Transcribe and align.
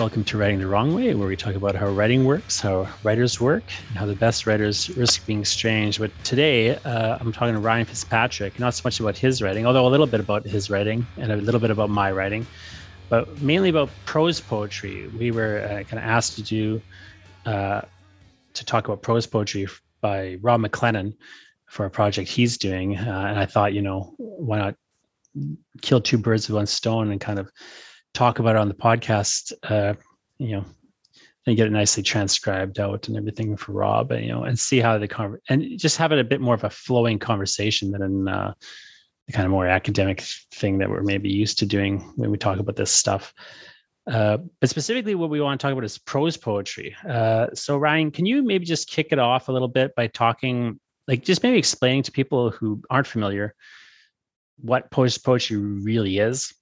Welcome 0.00 0.24
to 0.24 0.38
Writing 0.38 0.60
the 0.60 0.66
Wrong 0.66 0.94
Way, 0.94 1.14
where 1.14 1.28
we 1.28 1.36
talk 1.36 1.54
about 1.54 1.74
how 1.74 1.86
writing 1.88 2.24
works, 2.24 2.58
how 2.58 2.88
writers 3.02 3.38
work, 3.38 3.64
and 3.88 3.98
how 3.98 4.06
the 4.06 4.14
best 4.14 4.46
writers 4.46 4.88
risk 4.96 5.26
being 5.26 5.44
strange. 5.44 5.98
But 5.98 6.10
today, 6.24 6.74
uh, 6.76 7.18
I'm 7.20 7.32
talking 7.32 7.52
to 7.52 7.60
Ryan 7.60 7.84
Fitzpatrick, 7.84 8.58
not 8.58 8.72
so 8.72 8.80
much 8.82 8.98
about 8.98 9.18
his 9.18 9.42
writing, 9.42 9.66
although 9.66 9.86
a 9.86 9.90
little 9.90 10.06
bit 10.06 10.18
about 10.18 10.46
his 10.46 10.70
writing 10.70 11.06
and 11.18 11.30
a 11.30 11.36
little 11.36 11.60
bit 11.60 11.70
about 11.70 11.90
my 11.90 12.10
writing, 12.10 12.46
but 13.10 13.42
mainly 13.42 13.68
about 13.68 13.90
prose 14.06 14.40
poetry. 14.40 15.06
We 15.08 15.32
were 15.32 15.60
uh, 15.64 15.82
kind 15.82 16.02
of 16.02 16.08
asked 16.08 16.34
to 16.36 16.42
do 16.42 16.80
uh, 17.44 17.82
to 18.54 18.64
talk 18.64 18.88
about 18.88 19.02
prose 19.02 19.26
poetry 19.26 19.68
by 20.00 20.38
Rob 20.40 20.62
McLennan 20.62 21.14
for 21.66 21.84
a 21.84 21.90
project 21.90 22.30
he's 22.30 22.56
doing, 22.56 22.96
uh, 22.96 23.26
and 23.28 23.38
I 23.38 23.44
thought, 23.44 23.74
you 23.74 23.82
know, 23.82 24.14
why 24.16 24.56
not 24.56 24.76
kill 25.82 26.00
two 26.00 26.16
birds 26.16 26.48
with 26.48 26.56
one 26.56 26.66
stone 26.66 27.10
and 27.10 27.20
kind 27.20 27.38
of 27.38 27.50
talk 28.14 28.38
about 28.38 28.56
it 28.56 28.60
on 28.60 28.68
the 28.68 28.74
podcast, 28.74 29.52
uh, 29.64 29.94
you 30.38 30.52
know, 30.56 30.64
and 31.46 31.56
get 31.56 31.66
it 31.66 31.72
nicely 31.72 32.02
transcribed 32.02 32.78
out 32.78 33.08
and 33.08 33.16
everything 33.16 33.56
for 33.56 33.72
Rob, 33.72 34.12
and 34.12 34.24
you 34.24 34.30
know, 34.30 34.44
and 34.44 34.58
see 34.58 34.80
how 34.80 34.98
the 34.98 35.08
con 35.08 35.38
and 35.48 35.78
just 35.78 35.96
have 35.96 36.12
it 36.12 36.18
a 36.18 36.24
bit 36.24 36.40
more 36.40 36.54
of 36.54 36.64
a 36.64 36.70
flowing 36.70 37.18
conversation 37.18 37.90
than 37.92 38.28
uh, 38.28 38.52
the 39.26 39.32
kind 39.32 39.46
of 39.46 39.50
more 39.50 39.66
academic 39.66 40.20
thing 40.52 40.78
that 40.78 40.90
we're 40.90 41.02
maybe 41.02 41.30
used 41.30 41.58
to 41.58 41.66
doing 41.66 42.00
when 42.16 42.30
we 42.30 42.38
talk 42.38 42.58
about 42.58 42.76
this 42.76 42.90
stuff. 42.90 43.32
Uh, 44.10 44.38
but 44.60 44.68
specifically, 44.68 45.14
what 45.14 45.30
we 45.30 45.40
want 45.40 45.60
to 45.60 45.64
talk 45.64 45.72
about 45.72 45.84
is 45.84 45.98
prose 45.98 46.36
poetry. 46.36 46.96
Uh, 47.08 47.46
so, 47.54 47.76
Ryan, 47.76 48.10
can 48.10 48.26
you 48.26 48.42
maybe 48.42 48.64
just 48.64 48.88
kick 48.88 49.08
it 49.12 49.18
off 49.18 49.48
a 49.48 49.52
little 49.52 49.68
bit 49.68 49.94
by 49.94 50.08
talking, 50.08 50.80
like, 51.06 51.22
just 51.22 51.42
maybe 51.42 51.58
explaining 51.58 52.02
to 52.02 52.12
people 52.12 52.50
who 52.50 52.82
aren't 52.90 53.06
familiar 53.06 53.54
what 54.62 54.90
prose 54.90 55.16
poetry 55.16 55.56
really 55.56 56.18
is? 56.18 56.52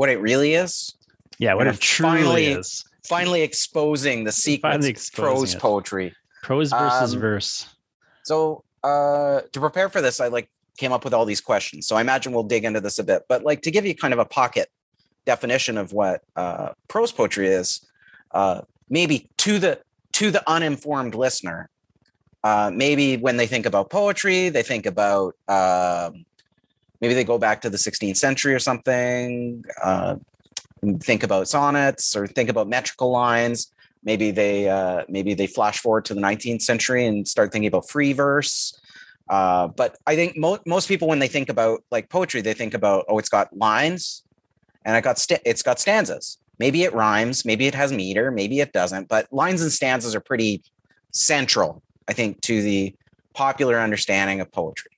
What 0.00 0.08
it 0.08 0.18
really 0.18 0.54
is. 0.54 0.94
Yeah, 1.38 1.52
what 1.52 1.66
it 1.66 1.78
truly 1.78 2.22
finally, 2.22 2.46
is. 2.46 2.86
Finally 3.04 3.42
exposing 3.42 4.24
the 4.24 4.32
secrets 4.32 4.86
of 4.86 5.14
prose 5.14 5.54
it. 5.54 5.60
poetry. 5.60 6.14
Prose 6.42 6.70
versus 6.70 7.12
Um, 7.12 7.20
verse. 7.20 7.66
So 8.22 8.64
uh 8.82 9.42
to 9.52 9.60
prepare 9.60 9.90
for 9.90 10.00
this, 10.00 10.18
I 10.18 10.28
like 10.28 10.48
came 10.78 10.90
up 10.90 11.04
with 11.04 11.12
all 11.12 11.26
these 11.26 11.42
questions. 11.42 11.86
So 11.86 11.96
I 11.96 12.00
imagine 12.00 12.32
we'll 12.32 12.44
dig 12.54 12.64
into 12.64 12.80
this 12.80 12.98
a 12.98 13.04
bit. 13.04 13.24
But 13.28 13.44
like 13.44 13.60
to 13.66 13.70
give 13.70 13.84
you 13.84 13.94
kind 13.94 14.14
of 14.14 14.18
a 14.18 14.24
pocket 14.24 14.70
definition 15.26 15.76
of 15.76 15.92
what 15.92 16.22
uh 16.34 16.70
prose 16.88 17.12
poetry 17.12 17.48
is, 17.48 17.86
uh 18.30 18.62
maybe 18.88 19.28
to 19.44 19.58
the 19.58 19.80
to 20.12 20.30
the 20.30 20.42
uninformed 20.48 21.14
listener, 21.14 21.68
uh 22.42 22.70
maybe 22.74 23.18
when 23.18 23.36
they 23.36 23.46
think 23.46 23.66
about 23.66 23.90
poetry, 23.90 24.48
they 24.48 24.62
think 24.62 24.86
about 24.86 25.34
um 25.46 26.24
maybe 27.00 27.14
they 27.14 27.24
go 27.24 27.38
back 27.38 27.60
to 27.62 27.70
the 27.70 27.78
16th 27.78 28.16
century 28.16 28.54
or 28.54 28.58
something 28.58 29.64
uh, 29.82 30.16
think 31.00 31.22
about 31.22 31.48
sonnets 31.48 32.16
or 32.16 32.26
think 32.26 32.48
about 32.48 32.68
metrical 32.68 33.10
lines. 33.10 33.72
Maybe 34.02 34.30
they 34.30 34.68
uh, 34.68 35.04
maybe 35.08 35.34
they 35.34 35.46
flash 35.46 35.78
forward 35.78 36.06
to 36.06 36.14
the 36.14 36.20
19th 36.20 36.62
century 36.62 37.04
and 37.06 37.28
start 37.28 37.52
thinking 37.52 37.68
about 37.68 37.88
free 37.88 38.12
verse. 38.12 38.78
Uh, 39.28 39.68
but 39.68 39.96
i 40.08 40.16
think 40.16 40.36
mo- 40.36 40.58
most 40.66 40.88
people 40.88 41.06
when 41.06 41.20
they 41.20 41.28
think 41.28 41.48
about 41.48 41.84
like 41.92 42.08
poetry 42.08 42.40
they 42.40 42.52
think 42.52 42.74
about 42.74 43.04
oh 43.08 43.16
it's 43.16 43.28
got 43.28 43.56
lines 43.56 44.24
and 44.84 44.96
it 44.96 45.04
got 45.04 45.18
st- 45.18 45.42
it's 45.44 45.62
got 45.62 45.78
stanzas. 45.78 46.38
Maybe 46.58 46.82
it 46.82 46.92
rhymes 46.92 47.44
maybe 47.44 47.66
it 47.66 47.74
has 47.74 47.92
meter 47.92 48.30
maybe 48.32 48.58
it 48.58 48.72
doesn't 48.72 49.08
but 49.08 49.32
lines 49.32 49.62
and 49.62 49.70
stanzas 49.70 50.16
are 50.16 50.20
pretty 50.20 50.62
central 51.12 51.82
i 52.08 52.12
think 52.12 52.40
to 52.42 52.60
the 52.60 52.94
popular 53.32 53.78
understanding 53.78 54.40
of 54.40 54.50
poetry 54.50 54.90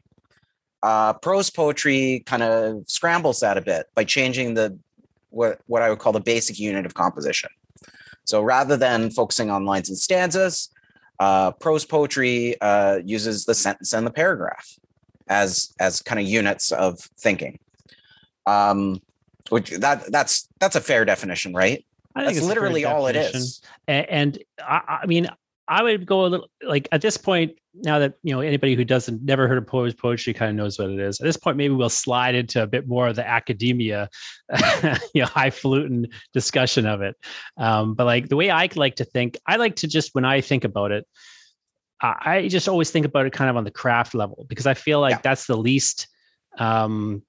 uh, 0.83 1.13
prose 1.15 1.51
poetry 1.51 2.23
kind 2.27 2.43
of 2.43 2.85
scrambles 2.87 3.41
that 3.41 3.57
a 3.57 3.61
bit 3.61 3.87
by 3.95 4.05
changing 4.05 4.55
the 4.55 4.77
what 5.31 5.61
what 5.67 5.83
I 5.83 5.89
would 5.91 5.99
call 5.99 6.13
the 6.13 6.21
basic 6.21 6.59
unit 6.59 6.85
of 6.87 6.95
composition. 6.95 7.51
So 8.25 8.43
rather 8.43 8.77
than 8.77 9.11
focusing 9.11 9.51
on 9.51 9.65
lines 9.65 9.89
and 9.89 9.99
stanzas, 9.99 10.69
uh, 11.19 11.53
prose 11.53 11.85
poetry 11.85 12.61
uh, 12.61 13.01
uses 13.05 13.45
the 13.45 13.55
sentence 13.55 13.93
and 13.93 14.07
the 14.07 14.11
paragraph 14.11 14.69
as 15.29 15.73
as 15.81 16.03
kind 16.03 16.21
of 16.21 16.27
units 16.27 16.73
of 16.73 16.99
thinking. 17.19 17.59
Um, 18.47 19.01
which 19.51 19.71
that 19.71 20.11
that's 20.11 20.49
that's 20.61 20.77
a 20.77 20.81
fair 20.81 21.05
definition, 21.05 21.53
right? 21.55 21.85
I 22.15 22.25
That's 22.25 22.39
it's 22.39 22.47
literally 22.47 22.85
all 22.85 23.07
it 23.07 23.17
is. 23.17 23.25
definition. 23.27 23.41
is. 23.41 23.61
A- 23.89 24.13
And, 24.13 24.39
I, 24.61 24.99
I 25.03 25.07
mean, 25.07 25.29
I 25.69 25.83
would 25.83 26.07
go 26.07 26.25
a 26.25 26.29
little 26.29 26.49
like 26.63 26.89
at 26.93 27.03
this 27.03 27.17
point. 27.17 27.59
Now 27.75 27.99
that 28.01 28.15
you 28.23 28.35
know 28.35 28.41
anybody 28.41 28.75
who 28.75 28.85
doesn't 28.85 29.23
never 29.23 29.49
heard 29.49 29.57
of 29.57 29.67
prose 29.67 29.95
poetry 29.95 30.35
kind 30.35 30.51
of 30.51 30.57
knows 30.57 30.79
what 30.79 30.91
it 30.91 30.99
is. 30.99 31.19
At 31.21 31.25
this 31.25 31.39
point, 31.39 31.57
maybe 31.57 31.73
we'll 31.73 31.89
slide 31.89 32.35
into 32.35 32.63
a 32.63 32.67
bit 32.67 32.87
more 32.87 33.09
of 33.09 33.17
the 33.17 33.27
academia, 33.27 34.11
you 35.15 35.23
know, 35.23 35.27
highfalutin 35.27 36.09
discussion 36.35 36.87
of 36.87 37.01
it. 37.01 37.17
Um, 37.57 37.95
but 37.95 38.05
like 38.05 38.29
the 38.29 38.37
way 38.37 38.51
I 38.51 38.69
like 38.75 38.97
to 38.97 39.05
think, 39.07 39.39
I 39.47 39.57
like 39.57 39.77
to 39.77 39.89
just 39.89 40.15
when 40.15 40.27
I 40.27 40.43
think 40.43 40.65
about 40.65 40.93
it, 40.93 41.07
I 42.03 42.49
just 42.49 42.69
always 42.69 42.91
think 42.91 43.07
about 43.07 43.27
it 43.27 43.33
kind 43.33 43.49
of 43.49 43.57
on 43.57 43.65
the 43.65 43.71
craft 43.71 44.15
level 44.15 44.45
because 44.49 44.67
I 44.67 44.75
feel 44.75 45.01
like 45.01 45.13
Yeah. 45.13 45.21
that's 45.23 45.47
the 45.47 45.57
least 45.57 46.09
um, 46.59 47.23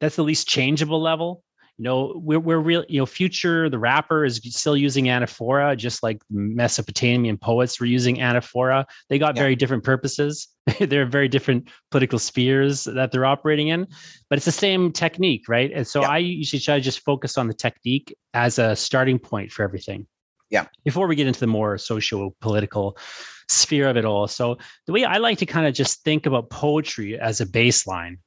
that's 0.00 0.16
the 0.16 0.24
least 0.24 0.48
changeable 0.48 1.00
level. 1.00 1.42
You 1.80 1.84
know, 1.84 2.12
we're 2.22 2.38
we're 2.38 2.58
real. 2.58 2.84
You 2.90 3.00
know, 3.00 3.06
Future 3.06 3.70
the 3.70 3.78
rapper 3.78 4.22
is 4.26 4.38
still 4.50 4.76
using 4.76 5.06
anaphora, 5.06 5.74
just 5.78 6.02
like 6.02 6.20
Mesopotamian 6.28 7.38
poets 7.38 7.80
were 7.80 7.86
using 7.86 8.16
anaphora. 8.16 8.84
They 9.08 9.18
got 9.18 9.34
Yeah. 9.34 9.44
very 9.44 9.56
different 9.56 9.82
purposes. 9.82 10.46
they're 10.78 11.06
very 11.06 11.26
different 11.26 11.70
political 11.90 12.18
spheres 12.18 12.84
that 12.84 13.12
they're 13.12 13.24
operating 13.24 13.68
in, 13.68 13.86
but 14.28 14.36
it's 14.36 14.44
the 14.44 14.52
same 14.52 14.92
technique, 14.92 15.48
right? 15.48 15.72
And 15.74 15.86
so 15.86 16.02
Yeah. 16.02 16.10
I 16.10 16.18
usually 16.18 16.60
try 16.60 16.74
to 16.74 16.82
just 16.82 17.00
focus 17.00 17.38
on 17.38 17.48
the 17.48 17.54
technique 17.54 18.14
as 18.34 18.58
a 18.58 18.76
starting 18.76 19.18
point 19.18 19.50
for 19.50 19.62
everything. 19.62 20.06
Yeah. 20.50 20.66
Before 20.84 21.06
we 21.06 21.16
get 21.16 21.28
into 21.28 21.40
the 21.40 21.46
more 21.46 21.78
socio-political 21.78 22.98
sphere 23.48 23.88
of 23.88 23.96
it 23.96 24.04
all. 24.04 24.28
So 24.28 24.58
the 24.86 24.92
way 24.92 25.04
I 25.04 25.16
like 25.16 25.38
to 25.38 25.46
kind 25.46 25.66
of 25.66 25.72
just 25.72 26.04
think 26.04 26.26
about 26.26 26.50
poetry 26.50 27.18
as 27.18 27.40
a 27.40 27.46
baseline 27.46 28.18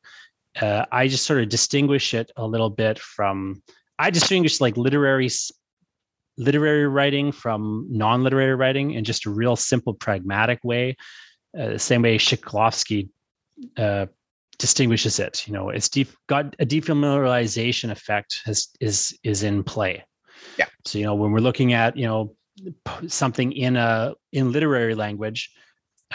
uh, 0.62 0.86
I 0.92 1.08
just 1.08 1.26
sort 1.26 1.42
of 1.42 1.50
distinguish 1.50 2.14
it 2.14 2.32
a 2.38 2.46
little 2.46 2.70
bit 2.70 3.00
from 3.00 3.62
I 4.00 4.10
distinguish 4.10 4.62
like 4.62 4.78
literary 4.78 5.30
literary 6.38 6.88
writing 6.88 7.32
from 7.32 7.88
non-literary 7.90 8.56
writing 8.56 8.92
in 8.92 9.04
just 9.04 9.26
a 9.26 9.30
real 9.30 9.56
simple 9.56 9.94
pragmatic 9.94 10.60
way. 10.64 10.98
Uh, 11.58 11.70
the 11.70 11.80
same 11.80 12.02
way 12.02 12.18
Shklovsky 12.18 13.10
uh, 13.78 14.08
distinguishes 14.58 15.20
it. 15.20 15.48
You 15.48 15.54
know, 15.54 15.70
it's 15.70 15.90
def- 15.90 16.16
got 16.28 16.56
a 16.60 16.66
defamiliarization 16.66 17.92
effect 17.92 18.42
has 18.46 18.70
is 18.80 19.18
is 19.24 19.44
in 19.44 19.64
play. 19.64 20.04
Yeah. 20.58 20.66
So 20.86 20.98
you 20.98 21.06
know 21.06 21.16
when 21.16 21.32
we're 21.32 21.40
looking 21.40 21.74
at 21.74 21.96
you 21.96 22.06
know 22.06 22.36
something 23.08 23.52
in 23.52 23.76
a 23.76 24.14
in 24.32 24.52
literary 24.52 24.96
language, 24.96 25.52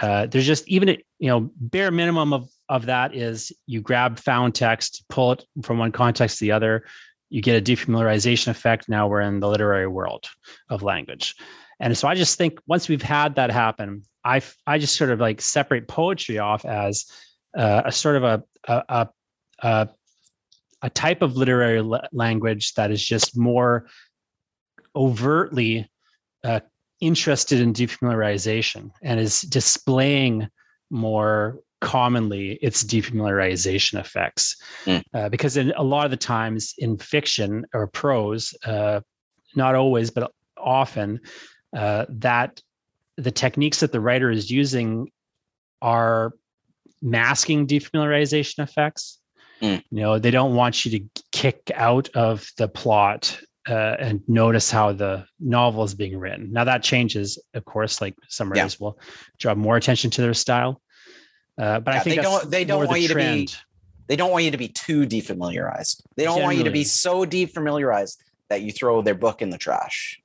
uh, 0.01 0.27
there's 0.27 0.47
just 0.47 0.67
even 0.69 0.89
a 0.89 0.99
you 1.19 1.29
know 1.29 1.51
bare 1.57 1.91
minimum 1.91 2.33
of 2.33 2.49
of 2.69 2.87
that 2.87 3.15
is 3.15 3.53
you 3.67 3.81
grab 3.81 4.19
found 4.19 4.55
text, 4.55 5.05
pull 5.09 5.33
it 5.33 5.45
from 5.63 5.79
one 5.79 5.93
context 5.93 6.39
to 6.39 6.45
the 6.45 6.53
other, 6.53 6.85
you 7.31 7.43
get 7.43 7.57
a 7.57 7.65
defamiliarization 7.65 8.49
effect. 8.49 8.89
Now 8.89 9.07
we're 9.07 9.21
in 9.21 9.41
the 9.41 9.49
literary 9.49 9.87
world 9.87 10.27
of 10.69 10.83
language. 10.83 11.35
And 11.81 11.97
so 11.97 12.09
I 12.09 12.15
just 12.15 12.37
think 12.39 12.59
once 12.67 12.89
we've 12.89 13.03
had 13.03 13.35
that 13.37 13.51
happen, 13.51 14.03
I 14.25 14.43
I 14.67 14.79
just 14.79 14.97
sort 14.97 15.11
of 15.11 15.21
like 15.21 15.41
separate 15.41 15.89
poetry 15.89 16.39
off 16.39 16.65
as 16.65 17.07
uh, 17.57 17.83
a 17.85 17.93
sort 17.93 18.17
of 18.17 18.25
a 18.25 18.43
a, 18.67 19.09
a, 19.63 19.89
a, 20.83 20.91
type 20.91 21.23
of 21.23 21.37
literary 21.37 21.81
la- 21.81 22.07
language 22.13 22.75
that 22.75 22.91
is 22.91 23.05
just 23.05 23.39
more 23.39 23.87
overtly 24.95 25.89
uh, 26.45 26.61
interested 27.01 27.61
in 27.61 27.73
defamiliarization 27.73 28.91
and 29.03 29.21
is 29.21 29.41
displaying 29.43 30.49
more 30.91 31.61
commonly 31.81 32.59
its 32.63 32.83
defamiliarization 32.85 33.99
effects 34.01 34.57
Mm. 34.87 35.03
uh, 35.15 35.29
because 35.29 35.57
in 35.57 35.73
a 35.77 35.83
lot 35.83 36.05
of 36.05 36.11
the 36.11 36.17
times 36.17 36.75
in 36.79 36.97
fiction 36.99 37.65
or 37.73 37.87
prose 37.87 38.55
uh, 38.65 39.01
not 39.55 39.75
always 39.75 40.11
but 40.11 40.31
often 40.57 41.21
uh, 41.77 42.05
that 42.09 42.61
the 43.17 43.31
techniques 43.31 43.81
that 43.81 43.93
the 43.93 44.01
writer 44.01 44.31
is 44.31 44.51
using 44.51 45.09
are 45.83 46.33
masking 47.03 47.67
defamiliarization 47.67 48.61
effects 48.63 49.19
Mm. 49.61 49.83
you 49.91 50.01
know 50.01 50.19
they 50.21 50.31
don't 50.31 50.55
want 50.55 50.85
you 50.85 50.99
to 50.99 51.23
kick 51.33 51.71
out 51.75 52.09
of 52.15 52.49
the 52.59 52.69
plot 52.69 53.41
uh, 53.69 53.97
and 53.99 54.23
notice 54.29 54.71
how 54.71 54.93
the 54.93 55.25
novel 55.41 55.83
is 55.83 55.95
being 55.95 56.17
written 56.17 56.53
now 56.53 56.63
that 56.65 56.83
changes 56.83 57.39
of 57.55 57.65
course 57.65 58.01
like 58.01 58.15
some 58.29 58.49
Yeah. 58.53 58.63
writers 58.63 58.79
will 58.79 58.99
draw 59.39 59.55
more 59.57 59.77
attention 59.77 60.11
to 60.13 60.23
their 60.23 60.35
style 60.35 60.81
uh, 61.59 61.81
but 61.81 61.95
I 61.95 61.99
think 62.01 62.17
they 62.17 62.23
don't- 62.23 62.51
they 62.51 62.65
don't 62.65 62.87
want 62.87 63.01
you 63.01 63.09
to 63.09 63.15
be- 63.15 63.49
They 64.07 64.17
don't 64.17 64.31
want 64.31 64.45
you 64.45 64.51
to 64.53 64.57
be 64.59 64.69
too 64.69 65.07
defamiliarized. 65.07 66.03
They 66.17 66.25
don't 66.25 66.41
want 66.43 66.57
you 66.57 66.65
to 66.65 66.71
be 66.71 66.85
so 66.85 67.27
defamiliarized 67.27 68.17
that 68.49 68.63
you 68.63 68.73
throw 68.73 69.03
their 69.03 69.15
book 69.15 69.43
in 69.43 69.51
the 69.51 69.59
trash. 69.59 70.19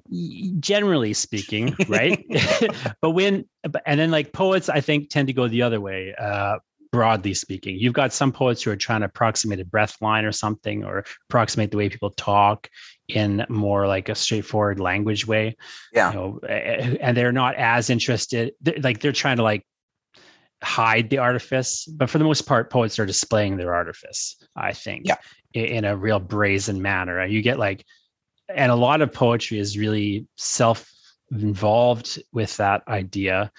Generally 0.59 1.13
speaking, 1.15 1.75
right? 1.89 2.25
but 3.01 3.11
when, 3.11 3.45
and 3.85 3.99
then 3.99 4.09
like 4.09 4.31
poets, 4.31 4.69
I 4.69 4.79
think 4.79 5.09
tend 5.09 5.27
to 5.27 5.33
go 5.33 5.49
the 5.49 5.63
other 5.63 5.81
way. 5.81 6.15
Uh, 6.17 6.59
broadly 6.93 7.33
speaking. 7.33 7.75
You've 7.75 7.93
got 7.93 8.13
some 8.13 8.31
poets 8.31 8.61
who 8.61 8.69
are 8.69 8.75
trying 8.75 8.99
to 9.01 9.07
approximate 9.07 9.59
a 9.59 9.65
breath 9.65 9.99
line 9.99 10.25
or 10.25 10.31
something, 10.31 10.85
or 10.85 11.03
approximate 11.27 11.71
the 11.71 11.77
way 11.77 11.89
people 11.89 12.11
talk 12.11 12.69
in 13.07 13.43
more 13.49 13.87
like 13.87 14.09
a 14.09 14.15
straightforward 14.15 14.79
language 14.79 15.25
way. 15.25 15.57
Yeah. 15.91 16.13
You 16.13 16.15
know, 16.15 16.39
and 16.47 17.17
they're 17.17 17.31
not 17.31 17.55
as 17.55 17.89
interested. 17.89 18.53
Like 18.81 18.99
they're 18.99 19.11
trying 19.11 19.37
to 19.37 19.43
like 19.43 19.65
hide 20.63 21.09
the 21.09 21.17
artifice, 21.17 21.85
but 21.85 22.09
for 22.09 22.17
the 22.17 22.23
most 22.23 22.43
part, 22.43 22.69
poets 22.69 22.97
are 22.99 23.05
displaying 23.05 23.57
their 23.57 23.73
artifice. 23.73 24.37
I 24.55 24.73
think. 24.73 25.07
Yeah. 25.07 25.17
In 25.53 25.85
a 25.85 25.95
real 25.95 26.19
brazen 26.19 26.81
manner. 26.81 27.23
You 27.25 27.43
get 27.43 27.59
like, 27.59 27.85
and 28.49 28.71
a 28.71 28.75
lot 28.75 29.01
of 29.01 29.13
poetry 29.13 29.59
is 29.59 29.77
really 29.77 30.27
self 30.35 30.89
involved 31.31 32.21
with 32.31 32.57
that 32.57 32.87
idea 32.87 33.51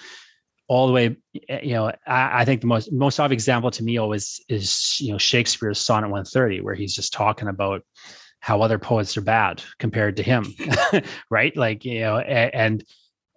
all 0.69 0.87
the 0.87 0.93
way 0.93 1.17
you 1.63 1.75
know 1.75 1.89
I, 2.07 2.41
I, 2.41 2.45
think 2.45 2.61
the 2.61 2.67
most 2.67 2.93
most 2.93 3.21
obvious 3.21 3.43
example 3.43 3.71
to 3.73 3.85
me 3.85 3.99
always 3.99 4.41
is 4.49 4.97
you 5.01 5.13
know 5.13 5.19
shakespeare's 5.19 5.81
sonnet 5.81 6.07
130 6.07 6.61
where 6.61 6.75
he's 6.75 6.95
just 6.95 7.13
talking 7.13 7.49
about 7.49 7.83
how 8.41 8.63
other 8.63 8.79
poets 8.79 9.17
are 9.17 9.23
bad 9.23 9.63
compared 9.79 10.17
to 10.17 10.23
him 10.23 10.47
right 11.31 11.57
like 11.57 11.85
you 11.85 12.01
know 12.01 12.19
and, 12.19 12.55
and 12.55 12.85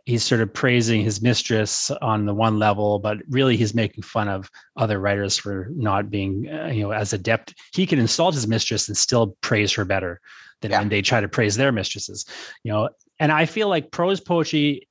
he's 0.07 0.23
sort 0.23 0.39
of 0.39 0.53
praising 0.53 1.01
his 1.01 1.21
mistress 1.21 1.91
on 2.01 2.25
the 2.25 2.33
one 2.33 2.57
level 2.57 2.97
but 2.97 3.17
really 3.29 3.57
he's 3.57 3.75
making 3.75 4.01
fun 4.01 4.29
of 4.29 4.49
other 4.77 4.99
writers 4.99 5.37
for 5.37 5.67
not 5.75 6.09
being 6.09 6.49
uh, 6.49 6.67
you 6.67 6.81
know 6.81 6.91
as 6.91 7.11
adept 7.11 7.53
he 7.73 7.85
can 7.85 7.99
insult 7.99 8.33
his 8.33 8.47
mistress 8.47 8.87
and 8.87 8.95
still 8.95 9.37
praise 9.41 9.73
her 9.73 9.83
better 9.83 10.21
than 10.61 10.71
yeah. 10.71 10.79
when 10.79 10.89
they 10.89 11.01
try 11.01 11.19
to 11.19 11.27
praise 11.27 11.57
their 11.57 11.73
mistresses 11.73 12.25
you 12.63 12.71
know 12.71 12.89
and 13.19 13.31
i 13.33 13.45
feel 13.45 13.67
like 13.67 13.91
prose 13.91 14.21
poetry 14.21 14.87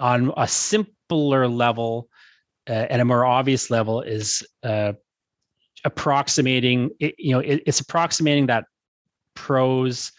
on 0.00 0.32
a 0.36 0.48
simpler 0.48 1.46
level 1.46 2.08
uh, 2.68 2.86
and 2.90 3.00
a 3.00 3.04
more 3.04 3.24
obvious 3.24 3.70
level 3.70 4.02
is 4.02 4.46
uh, 4.64 4.92
approximating 5.84 6.90
it, 6.98 7.14
you 7.16 7.32
know 7.32 7.40
it, 7.40 7.62
it's 7.64 7.80
approximating 7.80 8.46
that 8.46 8.64
prose 9.34 10.10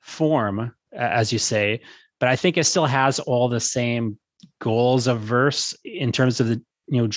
form 0.00 0.72
as 0.92 1.32
you 1.32 1.40
say 1.40 1.80
but 2.20 2.28
i 2.28 2.36
think 2.36 2.56
it 2.56 2.64
still 2.64 2.86
has 2.86 3.18
all 3.18 3.48
the 3.48 3.60
same 3.60 4.16
goals 4.60 5.06
of 5.06 5.20
verse 5.20 5.74
in 5.84 6.12
terms 6.12 6.40
of 6.40 6.48
the 6.48 6.62
you 6.90 7.00
know 7.00 7.08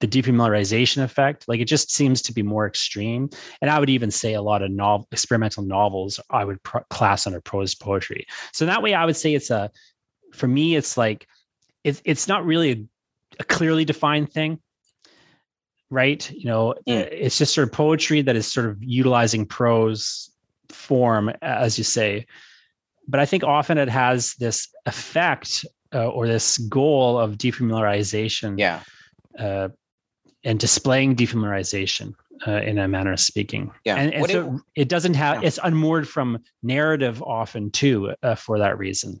the 0.00 0.08
defamiliarization 0.08 1.02
effect. 1.02 1.46
Like 1.46 1.60
it 1.60 1.66
just 1.66 1.92
seems 1.92 2.20
to 2.22 2.32
be 2.32 2.42
more 2.42 2.66
extreme. 2.66 3.30
And 3.62 3.70
i 3.70 3.78
would 3.78 3.88
even 3.88 4.10
say 4.10 4.34
a 4.34 4.42
lot 4.42 4.62
of 4.62 4.70
novel 4.70 5.08
experimental 5.12 5.62
novels 5.62 6.20
i 6.30 6.44
would 6.44 6.62
pro- 6.62 6.82
class 6.90 7.26
under 7.26 7.40
prose 7.40 7.74
poetry. 7.74 8.26
So 8.52 8.66
that 8.66 8.82
way 8.82 8.92
i 8.92 9.04
would 9.04 9.16
say 9.16 9.34
it's 9.34 9.50
a 9.50 9.70
for 10.34 10.48
me 10.48 10.76
it's 10.76 10.96
like 10.96 11.26
it's 11.84 12.02
it's 12.04 12.28
not 12.28 12.44
really 12.44 12.72
a, 12.72 12.84
a 13.40 13.44
clearly 13.44 13.84
defined 13.84 14.32
thing 14.32 14.60
right? 15.92 16.30
You 16.30 16.44
know 16.46 16.74
mm. 16.88 17.08
it's 17.10 17.38
just 17.38 17.54
sort 17.54 17.68
of 17.68 17.72
poetry 17.72 18.22
that 18.22 18.36
is 18.36 18.52
sort 18.52 18.66
of 18.66 18.82
utilizing 18.82 19.46
prose 19.46 20.30
form 20.68 21.32
as 21.42 21.78
you 21.78 21.84
say 21.84 22.26
but 23.10 23.20
i 23.20 23.26
think 23.26 23.44
often 23.44 23.78
it 23.78 23.88
has 23.88 24.34
this 24.34 24.68
effect 24.86 25.64
uh, 25.94 26.08
or 26.08 26.26
this 26.26 26.58
goal 26.58 27.18
of 27.18 27.36
defamiliarization 27.36 28.58
yeah 28.58 28.80
uh, 29.38 29.68
and 30.44 30.58
displaying 30.58 31.14
defamiliarization 31.14 32.14
uh, 32.46 32.52
in 32.62 32.78
a 32.78 32.88
manner 32.88 33.12
of 33.12 33.20
speaking 33.20 33.70
yeah 33.84 33.96
and, 33.96 34.14
and 34.14 34.30
so 34.30 34.54
it, 34.54 34.82
it, 34.82 34.88
doesn't 34.88 35.14
have 35.14 35.42
yeah. 35.42 35.46
it's 35.48 35.58
unmoored 35.62 36.08
from 36.08 36.38
narrative 36.62 37.22
often 37.22 37.70
too 37.70 38.14
uh, 38.22 38.34
for 38.34 38.58
that 38.58 38.78
reason 38.78 39.20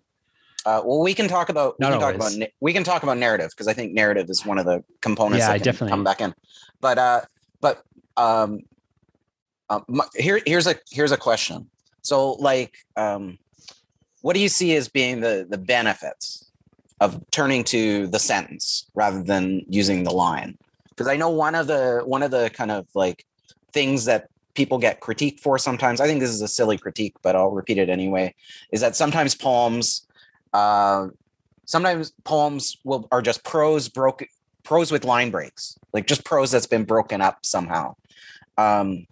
uh, 0.66 0.82
well, 0.84 1.00
we 1.00 1.14
can 1.14 1.26
talk 1.26 1.48
about 1.48 1.76
we 1.78 1.84
Not 1.84 1.92
can 1.92 2.02
always. 2.02 2.18
talk 2.18 2.36
about 2.36 2.48
we 2.60 2.72
can 2.72 2.84
talk 2.84 3.02
about 3.02 3.16
narrative 3.16 3.50
because 3.50 3.66
I 3.66 3.72
think 3.72 3.94
narrative 3.94 4.28
is 4.28 4.44
one 4.44 4.58
of 4.58 4.66
the 4.66 4.84
components 5.00 5.46
yeah, 5.46 5.52
that 5.52 5.62
definitely 5.62 5.90
come 5.90 6.04
back 6.04 6.20
in. 6.20 6.34
But 6.82 6.98
uh, 6.98 7.22
but 7.62 7.82
um, 8.18 8.60
uh, 9.70 9.80
my, 9.88 10.04
here 10.14 10.40
here's 10.44 10.66
a 10.66 10.74
here's 10.90 11.12
a 11.12 11.16
question. 11.16 11.70
So 12.02 12.32
like, 12.32 12.76
um, 12.96 13.38
what 14.22 14.34
do 14.34 14.40
you 14.40 14.48
see 14.48 14.76
as 14.76 14.88
being 14.88 15.20
the 15.20 15.46
the 15.48 15.58
benefits 15.58 16.50
of 17.00 17.22
turning 17.30 17.64
to 17.64 18.06
the 18.08 18.18
sentence 18.18 18.90
rather 18.94 19.22
than 19.22 19.62
using 19.68 20.04
the 20.04 20.10
line? 20.10 20.58
Because 20.90 21.08
I 21.08 21.16
know 21.16 21.30
one 21.30 21.54
of 21.54 21.66
the 21.66 22.02
one 22.04 22.22
of 22.22 22.30
the 22.30 22.50
kind 22.50 22.70
of 22.70 22.86
like 22.94 23.24
things 23.72 24.04
that 24.04 24.28
people 24.54 24.78
get 24.78 25.00
critiqued 25.00 25.40
for 25.40 25.58
sometimes. 25.58 26.00
I 26.00 26.06
think 26.06 26.20
this 26.20 26.30
is 26.30 26.42
a 26.42 26.48
silly 26.48 26.76
critique, 26.76 27.14
but 27.22 27.36
I'll 27.36 27.50
repeat 27.50 27.78
it 27.78 27.88
anyway. 27.88 28.34
Is 28.72 28.80
that 28.80 28.96
sometimes 28.96 29.34
poems 29.34 30.06
uh, 30.52 31.08
sometimes 31.64 32.12
poems 32.24 32.78
will 32.84 33.08
are 33.12 33.22
just 33.22 33.44
prose 33.44 33.88
broken 33.88 34.26
prose 34.64 34.92
with 34.92 35.04
line 35.04 35.30
breaks, 35.30 35.78
like 35.92 36.06
just 36.06 36.24
prose 36.24 36.50
that's 36.50 36.66
been 36.66 36.84
broken 36.84 37.20
up 37.20 37.46
somehow. 37.46 37.94
Um, 38.58 39.06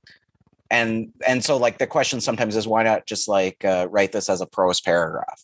and 0.71 1.13
and 1.27 1.45
so 1.45 1.57
like 1.57 1.79
the 1.79 1.87
question 1.87 2.21
sometimes 2.21 2.57
is 2.57 2.67
why 2.67 2.83
not 2.83 3.07
just 3.07 3.29
like 3.29 3.65
uh, 3.65 3.89
write 3.91 4.13
this 4.13 4.29
as 4.29 4.41
a 4.41 4.47
prose 4.47 4.81
paragraph? 4.81 5.43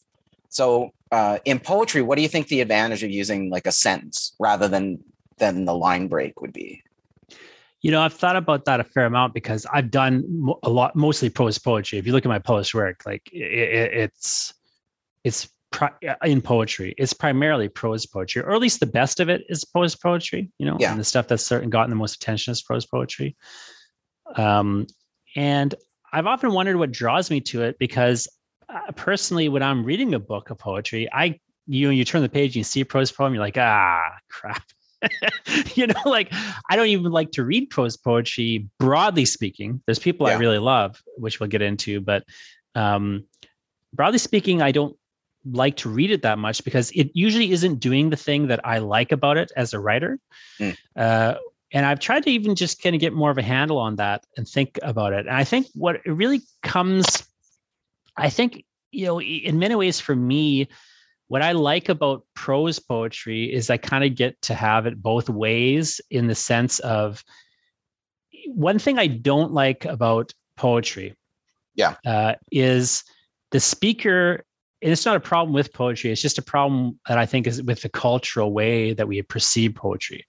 So 0.48 0.90
uh, 1.10 1.38
in 1.44 1.58
poetry, 1.58 2.02
what 2.02 2.16
do 2.16 2.22
you 2.22 2.28
think 2.28 2.48
the 2.48 2.60
advantage 2.60 3.02
of 3.02 3.10
using 3.10 3.50
like 3.50 3.66
a 3.66 3.72
sentence 3.72 4.34
rather 4.38 4.68
than 4.68 5.02
than 5.38 5.64
the 5.64 5.74
line 5.74 6.08
break 6.08 6.40
would 6.40 6.52
be? 6.52 6.82
You 7.80 7.90
know, 7.90 8.00
I've 8.00 8.14
thought 8.14 8.36
about 8.36 8.64
that 8.64 8.80
a 8.80 8.84
fair 8.84 9.04
amount 9.04 9.34
because 9.34 9.66
I've 9.70 9.90
done 9.90 10.48
a 10.62 10.70
lot, 10.70 10.96
mostly 10.96 11.28
prose 11.28 11.58
poetry. 11.58 11.98
If 11.98 12.06
you 12.06 12.12
look 12.12 12.24
at 12.24 12.28
my 12.28 12.38
published 12.38 12.74
work, 12.74 13.02
like 13.04 13.28
it, 13.30 13.42
it, 13.42 13.94
it's 13.94 14.54
it's 15.24 15.48
in 16.24 16.40
poetry 16.40 16.94
it's 16.98 17.12
primarily 17.12 17.68
prose 17.68 18.06
poetry 18.06 18.42
or 18.42 18.52
at 18.52 18.60
least 18.60 18.78
the 18.78 18.86
best 18.86 19.18
of 19.18 19.28
it 19.28 19.42
is 19.48 19.64
prose 19.64 19.96
poetry 19.96 20.48
you 20.58 20.66
know 20.66 20.76
yeah. 20.78 20.92
and 20.92 21.00
the 21.00 21.04
stuff 21.04 21.26
that's 21.26 21.44
certain 21.44 21.68
gotten 21.68 21.90
the 21.90 21.96
most 21.96 22.14
attention 22.14 22.52
is 22.52 22.62
prose 22.62 22.86
poetry 22.86 23.36
um, 24.36 24.86
and 25.36 25.74
i've 26.12 26.26
often 26.26 26.52
wondered 26.52 26.76
what 26.76 26.92
draws 26.92 27.30
me 27.30 27.40
to 27.40 27.62
it 27.62 27.78
because 27.78 28.28
uh, 28.68 28.92
personally 28.96 29.48
when 29.48 29.62
i'm 29.62 29.84
reading 29.84 30.14
a 30.14 30.18
book 30.18 30.50
of 30.50 30.58
poetry 30.58 31.08
i 31.12 31.38
you 31.66 31.90
you 31.90 32.04
turn 32.04 32.22
the 32.22 32.28
page 32.28 32.50
and 32.50 32.56
you 32.56 32.64
see 32.64 32.80
a 32.80 32.84
prose 32.84 33.10
poem 33.10 33.34
you're 33.34 33.42
like 33.42 33.58
ah 33.58 34.10
crap 34.30 34.64
you 35.74 35.86
know 35.86 35.94
like 36.06 36.32
i 36.70 36.76
don't 36.76 36.88
even 36.88 37.12
like 37.12 37.30
to 37.30 37.44
read 37.44 37.68
prose 37.70 37.96
poetry 37.96 38.68
broadly 38.78 39.24
speaking 39.24 39.82
there's 39.86 39.98
people 39.98 40.26
yeah. 40.26 40.34
i 40.34 40.38
really 40.38 40.58
love 40.58 41.02
which 41.18 41.40
we'll 41.40 41.48
get 41.48 41.62
into 41.62 42.00
but 42.00 42.24
um 42.74 43.24
broadly 43.92 44.18
speaking 44.18 44.62
i 44.62 44.72
don't 44.72 44.96
like 45.52 45.76
to 45.76 45.88
read 45.88 46.10
it 46.10 46.22
that 46.22 46.38
much 46.38 46.64
because 46.64 46.90
it 46.92 47.10
usually 47.14 47.52
isn't 47.52 47.76
doing 47.76 48.10
the 48.10 48.16
thing 48.16 48.48
that 48.48 48.60
I 48.64 48.78
like 48.78 49.12
about 49.12 49.36
it 49.36 49.52
as 49.56 49.74
a 49.74 49.80
writer. 49.80 50.18
Mm. 50.58 50.76
Uh, 50.96 51.34
and 51.74 51.84
I've 51.84 51.98
tried 51.98 52.22
to 52.22 52.30
even 52.30 52.54
just 52.54 52.80
kind 52.80 52.94
of 52.94 53.00
get 53.00 53.12
more 53.12 53.32
of 53.32 53.36
a 53.36 53.42
handle 53.42 53.78
on 53.78 53.96
that 53.96 54.24
and 54.36 54.46
think 54.46 54.78
about 54.82 55.12
it. 55.12 55.26
And 55.26 55.36
I 55.36 55.42
think 55.42 55.66
what 55.74 55.96
it 55.96 56.10
really 56.10 56.40
comes, 56.62 57.04
I 58.16 58.30
think, 58.30 58.64
you 58.92 59.06
know, 59.06 59.20
in 59.20 59.58
many 59.58 59.74
ways 59.74 59.98
for 59.98 60.14
me, 60.14 60.68
what 61.26 61.42
I 61.42 61.50
like 61.50 61.88
about 61.88 62.24
prose 62.34 62.78
poetry 62.78 63.52
is 63.52 63.70
I 63.70 63.76
kind 63.76 64.04
of 64.04 64.14
get 64.14 64.40
to 64.42 64.54
have 64.54 64.86
it 64.86 65.02
both 65.02 65.28
ways 65.28 66.00
in 66.12 66.28
the 66.28 66.34
sense 66.36 66.78
of 66.78 67.24
one 68.46 68.78
thing 68.78 69.00
I 69.00 69.08
don't 69.08 69.52
like 69.52 69.84
about 69.84 70.32
poetry. 70.56 71.16
Yeah. 71.74 71.96
Uh, 72.06 72.34
is 72.52 73.02
the 73.50 73.58
speaker 73.58 74.44
and 74.84 74.92
it's 74.92 75.06
not 75.06 75.16
a 75.16 75.20
problem 75.20 75.54
with 75.54 75.72
poetry. 75.72 76.12
It's 76.12 76.20
just 76.20 76.36
a 76.36 76.42
problem 76.42 77.00
that 77.08 77.16
I 77.16 77.24
think 77.24 77.46
is 77.46 77.62
with 77.62 77.80
the 77.80 77.88
cultural 77.88 78.52
way 78.52 78.92
that 78.92 79.08
we 79.08 79.22
perceive 79.22 79.74
poetry, 79.74 80.26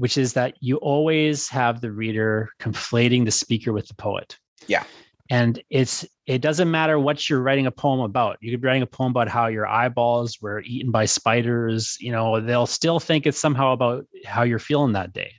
which 0.00 0.16
is 0.16 0.32
that 0.32 0.54
you 0.60 0.76
always 0.78 1.46
have 1.50 1.82
the 1.82 1.92
reader 1.92 2.48
conflating 2.58 3.26
the 3.26 3.30
speaker 3.30 3.70
with 3.70 3.86
the 3.86 3.94
poet. 3.94 4.38
Yeah. 4.66 4.84
And 5.28 5.62
it's 5.68 6.06
it 6.24 6.40
doesn't 6.40 6.70
matter 6.70 6.98
what 6.98 7.28
you're 7.28 7.42
writing 7.42 7.66
a 7.66 7.70
poem 7.70 8.00
about. 8.00 8.38
You 8.40 8.50
could 8.50 8.62
be 8.62 8.66
writing 8.66 8.82
a 8.82 8.86
poem 8.86 9.10
about 9.10 9.28
how 9.28 9.48
your 9.48 9.66
eyeballs 9.66 10.40
were 10.40 10.62
eaten 10.62 10.90
by 10.90 11.04
spiders. 11.04 11.98
You 12.00 12.12
know, 12.12 12.40
they'll 12.40 12.66
still 12.66 12.98
think 12.98 13.26
it's 13.26 13.38
somehow 13.38 13.74
about 13.74 14.06
how 14.24 14.42
you're 14.42 14.58
feeling 14.58 14.94
that 14.94 15.12
day. 15.12 15.32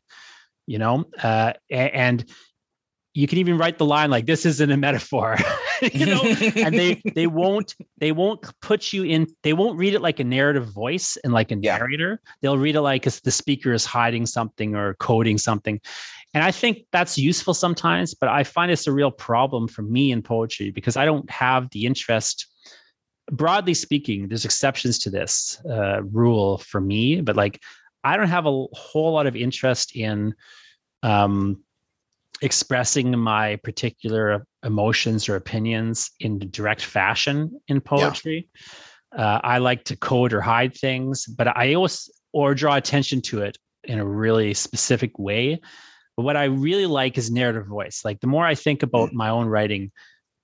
You 0.67 0.77
know, 0.77 1.05
uh, 1.23 1.53
and 1.71 2.23
you 3.13 3.27
can 3.27 3.37
even 3.37 3.57
write 3.57 3.77
the 3.77 3.85
line 3.85 4.09
like 4.09 4.25
this 4.25 4.45
isn't 4.45 4.71
a 4.71 4.77
metaphor 4.77 5.37
you 5.93 6.05
know? 6.05 6.21
And 6.55 6.77
they 6.77 7.01
they 7.15 7.27
won't 7.27 7.75
they 7.97 8.11
won't 8.11 8.41
put 8.61 8.93
you 8.93 9.03
in 9.03 9.27
they 9.43 9.53
won't 9.53 9.77
read 9.77 9.93
it 9.93 10.01
like 10.01 10.19
a 10.19 10.23
narrative 10.23 10.67
voice 10.67 11.17
and 11.23 11.33
like 11.33 11.51
a 11.51 11.55
narrator. 11.55 12.21
Yeah. 12.23 12.31
they'll 12.41 12.57
read 12.57 12.75
it 12.75 12.81
like 12.81 13.03
the 13.03 13.31
speaker 13.31 13.73
is 13.73 13.85
hiding 13.85 14.25
something 14.25 14.75
or 14.75 14.95
coding 14.95 15.37
something. 15.37 15.79
And 16.33 16.43
i 16.43 16.51
think 16.51 16.85
that's 16.91 17.17
useful 17.17 17.53
sometimes 17.53 18.13
but 18.13 18.29
i 18.29 18.43
find 18.43 18.71
it's 18.71 18.87
a 18.87 18.91
real 18.91 19.11
problem 19.11 19.67
for 19.67 19.81
me 19.81 20.11
in 20.11 20.21
poetry 20.21 20.71
because 20.71 20.95
i 20.97 21.05
don't 21.05 21.29
have 21.29 21.69
the 21.71 21.85
interest. 21.85 22.47
Broadly 23.31 23.73
speaking 23.75 24.27
there's 24.27 24.45
exceptions 24.45 24.99
to 24.99 25.09
this 25.09 25.61
uh, 25.69 26.01
rule 26.03 26.57
for 26.57 26.81
me 26.81 27.21
but 27.21 27.35
like 27.35 27.61
i 28.03 28.17
don't 28.17 28.27
have 28.27 28.45
a 28.45 28.65
whole 28.73 29.13
lot 29.13 29.25
of 29.27 29.35
interest 29.35 29.95
in 29.95 30.33
um 31.03 31.63
expressing 32.41 33.17
my 33.17 33.57
particular 33.57 34.45
emotions 34.63 35.29
or 35.29 35.35
opinions 35.35 36.11
in 36.19 36.39
direct 36.51 36.81
fashion 36.81 37.59
in 37.67 37.81
poetry. 37.81 38.49
Yeah. 39.15 39.23
Uh, 39.23 39.41
I 39.43 39.57
like 39.57 39.83
to 39.85 39.95
code 39.95 40.33
or 40.33 40.41
hide 40.41 40.75
things, 40.75 41.25
but 41.25 41.55
I 41.55 41.73
always 41.73 42.09
or 42.33 42.55
draw 42.55 42.75
attention 42.77 43.21
to 43.21 43.41
it 43.41 43.57
in 43.83 43.99
a 43.99 44.05
really 44.05 44.53
specific 44.53 45.19
way. 45.19 45.59
But 46.15 46.23
what 46.23 46.37
I 46.37 46.45
really 46.45 46.85
like 46.85 47.17
is 47.17 47.29
narrative 47.29 47.67
voice. 47.67 48.03
Like 48.05 48.21
the 48.21 48.27
more 48.27 48.45
I 48.45 48.55
think 48.55 48.83
about 48.83 49.09
mm. 49.09 49.13
my 49.13 49.29
own 49.29 49.47
writing, 49.47 49.91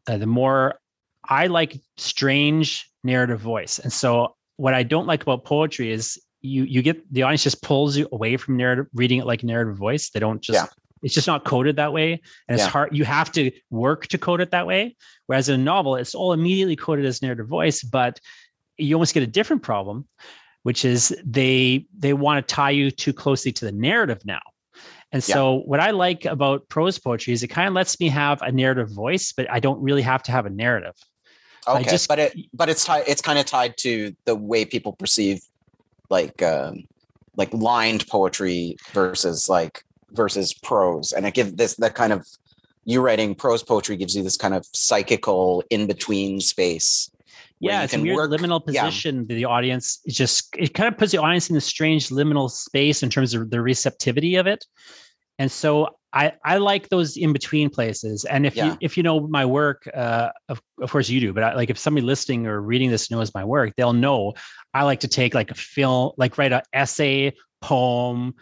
uh, 0.08 0.18
the 0.18 0.28
more 0.28 0.80
I 1.28 1.48
like 1.48 1.80
strange 1.98 2.90
narrative 3.04 3.40
voice. 3.40 3.80
And 3.80 3.92
so 3.92 4.36
what 4.58 4.74
I 4.74 4.84
don't 4.84 5.08
like 5.08 5.22
about 5.22 5.46
poetry 5.46 5.92
is 5.92 6.20
you 6.42 6.64
you 6.64 6.82
get 6.82 7.02
the 7.12 7.24
audience 7.24 7.44
just 7.44 7.62
pulls 7.62 7.98
you 7.98 8.08
away 8.12 8.38
from 8.38 8.58
narrative 8.58 8.88
reading 8.94 9.20
it 9.20 9.26
like 9.26 9.44
narrative 9.44 9.76
voice. 9.76 10.10
They 10.10 10.20
don't 10.20 10.42
just 10.42 10.56
yeah. 10.56 10.68
It's 11.04 11.14
just 11.14 11.28
not 11.28 11.46
coded 11.46 11.76
that 11.76 11.94
way. 11.94 12.14
And 12.48 12.56
it's 12.56 12.64
yeah. 12.64 12.70
hard 12.70 12.96
you 12.96 13.06
have 13.06 13.32
to 13.34 13.52
work 13.70 14.08
to 14.08 14.18
code 14.18 14.42
it 14.42 14.52
that 14.52 14.68
way. 14.68 14.96
Whereas 15.28 15.50
in 15.50 15.60
a 15.60 15.64
novel, 15.64 15.96
it's 15.96 16.16
all 16.16 16.34
immediately 16.34 16.76
coded 16.76 17.06
as 17.06 17.22
narrative 17.22 17.48
voice, 17.48 17.84
but 17.84 18.20
you 18.78 18.96
almost 18.96 19.14
get 19.14 19.24
a 19.24 19.28
different 19.28 19.64
problem, 19.64 20.08
which 20.64 20.86
is 20.86 21.16
they 21.26 21.86
they 21.98 22.14
want 22.14 22.46
to 22.46 22.54
tie 22.54 22.72
you 22.72 22.92
too 22.92 23.14
closely 23.14 23.52
to 23.54 23.66
the 23.66 23.72
narrative 23.72 24.22
now. 24.26 24.42
And 25.12 25.24
so 25.24 25.58
yeah. 25.58 25.64
what 25.66 25.80
I 25.80 25.92
like 25.92 26.26
about 26.26 26.68
prose 26.70 27.00
poetry 27.00 27.34
is 27.34 27.42
it 27.42 27.48
kind 27.48 27.68
of 27.68 27.74
lets 27.74 28.00
me 28.00 28.10
have 28.10 28.42
a 28.42 28.52
narrative 28.52 28.92
voice, 28.92 29.32
but 29.32 29.50
I 29.50 29.60
don't 29.60 29.82
really 29.82 30.02
have 30.02 30.22
to 30.24 30.32
have 30.32 30.46
a 30.46 30.50
narrative. 30.50 30.96
Okay, 31.68 31.84
just, 31.84 32.08
but 32.08 32.20
it 32.20 32.38
but 32.54 32.70
it's 32.70 32.86
tied. 32.86 33.04
It's 33.08 33.22
kind 33.22 33.40
of 33.40 33.46
tied 33.46 33.78
to 33.78 34.16
the 34.26 34.36
way 34.36 34.64
people 34.64 34.94
perceive, 34.94 35.42
like 36.10 36.42
um, 36.42 36.88
like 37.36 37.54
lined 37.54 38.08
poetry 38.08 38.78
versus 38.94 39.50
like 39.50 39.84
versus 40.12 40.54
prose, 40.54 41.12
and 41.12 41.26
it 41.26 41.34
gives 41.34 41.54
this 41.54 41.76
that 41.76 41.96
kind 41.96 42.14
of 42.14 42.26
you 42.86 43.02
writing 43.02 43.36
prose 43.36 43.64
poetry 43.64 43.98
gives 43.98 44.16
you 44.16 44.24
this 44.24 44.38
kind 44.38 44.54
of 44.54 44.66
psychical 44.74 45.64
in 45.70 45.88
between 45.88 46.40
space. 46.40 47.12
Yeah, 47.60 47.84
it's 47.84 47.94
a 47.94 48.00
weird 48.00 48.16
work, 48.16 48.32
liminal 48.32 48.64
position. 48.64 49.26
Yeah. 49.28 49.36
The 49.36 49.46
audience 49.46 50.00
it 50.06 50.12
just 50.12 50.56
it 50.58 50.74
kind 50.74 50.88
of 50.88 50.98
puts 50.98 51.12
the 51.12 51.18
audience 51.18 51.50
in 51.50 51.56
a 51.56 51.62
strange 51.62 52.10
liminal 52.10 52.50
space 52.50 53.04
in 53.04 53.10
terms 53.10 53.34
of 53.34 53.50
the 53.50 53.62
receptivity 53.62 54.36
of 54.36 54.48
it. 54.48 54.66
And 55.40 55.52
so 55.52 55.98
I, 56.14 56.34
I 56.44 56.58
like 56.58 56.90
those 56.90 57.18
in 57.18 57.34
between 57.34 57.70
places. 57.70 58.26
And 58.26 58.46
if 58.46 58.56
yeah. 58.56 58.66
you 58.66 58.78
if 58.82 58.98
you 58.98 59.04
know 59.04 59.28
my 59.28 59.46
work, 59.46 59.88
uh, 59.94 60.30
of, 60.50 60.62
of 60.82 60.92
course 60.92 61.10
you 61.10 61.20
do, 61.20 61.34
but 61.34 61.44
I, 61.44 61.54
like 61.56 61.70
if 61.70 61.78
somebody 61.78 62.06
listening 62.06 62.48
or 62.48 62.62
reading 62.62 62.90
this 62.90 63.12
knows 63.12 63.34
my 63.34 63.44
work, 63.44 63.74
they'll 63.76 63.94
know 63.94 64.34
I 64.74 64.84
like 64.84 65.02
to 65.02 65.08
take 65.08 65.34
like 65.34 65.52
a 65.52 65.56
film, 65.56 66.12
like 66.18 66.38
write 66.38 66.54
an 66.54 66.62
essay, 66.74 67.34
poem. 67.62 68.36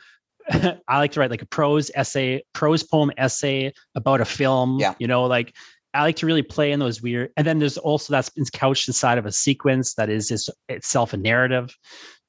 I 0.88 0.98
like 0.98 1.12
to 1.14 1.20
write 1.20 1.30
like 1.30 1.42
a 1.42 1.48
prose 1.48 1.92
essay, 1.96 2.44
prose 2.54 2.84
poem 2.84 3.12
essay 3.18 3.74
about 3.96 4.22
a 4.22 4.26
film. 4.26 4.80
Yeah. 4.80 4.96
You 5.00 5.08
know, 5.08 5.26
like 5.26 5.54
I 5.94 6.02
like 6.02 6.18
to 6.18 6.26
really 6.26 6.44
play 6.44 6.72
in 6.72 6.80
those 6.80 7.02
weird. 7.02 7.32
And 7.38 7.48
then 7.48 7.60
there's 7.60 7.78
also 7.78 8.12
that's 8.12 8.32
couched 8.52 8.88
inside 8.88 9.18
of 9.18 9.26
a 9.26 9.32
sequence 9.32 9.96
that 9.96 10.10
is 10.10 10.32
is 10.32 10.50
itself 10.70 11.14
a 11.14 11.18
narrative. 11.18 11.76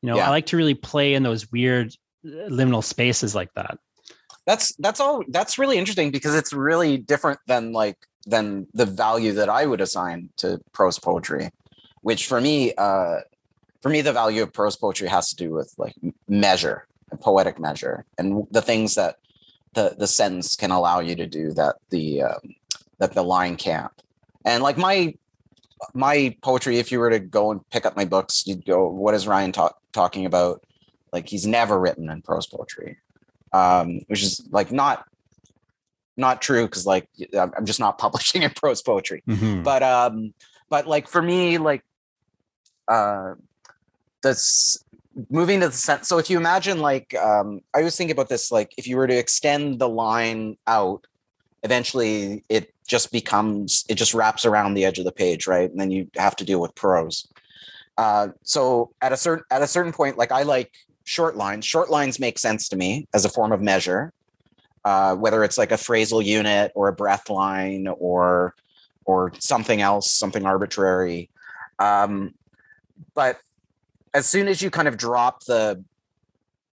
You 0.03 0.11
know, 0.11 0.17
yeah. 0.17 0.27
I 0.27 0.31
like 0.31 0.47
to 0.47 0.57
really 0.57 0.75
play 0.75 1.15
in 1.15 1.23
those 1.23 1.51
weird 1.51 1.95
uh, 2.25 2.49
liminal 2.49 2.85
spaces 2.85 3.35
like 3.35 3.53
that 3.55 3.79
that's 4.47 4.75
that's 4.77 5.01
all 5.01 5.25
that's 5.29 5.59
really 5.59 5.77
interesting 5.77 6.11
because 6.11 6.35
it's 6.35 6.53
really 6.53 6.97
different 6.97 7.41
than 7.47 7.73
like 7.73 7.99
than 8.27 8.67
the 8.75 8.87
value 8.87 9.33
that 9.33 9.49
I 9.49 9.67
would 9.67 9.81
assign 9.81 10.31
to 10.39 10.61
prose 10.73 10.99
poetry, 10.99 11.51
which 12.03 12.27
for 12.27 12.41
me, 12.41 12.75
uh, 12.75 13.21
for 13.83 13.89
me, 13.89 14.01
the 14.01 14.13
value 14.13 14.43
of 14.43 14.53
prose 14.53 14.77
poetry 14.77 15.09
has 15.09 15.29
to 15.29 15.37
do 15.37 15.53
with 15.53 15.73
like 15.79 15.95
measure, 16.29 16.87
poetic 17.21 17.59
measure, 17.59 18.05
and 18.19 18.47
the 18.51 18.63
things 18.63 18.95
that 18.95 19.17
the 19.75 19.95
the 19.99 20.07
sentence 20.07 20.57
can 20.57 20.71
allow 20.71 21.01
you 21.01 21.15
to 21.17 21.27
do 21.27 21.53
that 21.53 21.77
the 21.91 22.23
um, 22.23 22.55
that 22.99 23.15
the 23.15 23.23
line 23.23 23.57
can't. 23.57 23.93
And 24.45 24.63
like 24.63 24.77
my 24.77 25.15
my 25.95 26.37
poetry, 26.43 26.79
if 26.79 26.91
you 26.91 26.99
were 26.99 27.11
to 27.11 27.19
go 27.19 27.51
and 27.51 27.69
pick 27.71 27.87
up 27.87 27.97
my 27.97 28.05
books, 28.05 28.47
you'd 28.47 28.65
go, 28.65 28.89
"What 28.89 29.15
is 29.15 29.27
Ryan 29.27 29.53
talk, 29.53 29.79
talking 29.93 30.27
about?" 30.27 30.65
Like 31.13 31.29
he's 31.29 31.47
never 31.47 31.79
written 31.79 32.11
in 32.11 32.23
prose 32.23 32.47
poetry 32.47 32.99
um, 33.57 34.01
which 34.07 34.23
is 34.23 34.47
like 34.51 34.73
not 34.73 35.07
not 36.17 36.41
true 36.41 36.67
because 36.67 36.87
like 36.87 37.09
I'm 37.35 37.67
just 37.67 37.81
not 37.81 37.99
publishing 38.05 38.43
in 38.43 38.51
prose 38.51 38.83
poetry. 38.83 39.23
Mm-hmm. 39.29 39.63
But 39.63 39.83
um, 39.83 40.35
but 40.69 40.87
like 40.87 41.09
for 41.09 41.23
me, 41.23 41.59
like 41.59 41.83
uh, 42.89 43.35
this 44.23 44.83
moving 45.31 45.61
to 45.61 45.69
the 45.69 45.75
sense. 45.75 46.09
So 46.09 46.19
if 46.19 46.29
you 46.29 46.37
imagine 46.37 46.79
like 46.79 47.15
um, 47.15 47.61
I 47.75 47.83
was 47.83 47.97
thinking 47.97 48.13
about 48.13 48.29
this, 48.29 48.53
like 48.53 48.73
if 48.77 48.87
you 48.87 48.97
were 48.97 49.07
to 49.07 49.17
extend 49.17 49.79
the 49.79 49.89
line 49.89 50.57
out, 50.67 51.07
eventually 51.63 52.45
it 52.49 52.73
just 52.87 53.11
becomes 53.11 53.85
it 53.89 53.95
just 53.95 54.15
wraps 54.15 54.45
around 54.45 54.75
the 54.75 54.85
edge 54.85 54.99
of 54.99 55.05
the 55.05 55.13
page, 55.13 55.47
right? 55.47 55.71
And 55.71 55.81
then 55.81 55.91
you 55.91 56.09
have 56.17 56.37
to 56.37 56.45
deal 56.45 56.61
with 56.61 56.75
prose. 56.75 57.29
Uh, 57.97 58.29
so 58.43 58.93
at 59.01 59.13
a 59.13 59.17
certain 59.17 59.45
at 59.51 59.63
a 59.63 59.67
certain 59.67 59.93
point, 59.93 60.19
like 60.19 60.33
I 60.33 60.43
like 60.43 60.73
short 61.05 61.37
lines. 61.37 61.65
Short 61.65 61.91
lines 61.91 62.19
make 62.19 62.39
sense 62.39 62.69
to 62.69 62.77
me 62.77 63.09
as 63.15 63.25
a 63.25 63.31
form 63.31 63.53
of 63.53 63.63
measure, 63.63 64.13
uh, 64.85 65.15
whether 65.17 65.43
it's 65.45 65.57
like 65.57 65.73
a 65.73 65.77
phrasal 65.77 66.25
unit 66.25 66.73
or 66.75 66.89
a 66.89 66.93
breath 66.93 67.31
line 67.31 67.89
or 67.89 68.55
or 69.07 69.33
something 69.39 69.81
else, 69.81 70.11
something 70.11 70.45
arbitrary. 70.45 71.31
Um, 71.79 72.35
but 73.15 73.41
as 74.17 74.27
soon 74.27 74.49
as 74.49 74.63
you 74.63 74.71
kind 74.71 74.89
of 74.89 74.97
drop 74.97 75.45
the 75.45 75.85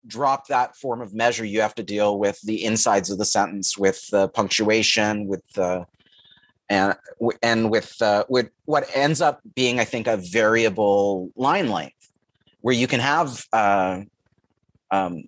drop 0.06 0.46
that 0.48 0.76
form 0.76 1.00
of 1.00 1.14
measure, 1.14 1.44
you 1.44 1.62
have 1.62 1.74
to 1.74 1.82
deal 1.82 2.18
with 2.18 2.38
the 2.42 2.64
insides 2.64 3.10
of 3.10 3.16
the 3.16 3.24
sentence, 3.24 3.78
with 3.78 4.06
the 4.08 4.28
punctuation, 4.28 5.26
with 5.26 5.42
the 5.54 5.86
and 6.68 6.96
and 7.42 7.70
with 7.70 8.00
uh, 8.02 8.24
with 8.28 8.50
what 8.66 8.84
ends 8.94 9.22
up 9.22 9.40
being, 9.54 9.80
I 9.80 9.84
think, 9.84 10.06
a 10.06 10.18
variable 10.18 11.30
line 11.34 11.70
length, 11.70 12.12
where 12.60 12.74
you 12.74 12.86
can 12.86 13.00
have 13.00 13.42
uh, 13.54 14.02
um, 14.90 15.24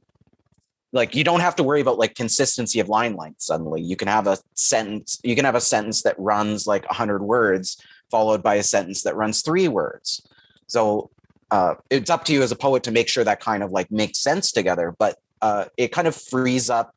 like 0.92 1.14
you 1.14 1.24
don't 1.24 1.40
have 1.40 1.56
to 1.56 1.62
worry 1.62 1.80
about 1.80 1.98
like 1.98 2.14
consistency 2.14 2.78
of 2.78 2.90
line 2.90 3.16
length 3.16 3.40
suddenly. 3.40 3.80
You 3.80 3.96
can 3.96 4.08
have 4.08 4.26
a 4.26 4.36
sentence 4.52 5.18
you 5.24 5.34
can 5.34 5.46
have 5.46 5.54
a 5.54 5.62
sentence 5.62 6.02
that 6.02 6.14
runs 6.18 6.66
like 6.66 6.84
100 6.90 7.22
words 7.22 7.82
followed 8.10 8.42
by 8.42 8.56
a 8.56 8.62
sentence 8.62 9.02
that 9.04 9.16
runs 9.16 9.40
three 9.40 9.66
words. 9.66 10.28
So 10.66 11.10
uh, 11.52 11.74
it's 11.90 12.10
up 12.10 12.24
to 12.24 12.32
you 12.32 12.42
as 12.42 12.50
a 12.50 12.56
poet 12.56 12.82
to 12.82 12.90
make 12.90 13.08
sure 13.08 13.22
that 13.22 13.38
kind 13.38 13.62
of 13.62 13.70
like 13.70 13.90
makes 13.90 14.18
sense 14.18 14.50
together 14.52 14.94
but 14.98 15.18
uh, 15.42 15.66
it 15.76 15.92
kind 15.92 16.08
of 16.08 16.16
frees 16.16 16.68
up 16.70 16.94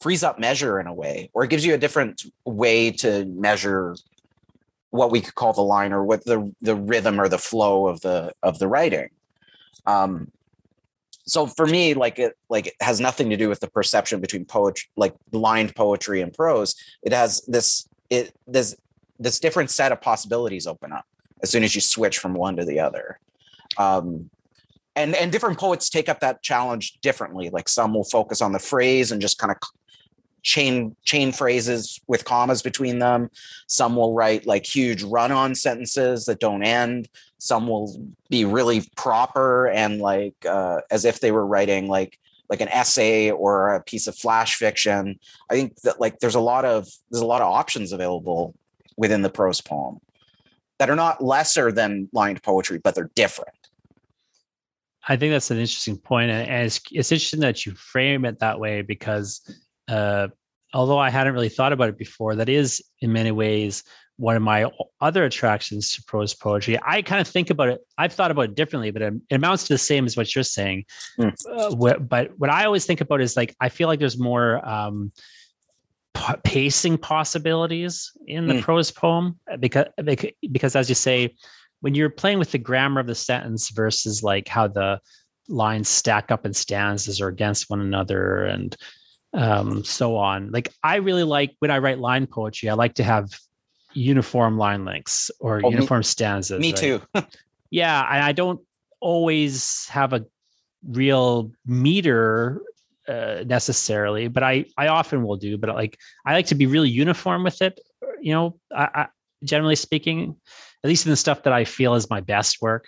frees 0.00 0.22
up 0.22 0.38
measure 0.38 0.78
in 0.80 0.86
a 0.86 0.94
way 0.94 1.30
or 1.34 1.44
it 1.44 1.50
gives 1.50 1.64
you 1.64 1.74
a 1.74 1.78
different 1.78 2.24
way 2.44 2.90
to 2.90 3.24
measure 3.26 3.96
what 4.96 5.10
we 5.10 5.20
could 5.20 5.34
call 5.34 5.52
the 5.52 5.62
line 5.62 5.92
or 5.92 6.04
what 6.04 6.24
the 6.24 6.52
the 6.60 6.74
rhythm 6.74 7.20
or 7.20 7.28
the 7.28 7.38
flow 7.38 7.86
of 7.86 8.00
the 8.00 8.32
of 8.42 8.58
the 8.58 8.68
writing. 8.68 9.10
Um, 9.86 10.30
so 11.26 11.46
for 11.46 11.66
me 11.66 11.94
like 11.94 12.18
it 12.18 12.36
like 12.48 12.68
it 12.68 12.74
has 12.80 13.00
nothing 13.00 13.30
to 13.30 13.36
do 13.36 13.48
with 13.48 13.60
the 13.60 13.68
perception 13.68 14.20
between 14.20 14.44
poetry 14.44 14.88
like 14.96 15.14
lined 15.32 15.74
poetry 15.74 16.20
and 16.20 16.32
prose. 16.32 16.74
It 17.02 17.12
has 17.12 17.42
this 17.46 17.88
it 18.10 18.32
this 18.46 18.76
this 19.18 19.38
different 19.38 19.70
set 19.70 19.92
of 19.92 20.00
possibilities 20.00 20.66
open 20.66 20.92
up 20.92 21.04
as 21.42 21.50
soon 21.50 21.64
as 21.64 21.74
you 21.74 21.80
switch 21.80 22.18
from 22.18 22.34
one 22.34 22.56
to 22.56 22.64
the 22.64 22.80
other 22.80 23.18
um 23.78 24.30
and 24.96 25.14
and 25.14 25.30
different 25.30 25.58
poets 25.58 25.90
take 25.90 26.08
up 26.08 26.20
that 26.20 26.42
challenge 26.42 26.98
differently. 27.02 27.50
Like 27.50 27.68
some 27.68 27.94
will 27.94 28.04
focus 28.04 28.40
on 28.40 28.52
the 28.52 28.58
phrase 28.58 29.12
and 29.12 29.20
just 29.20 29.38
kind 29.38 29.52
of 29.52 29.58
chain 30.42 30.96
chain 31.04 31.32
phrases 31.32 32.00
with 32.06 32.24
commas 32.24 32.62
between 32.62 32.98
them. 32.98 33.30
Some 33.66 33.94
will 33.94 34.14
write 34.14 34.46
like 34.46 34.64
huge 34.64 35.02
run-on 35.02 35.54
sentences 35.54 36.24
that 36.24 36.40
don't 36.40 36.62
end. 36.62 37.08
Some 37.38 37.68
will 37.68 38.00
be 38.30 38.44
really 38.44 38.88
proper 38.96 39.68
and 39.68 40.00
like 40.00 40.34
uh, 40.48 40.80
as 40.90 41.04
if 41.04 41.20
they 41.20 41.30
were 41.30 41.46
writing 41.46 41.88
like 41.88 42.18
like 42.48 42.60
an 42.60 42.68
essay 42.68 43.30
or 43.30 43.74
a 43.74 43.82
piece 43.82 44.06
of 44.06 44.16
flash 44.16 44.54
fiction. 44.54 45.18
I 45.50 45.54
think 45.54 45.80
that 45.82 46.00
like 46.00 46.20
there's 46.20 46.36
a 46.36 46.40
lot 46.40 46.64
of 46.64 46.88
there's 47.10 47.22
a 47.22 47.26
lot 47.26 47.42
of 47.42 47.52
options 47.52 47.92
available 47.92 48.54
within 48.96 49.22
the 49.22 49.30
prose 49.30 49.60
poem 49.60 50.00
that 50.78 50.90
are 50.90 50.96
not 50.96 51.22
lesser 51.22 51.72
than 51.72 52.08
lined 52.12 52.42
poetry 52.42 52.78
but 52.78 52.94
they're 52.94 53.10
different 53.14 53.55
i 55.08 55.16
think 55.16 55.32
that's 55.32 55.50
an 55.50 55.58
interesting 55.58 55.96
point 55.96 56.30
and 56.30 56.66
it's, 56.66 56.80
it's 56.90 57.12
interesting 57.12 57.40
that 57.40 57.64
you 57.64 57.72
frame 57.72 58.24
it 58.24 58.38
that 58.38 58.58
way 58.58 58.82
because 58.82 59.40
uh, 59.88 60.28
although 60.74 60.98
I 60.98 61.10
hadn't 61.10 61.32
really 61.32 61.48
thought 61.48 61.72
about 61.72 61.88
it 61.88 61.98
before, 61.98 62.34
that 62.36 62.48
is 62.48 62.82
in 63.00 63.12
many 63.12 63.30
ways 63.30 63.82
one 64.18 64.36
of 64.36 64.42
my 64.42 64.70
other 65.00 65.24
attractions 65.24 65.92
to 65.92 66.02
prose 66.04 66.32
poetry. 66.32 66.78
I 66.84 67.02
kind 67.02 67.20
of 67.20 67.28
think 67.28 67.50
about 67.50 67.68
it. 67.68 67.80
I've 67.98 68.12
thought 68.12 68.30
about 68.30 68.46
it 68.46 68.54
differently, 68.54 68.90
but 68.90 69.02
it, 69.02 69.14
amounts 69.30 69.64
to 69.64 69.74
the 69.74 69.78
same 69.78 70.06
as 70.06 70.16
what 70.16 70.34
you're 70.34 70.44
saying. 70.44 70.84
Mm. 71.18 71.34
Uh, 71.50 71.98
but 71.98 72.38
what 72.38 72.50
I 72.50 72.64
always 72.64 72.86
think 72.86 73.00
about 73.00 73.20
is 73.20 73.36
like 73.36 73.54
I 73.60 73.68
feel 73.68 73.88
like 73.88 73.98
there's 73.98 74.18
more 74.18 74.66
um, 74.66 75.12
pacing 76.44 76.98
possibilities 76.98 78.10
in 78.26 78.46
the 78.46 78.54
mm. 78.54 78.62
prose 78.62 78.90
poem 78.90 79.38
because 79.60 79.86
because 80.50 80.74
as 80.76 80.88
you 80.88 80.94
say, 80.94 81.34
when 81.80 81.94
you're 81.94 82.10
playing 82.10 82.38
with 82.38 82.52
the 82.52 82.58
grammar 82.58 83.00
of 83.00 83.06
the 83.06 83.14
sentence 83.14 83.70
versus 83.70 84.22
like 84.22 84.48
how 84.48 84.66
the 84.66 85.00
lines 85.48 85.88
stack 85.88 86.30
up 86.30 86.44
in 86.44 86.52
stanzas 86.52 87.20
or 87.20 87.28
against 87.28 87.70
one 87.70 87.80
another 87.80 88.44
and 88.44 88.76
um, 89.34 89.84
so 89.84 90.16
on. 90.16 90.50
Like 90.50 90.68
I 90.82 90.96
really 90.96 91.22
like 91.22 91.54
when 91.58 91.70
I 91.70 91.78
write 91.78 91.98
line 91.98 92.26
poetry, 92.26 92.68
I 92.68 92.74
like 92.74 92.94
to 92.94 93.04
have 93.04 93.30
uniform 93.92 94.58
line 94.58 94.84
lengths 94.84 95.30
or 95.40 95.60
oh, 95.64 95.70
uniform 95.70 96.00
me, 96.00 96.04
stanzas. 96.04 96.60
Me 96.60 96.72
right? 96.72 96.76
too. 96.76 97.02
yeah, 97.70 98.06
and 98.10 98.22
I 98.22 98.32
don't 98.32 98.60
always 99.00 99.86
have 99.88 100.12
a 100.12 100.24
real 100.88 101.52
meter 101.66 102.62
uh, 103.08 103.44
necessarily, 103.46 104.28
but 104.28 104.42
I 104.42 104.66
I 104.76 104.88
often 104.88 105.24
will 105.24 105.36
do. 105.36 105.58
But 105.58 105.74
like 105.74 105.98
I 106.24 106.32
like 106.32 106.46
to 106.46 106.54
be 106.54 106.66
really 106.66 106.90
uniform 106.90 107.44
with 107.44 107.62
it. 107.62 107.80
You 108.20 108.32
know, 108.32 108.58
I, 108.74 108.88
I 108.94 109.06
generally 109.44 109.76
speaking, 109.76 110.36
at 110.84 110.88
least 110.88 111.06
in 111.06 111.10
the 111.10 111.16
stuff 111.16 111.42
that 111.44 111.52
I 111.52 111.64
feel 111.64 111.94
is 111.94 112.10
my 112.10 112.20
best 112.20 112.60
work, 112.60 112.86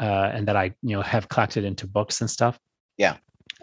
uh, 0.00 0.30
and 0.32 0.48
that 0.48 0.56
I 0.56 0.74
you 0.82 0.96
know 0.96 1.02
have 1.02 1.28
collected 1.28 1.64
into 1.64 1.86
books 1.86 2.20
and 2.20 2.30
stuff. 2.30 2.58
Yeah. 2.96 3.16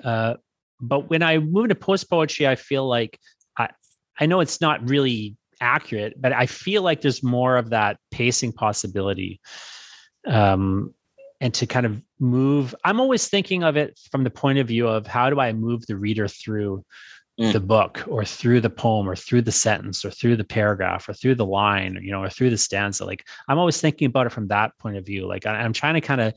Uh, 0.04 0.36
but 0.80 1.10
when 1.10 1.22
I 1.22 1.38
move 1.38 1.66
into 1.66 1.76
prose 1.76 2.04
poetry, 2.04 2.48
I 2.48 2.56
feel 2.56 2.88
like 2.88 3.20
I 3.58 3.70
I 4.20 4.26
know 4.26 4.40
it's 4.40 4.62
not 4.62 4.88
really 4.90 5.38
accurate, 5.62 6.20
but 6.20 6.34
I 6.34 6.48
feel 6.48 6.82
like 6.82 7.02
there's 7.02 7.24
more 7.24 7.58
of 7.58 7.70
that 7.70 7.98
pacing 8.10 8.52
possibility. 8.52 9.40
Um, 10.28 10.94
and 11.40 11.54
to 11.56 11.66
kind 11.66 11.86
of 11.86 12.02
move, 12.20 12.76
I'm 12.84 13.00
always 13.00 13.28
thinking 13.28 13.64
of 13.64 13.78
it 13.78 14.00
from 14.12 14.24
the 14.24 14.30
point 14.30 14.60
of 14.60 14.68
view 14.68 14.88
of 14.88 15.08
how 15.08 15.30
do 15.30 15.40
I 15.40 15.54
move 15.54 15.86
the 15.88 15.98
reader 15.98 16.28
through 16.28 16.84
mm. 17.40 17.52
the 17.54 17.60
book 17.60 18.04
or 18.08 18.26
through 18.26 18.62
the 18.62 18.70
poem 18.70 19.10
or 19.10 19.16
through 19.16 19.42
the 19.42 19.52
sentence 19.52 20.04
or 20.06 20.12
through 20.12 20.36
the 20.36 20.44
paragraph 20.44 21.08
or 21.08 21.14
through 21.14 21.36
the 21.36 21.46
line, 21.46 21.98
you 22.02 22.12
know, 22.12 22.22
or 22.22 22.30
through 22.30 22.50
the 22.50 22.58
stanza. 22.58 23.06
Like 23.06 23.28
I'm 23.48 23.60
always 23.60 23.80
thinking 23.80 24.08
about 24.08 24.28
it 24.28 24.32
from 24.32 24.48
that 24.48 24.78
point 24.80 24.98
of 24.98 25.06
view. 25.06 25.28
Like 25.28 25.46
I'm 25.46 25.74
trying 25.74 25.96
to 25.96 26.02
kind 26.02 26.22
of, 26.22 26.34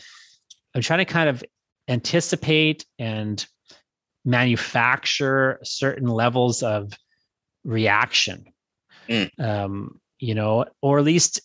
I'm 0.75 0.83
trying 0.83 1.01
to 1.01 1.05
kind 1.05 1.29
of 1.29 1.43
anticipate 1.89 2.85
and 2.99 3.45
manufacture 4.25 5.59
certain 5.63 6.09
levels 6.09 6.63
of 6.63 6.93
reaction 7.65 8.45
mm. 9.09 9.29
um, 9.41 10.01
you 10.19 10.35
know 10.35 10.65
or 10.83 10.99
at 10.99 11.05
least 11.05 11.41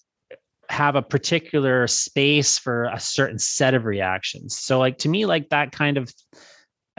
have 0.70 0.96
a 0.96 1.02
particular 1.02 1.88
space 1.88 2.58
for 2.58 2.86
a 2.86 3.00
certain 3.00 3.40
set 3.40 3.74
of 3.74 3.86
reactions 3.86 4.58
so 4.58 4.80
like 4.80 4.98
to 4.98 5.10
me 5.10 5.26
like 5.26 5.50
that 5.50 5.72
kind 5.72 5.98
of 5.98 6.14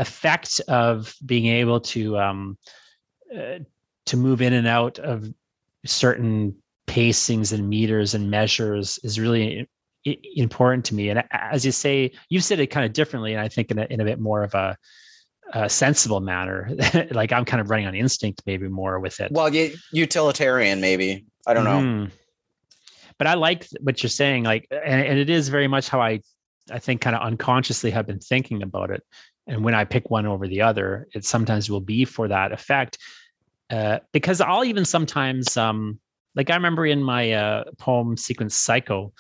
effect 0.01 0.61
of 0.69 1.15
being 1.25 1.47
able 1.47 1.81
to 1.81 2.19
um 2.19 2.59
uh, 3.37 3.59
to 4.07 4.17
move 4.17 4.41
in 4.43 4.53
and 4.53 4.67
out 4.67 4.99
of 4.99 5.33
certain 5.85 6.55
pacings 6.87 7.53
and 7.53 7.69
meters 7.69 8.15
and 8.15 8.31
measures 8.31 8.99
is 9.05 9.21
really 9.21 9.69
important 10.05 10.85
to 10.85 10.95
me 10.95 11.11
and 11.11 11.23
as 11.31 11.65
you 11.65 11.71
say 11.71 12.11
you've 12.31 12.43
said 12.43 12.59
it 12.59 12.69
kind 12.69 12.87
of 12.87 12.93
differently 12.93 13.33
and 13.33 13.41
i 13.41 13.49
think 13.49 13.71
in 13.71 13.79
a, 13.79 13.87
in 13.91 14.01
a 14.01 14.05
bit 14.05 14.19
more 14.19 14.43
of 14.43 14.55
a 14.55 14.77
a 15.53 15.69
sensible 15.69 16.21
manner. 16.21 16.71
like 17.11 17.33
I'm 17.33 17.45
kind 17.45 17.61
of 17.61 17.71
running 17.71 17.87
on 17.87 17.95
instinct, 17.95 18.43
maybe 18.47 18.69
more 18.69 18.99
with 19.01 19.21
it. 19.21 19.33
Well, 19.33 19.53
utilitarian, 19.93 20.81
maybe. 20.81 21.27
I 21.47 21.55
don't 21.55 21.65
know. 21.65 21.81
Mm. 21.81 22.11
But 23.19 23.27
I 23.27 23.35
like 23.35 23.67
what 23.81 24.03
you're 24.03 24.11
saying. 24.11 24.45
Like, 24.45 24.67
and, 24.71 25.01
and, 25.01 25.19
it 25.19 25.29
is 25.29 25.49
very 25.49 25.69
much 25.69 25.89
how 25.89 26.01
I, 26.01 26.21
I 26.71 26.79
think, 26.79 27.01
kind 27.01 27.17
of 27.17 27.23
unconsciously 27.23 27.91
have 27.91 28.07
been 28.07 28.21
thinking 28.21 28.63
about 28.63 28.91
it. 28.91 29.03
And 29.51 29.65
when 29.65 29.75
I 29.75 29.85
pick 29.85 30.11
one 30.11 30.27
over 30.27 30.47
the 30.47 30.63
other, 30.63 31.09
it 31.13 31.25
sometimes 31.25 31.69
will 31.69 31.81
be 31.81 32.05
for 32.05 32.29
that 32.29 32.53
effect. 32.53 32.99
Uh, 33.69 33.99
because 34.13 34.41
I'll 34.41 34.65
even 34.65 34.85
sometimes, 34.85 35.57
um, 35.57 35.99
like 36.37 36.51
I 36.51 36.55
remember 36.55 36.87
in 36.87 37.03
my 37.03 37.33
uh, 37.33 37.65
poem 37.77 38.17
sequence 38.17 38.55
"Psycho," 38.55 39.13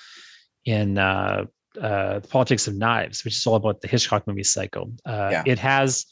in 0.65 0.99
uh, 0.99 1.47
uh, 1.81 2.21
Politics 2.29 2.69
of 2.69 2.77
Knives, 2.77 3.25
which 3.25 3.37
is 3.37 3.45
all 3.47 3.57
about 3.57 3.81
the 3.81 3.89
Hitchcock 3.89 4.27
movie 4.29 4.45
Psycho. 4.45 4.93
Uh, 5.05 5.29
yeah. 5.33 5.43
It 5.47 5.59
has, 5.59 6.07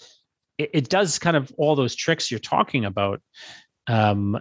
it, 0.58 0.70
it, 0.72 0.88
does 0.88 1.18
kind 1.20 1.36
of 1.36 1.52
all 1.56 1.76
those 1.76 1.94
tricks 1.94 2.28
you're 2.28 2.40
talking 2.40 2.84
about 2.84 3.20
um, 3.86 4.36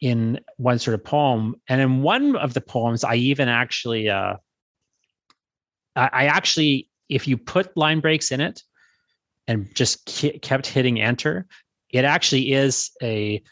in 0.00 0.40
one 0.58 0.78
sort 0.78 0.94
of 0.94 1.04
poem. 1.04 1.56
And 1.68 1.80
in 1.80 2.02
one 2.02 2.36
of 2.36 2.52
the 2.52 2.60
poems, 2.60 3.02
I 3.02 3.14
even 3.14 3.48
actually, 3.48 4.10
uh, 4.10 4.34
I, 5.96 6.10
I 6.12 6.24
actually, 6.26 6.90
if 7.08 7.26
you 7.26 7.38
put 7.38 7.74
line 7.78 8.00
breaks 8.00 8.30
in 8.30 8.42
it 8.42 8.62
and 9.48 9.72
just 9.74 10.24
kept 10.42 10.66
hitting 10.66 11.00
enter, 11.00 11.46
it 11.90 12.04
actually 12.04 12.52
is 12.52 12.90
a, 13.02 13.42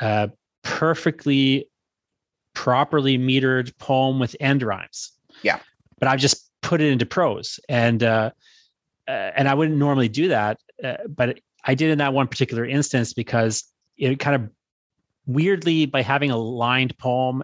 a 0.00 0.30
perfectly 0.62 1.68
properly 2.54 3.18
metered 3.18 3.76
poem 3.78 4.18
with 4.18 4.36
end 4.40 4.62
rhymes. 4.62 5.12
Yeah 5.42 5.58
but 6.04 6.08
I've 6.08 6.20
just 6.20 6.50
put 6.62 6.80
it 6.80 6.90
into 6.90 7.06
prose 7.06 7.58
and 7.68 8.02
uh, 8.02 8.30
uh, 9.08 9.10
and 9.36 9.48
I 9.48 9.54
wouldn't 9.54 9.78
normally 9.78 10.08
do 10.08 10.28
that, 10.28 10.60
uh, 10.82 10.96
but 11.08 11.38
I 11.64 11.74
did 11.74 11.90
in 11.90 11.98
that 11.98 12.12
one 12.12 12.28
particular 12.28 12.64
instance 12.64 13.12
because 13.12 13.64
it 13.96 14.18
kind 14.18 14.34
of 14.36 14.50
weirdly 15.26 15.86
by 15.86 16.02
having 16.02 16.30
a 16.30 16.36
lined 16.36 16.96
poem 16.98 17.42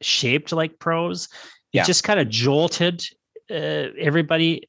shaped 0.00 0.52
like 0.52 0.78
prose, 0.78 1.24
it 1.72 1.78
yeah. 1.78 1.84
just 1.84 2.04
kind 2.04 2.20
of 2.20 2.28
jolted 2.28 3.02
uh, 3.50 3.92
everybody. 3.98 4.68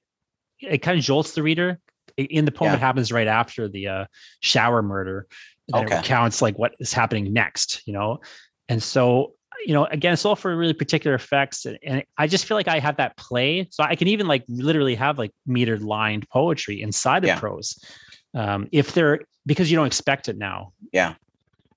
It 0.60 0.80
kind 0.80 0.98
of 0.98 1.04
jolts 1.04 1.34
the 1.34 1.44
reader. 1.44 1.80
In 2.18 2.46
the 2.46 2.52
poem, 2.52 2.72
yeah. 2.72 2.76
it 2.76 2.80
happens 2.80 3.12
right 3.12 3.28
after 3.28 3.68
the 3.68 3.88
uh, 3.88 4.06
shower 4.40 4.82
murder. 4.82 5.28
Okay. 5.74 5.84
It 5.84 5.98
recounts 5.98 6.42
like 6.42 6.58
what 6.58 6.76
is 6.80 6.94
happening 6.94 7.32
next, 7.32 7.84
you 7.86 7.94
know, 7.94 8.20
and 8.70 8.82
so 8.82 9.34
you 9.66 9.74
know, 9.74 9.86
again, 9.86 10.14
it's 10.14 10.26
all 10.26 10.36
for 10.36 10.56
really 10.56 10.74
particular 10.74 11.16
effects. 11.16 11.66
And 11.66 12.04
I 12.18 12.28
just 12.28 12.46
feel 12.46 12.56
like 12.56 12.68
I 12.68 12.80
have 12.80 12.98
that 12.98 13.18
play. 13.18 13.68
So 13.72 13.84
I 13.84 13.96
can 13.96 14.08
even 14.08 14.28
like 14.28 14.44
literally 14.48 14.96
have 14.96 15.18
like 15.18 15.32
metered 15.48 15.82
lined 15.82 16.30
poetry 16.30 16.82
inside 16.82 17.24
of 17.24 17.28
yeah. 17.28 17.40
prose. 17.40 17.78
Um, 18.34 18.70
if 18.72 18.94
they're 18.94 19.22
because 19.46 19.72
you 19.72 19.78
don't 19.78 19.88
expect 19.88 20.28
it 20.28 20.38
now. 20.38 20.74
Yeah. 20.92 21.16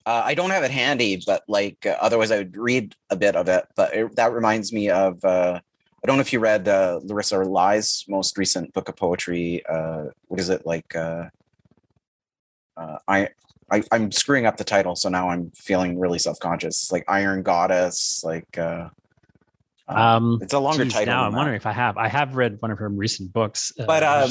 Uh, 0.07 0.23
I 0.25 0.35
don't 0.35 0.51
have 0.51 0.63
it 0.63 0.71
handy, 0.71 1.23
but 1.25 1.43
like 1.49 1.87
uh, 1.87 1.97
otherwise 2.01 2.31
I 2.31 2.39
would 2.39 2.57
read 2.57 2.95
a 3.11 3.17
bit 3.17 3.37
of 3.37 3.49
it. 3.49 3.67
But 3.77 3.95
it, 3.95 4.17
that 4.17 4.33
reminds 4.33 4.73
me 4.73 4.91
of 4.91 5.25
uh, 5.25 5.61
I 6.03 6.07
don't 6.07 6.17
know 6.17 6.23
if 6.23 6.33
you 6.33 6.41
read 6.41 6.67
uh, 6.67 7.01
Larissa 7.03 7.39
Lai's 7.39 8.05
most 8.09 8.39
recent 8.39 8.73
book 8.73 8.89
of 8.89 8.97
poetry. 8.97 9.63
Uh, 9.67 10.07
what 10.29 10.41
is 10.41 10.49
it 10.49 10.65
like? 10.65 10.95
Uh, 10.97 11.29
I 13.07 13.29
I, 13.71 13.83
am 13.93 14.11
screwing 14.11 14.47
up 14.47 14.57
the 14.57 14.65
title, 14.65 14.97
so 14.97 15.09
now 15.09 15.31
I'm 15.31 15.51
feeling 15.53 15.99
really 15.99 16.19
self-conscious. 16.19 16.91
Like 16.91 17.05
Iron 17.09 17.43
Goddess, 17.43 18.23
like 18.25 18.59
uh, 18.59 18.89
um, 19.89 19.99
um 19.99 20.39
it's 20.43 20.55
a 20.55 20.59
longer 20.59 20.85
geez, 20.85 20.93
title. 20.93 21.15
Now 21.15 21.25
I'm 21.25 21.33
that. 21.33 21.37
wondering 21.37 21.57
if 21.57 21.67
I 21.67 21.73
have. 21.73 21.97
I 21.97 22.09
have 22.09 22.37
read 22.37 22.61
one 22.61 22.71
of 22.71 22.79
her 22.79 22.89
recent 22.89 23.33
books, 23.33 23.73
uh, 23.79 23.87
but 23.87 24.03
um, 24.03 24.31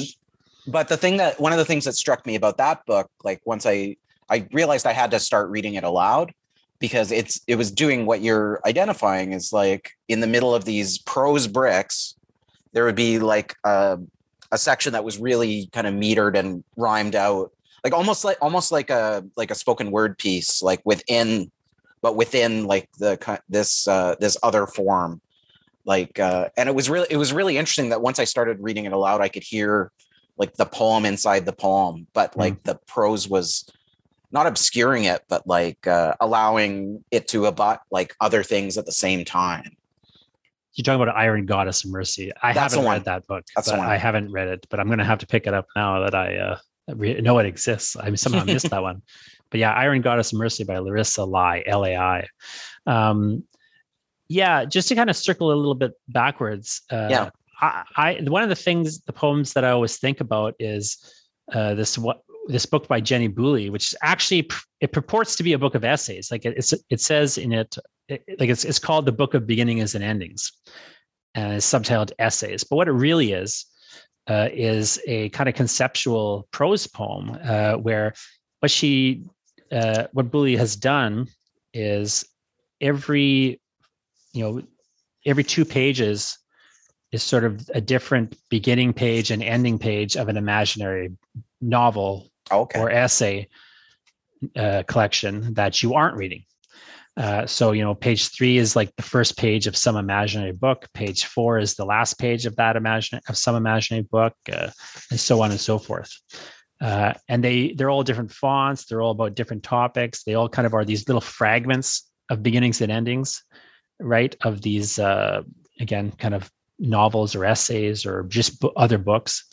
but 0.67 0.87
the 0.87 0.97
thing 0.97 1.17
that 1.17 1.39
one 1.39 1.51
of 1.51 1.57
the 1.57 1.65
things 1.65 1.85
that 1.85 1.93
struck 1.93 2.25
me 2.25 2.35
about 2.35 2.57
that 2.57 2.85
book, 2.85 3.09
like 3.23 3.41
once 3.45 3.65
I 3.65 3.95
I 4.29 4.47
realized 4.51 4.85
I 4.85 4.93
had 4.93 5.11
to 5.11 5.19
start 5.19 5.49
reading 5.49 5.75
it 5.75 5.83
aloud 5.83 6.33
because 6.79 7.11
it's 7.11 7.41
it 7.47 7.55
was 7.55 7.71
doing 7.71 8.05
what 8.05 8.21
you're 8.21 8.61
identifying 8.65 9.33
is 9.33 9.51
like 9.51 9.91
in 10.07 10.19
the 10.21 10.27
middle 10.27 10.55
of 10.55 10.65
these 10.65 10.97
prose 10.97 11.47
bricks, 11.47 12.15
there 12.73 12.85
would 12.85 12.95
be 12.95 13.19
like 13.19 13.55
a, 13.63 13.99
a 14.51 14.57
section 14.57 14.93
that 14.93 15.03
was 15.03 15.17
really 15.17 15.69
kind 15.73 15.87
of 15.87 15.93
metered 15.93 16.37
and 16.37 16.63
rhymed 16.77 17.15
out 17.15 17.51
like 17.83 17.93
almost 17.93 18.23
like 18.23 18.37
almost 18.41 18.71
like 18.71 18.89
a 18.89 19.23
like 19.35 19.51
a 19.51 19.55
spoken 19.55 19.91
word 19.91 20.17
piece 20.17 20.61
like 20.61 20.81
within 20.85 21.51
but 22.01 22.15
within 22.15 22.65
like 22.65 22.89
the 22.97 23.41
this 23.49 23.87
uh 23.87 24.15
this 24.19 24.37
other 24.43 24.67
form 24.67 25.21
like 25.85 26.19
uh 26.19 26.49
and 26.57 26.69
it 26.69 26.75
was 26.75 26.89
really 26.89 27.07
it 27.09 27.17
was 27.17 27.33
really 27.33 27.57
interesting 27.57 27.89
that 27.89 28.01
once 28.01 28.19
i 28.19 28.23
started 28.23 28.59
reading 28.59 28.85
it 28.85 28.93
aloud 28.93 29.21
i 29.21 29.29
could 29.29 29.43
hear 29.43 29.91
like 30.37 30.53
the 30.55 30.65
poem 30.65 31.05
inside 31.05 31.45
the 31.45 31.53
poem 31.53 32.07
but 32.13 32.35
like 32.37 32.55
mm. 32.55 32.63
the 32.63 32.75
prose 32.87 33.27
was 33.27 33.69
not 34.31 34.47
obscuring 34.47 35.05
it 35.05 35.23
but 35.27 35.45
like 35.47 35.87
uh 35.87 36.13
allowing 36.19 37.03
it 37.11 37.27
to 37.27 37.45
abut 37.45 37.79
like 37.91 38.15
other 38.21 38.43
things 38.43 38.77
at 38.77 38.85
the 38.85 38.91
same 38.91 39.25
time 39.25 39.75
you're 40.73 40.83
talking 40.83 41.01
about 41.01 41.17
Iron 41.17 41.45
Goddess 41.45 41.83
of 41.83 41.91
Mercy. 41.91 42.31
I 42.41 42.53
That's 42.53 42.73
haven't 42.73 42.89
read 42.89 43.03
that 43.03 43.27
book. 43.27 43.43
That's 43.53 43.69
I 43.69 43.97
haven't 43.97 44.31
read 44.31 44.47
it, 44.47 44.65
but 44.69 44.79
I'm 44.79 44.87
going 44.87 44.99
to 44.99 45.03
have 45.03 45.19
to 45.19 45.27
pick 45.27 45.45
it 45.45 45.53
up 45.53 45.67
now 45.75 45.99
that 45.99 46.15
I 46.15 46.37
uh, 46.37 46.57
know 46.87 47.37
it 47.39 47.45
exists. 47.45 47.97
I 47.97 48.13
somehow 48.15 48.45
missed 48.45 48.69
that 48.69 48.81
one. 48.81 49.01
But 49.51 49.59
yeah, 49.59 49.73
Iron 49.73 50.01
Goddess 50.01 50.31
of 50.31 50.37
Mercy 50.37 50.63
by 50.63 50.77
Larissa 50.77 51.25
Lai, 51.25 51.63
L 51.65 51.83
A 51.83 51.97
I. 51.97 52.27
Um, 52.85 53.43
yeah, 54.27 54.63
just 54.63 54.89
to 54.89 54.95
kind 54.95 55.09
of 55.09 55.17
circle 55.17 55.51
a 55.51 55.55
little 55.55 55.73
bit 55.73 55.93
backwards. 56.07 56.83
Uh, 56.91 57.07
yeah. 57.09 57.29
I, 57.59 57.83
I, 57.95 58.19
one 58.27 58.43
of 58.43 58.49
the 58.49 58.55
things, 58.55 58.99
the 59.01 59.11
poems 59.11 59.53
that 59.53 59.65
I 59.65 59.71
always 59.71 59.97
think 59.97 60.21
about 60.21 60.53
is 60.59 61.03
uh, 61.51 61.73
this 61.73 61.97
what 61.97 62.21
this 62.47 62.65
book 62.65 62.87
by 62.87 62.99
Jenny 62.99 63.27
Boully, 63.27 63.69
which 63.69 63.93
actually 64.01 64.49
it 64.81 64.91
purports 64.91 65.35
to 65.35 65.43
be 65.43 65.53
a 65.53 65.59
book 65.59 65.75
of 65.75 65.83
essays. 65.83 66.31
Like 66.31 66.45
it, 66.45 66.73
it 66.89 67.01
says 67.01 67.37
in 67.37 67.51
it, 67.51 67.77
it, 68.07 68.23
like 68.39 68.49
it's 68.49 68.65
it's 68.65 68.79
called 68.79 69.05
the 69.05 69.11
Book 69.11 69.33
of 69.33 69.45
Beginnings 69.45 69.95
and 69.95 70.03
Endings, 70.03 70.51
and 71.35 71.53
it's 71.53 71.71
subtitled 71.71 72.11
Essays. 72.19 72.63
But 72.63 72.77
what 72.77 72.87
it 72.87 72.93
really 72.93 73.33
is 73.33 73.65
uh, 74.27 74.49
is 74.51 74.99
a 75.07 75.29
kind 75.29 75.49
of 75.49 75.55
conceptual 75.55 76.47
prose 76.51 76.87
poem 76.87 77.37
uh, 77.43 77.73
where 77.73 78.13
what 78.59 78.71
she 78.71 79.23
uh, 79.71 80.05
what 80.13 80.31
Bouley 80.31 80.57
has 80.57 80.75
done 80.75 81.27
is 81.73 82.25
every 82.81 83.59
you 84.33 84.43
know 84.43 84.61
every 85.25 85.43
two 85.43 85.65
pages 85.65 86.37
is 87.11 87.23
sort 87.23 87.43
of 87.43 87.69
a 87.73 87.81
different 87.81 88.37
beginning 88.49 88.93
page 88.93 89.31
and 89.31 89.41
ending 89.41 89.79
page 89.79 90.15
of 90.15 90.29
an 90.29 90.37
imaginary 90.37 91.11
novel 91.61 92.28
okay. 92.51 92.79
or 92.79 92.89
essay 92.89 93.47
uh, 94.55 94.83
collection 94.87 95.53
that 95.53 95.83
you 95.83 95.93
aren't 95.93 96.17
reading. 96.17 96.43
Uh, 97.17 97.45
so 97.45 97.73
you 97.73 97.83
know, 97.83 97.93
page 97.93 98.29
three 98.29 98.57
is 98.57 98.75
like 98.75 98.95
the 98.95 99.03
first 99.03 99.35
page 99.37 99.67
of 99.67 99.75
some 99.75 99.97
imaginary 99.97 100.53
book. 100.53 100.87
Page 100.93 101.25
four 101.25 101.59
is 101.59 101.75
the 101.75 101.83
last 101.85 102.17
page 102.17 102.45
of 102.45 102.55
that 102.55 102.77
imagine 102.77 103.19
of 103.27 103.37
some 103.37 103.55
imaginary 103.55 104.07
book, 104.09 104.33
uh, 104.51 104.69
and 105.11 105.19
so 105.19 105.41
on 105.41 105.51
and 105.51 105.59
so 105.59 105.77
forth. 105.77 106.11
uh, 106.81 107.13
and 107.27 107.43
they 107.43 107.73
they're 107.73 107.89
all 107.89 108.03
different 108.03 108.31
fonts. 108.31 108.85
They're 108.85 109.01
all 109.01 109.11
about 109.11 109.35
different 109.35 109.63
topics. 109.63 110.23
They 110.23 110.35
all 110.35 110.49
kind 110.49 110.65
of 110.65 110.73
are 110.73 110.85
these 110.85 111.07
little 111.07 111.21
fragments 111.21 112.09
of 112.29 112.41
beginnings 112.43 112.81
and 112.81 112.91
endings, 112.91 113.43
right? 113.99 114.35
Of 114.43 114.61
these 114.61 114.97
uh, 114.99 115.43
again, 115.79 116.11
kind 116.11 116.33
of 116.33 116.49
novels 116.77 117.35
or 117.35 117.43
essays 117.43 118.05
or 118.05 118.23
just 118.23 118.63
other 118.77 118.97
books. 118.97 119.49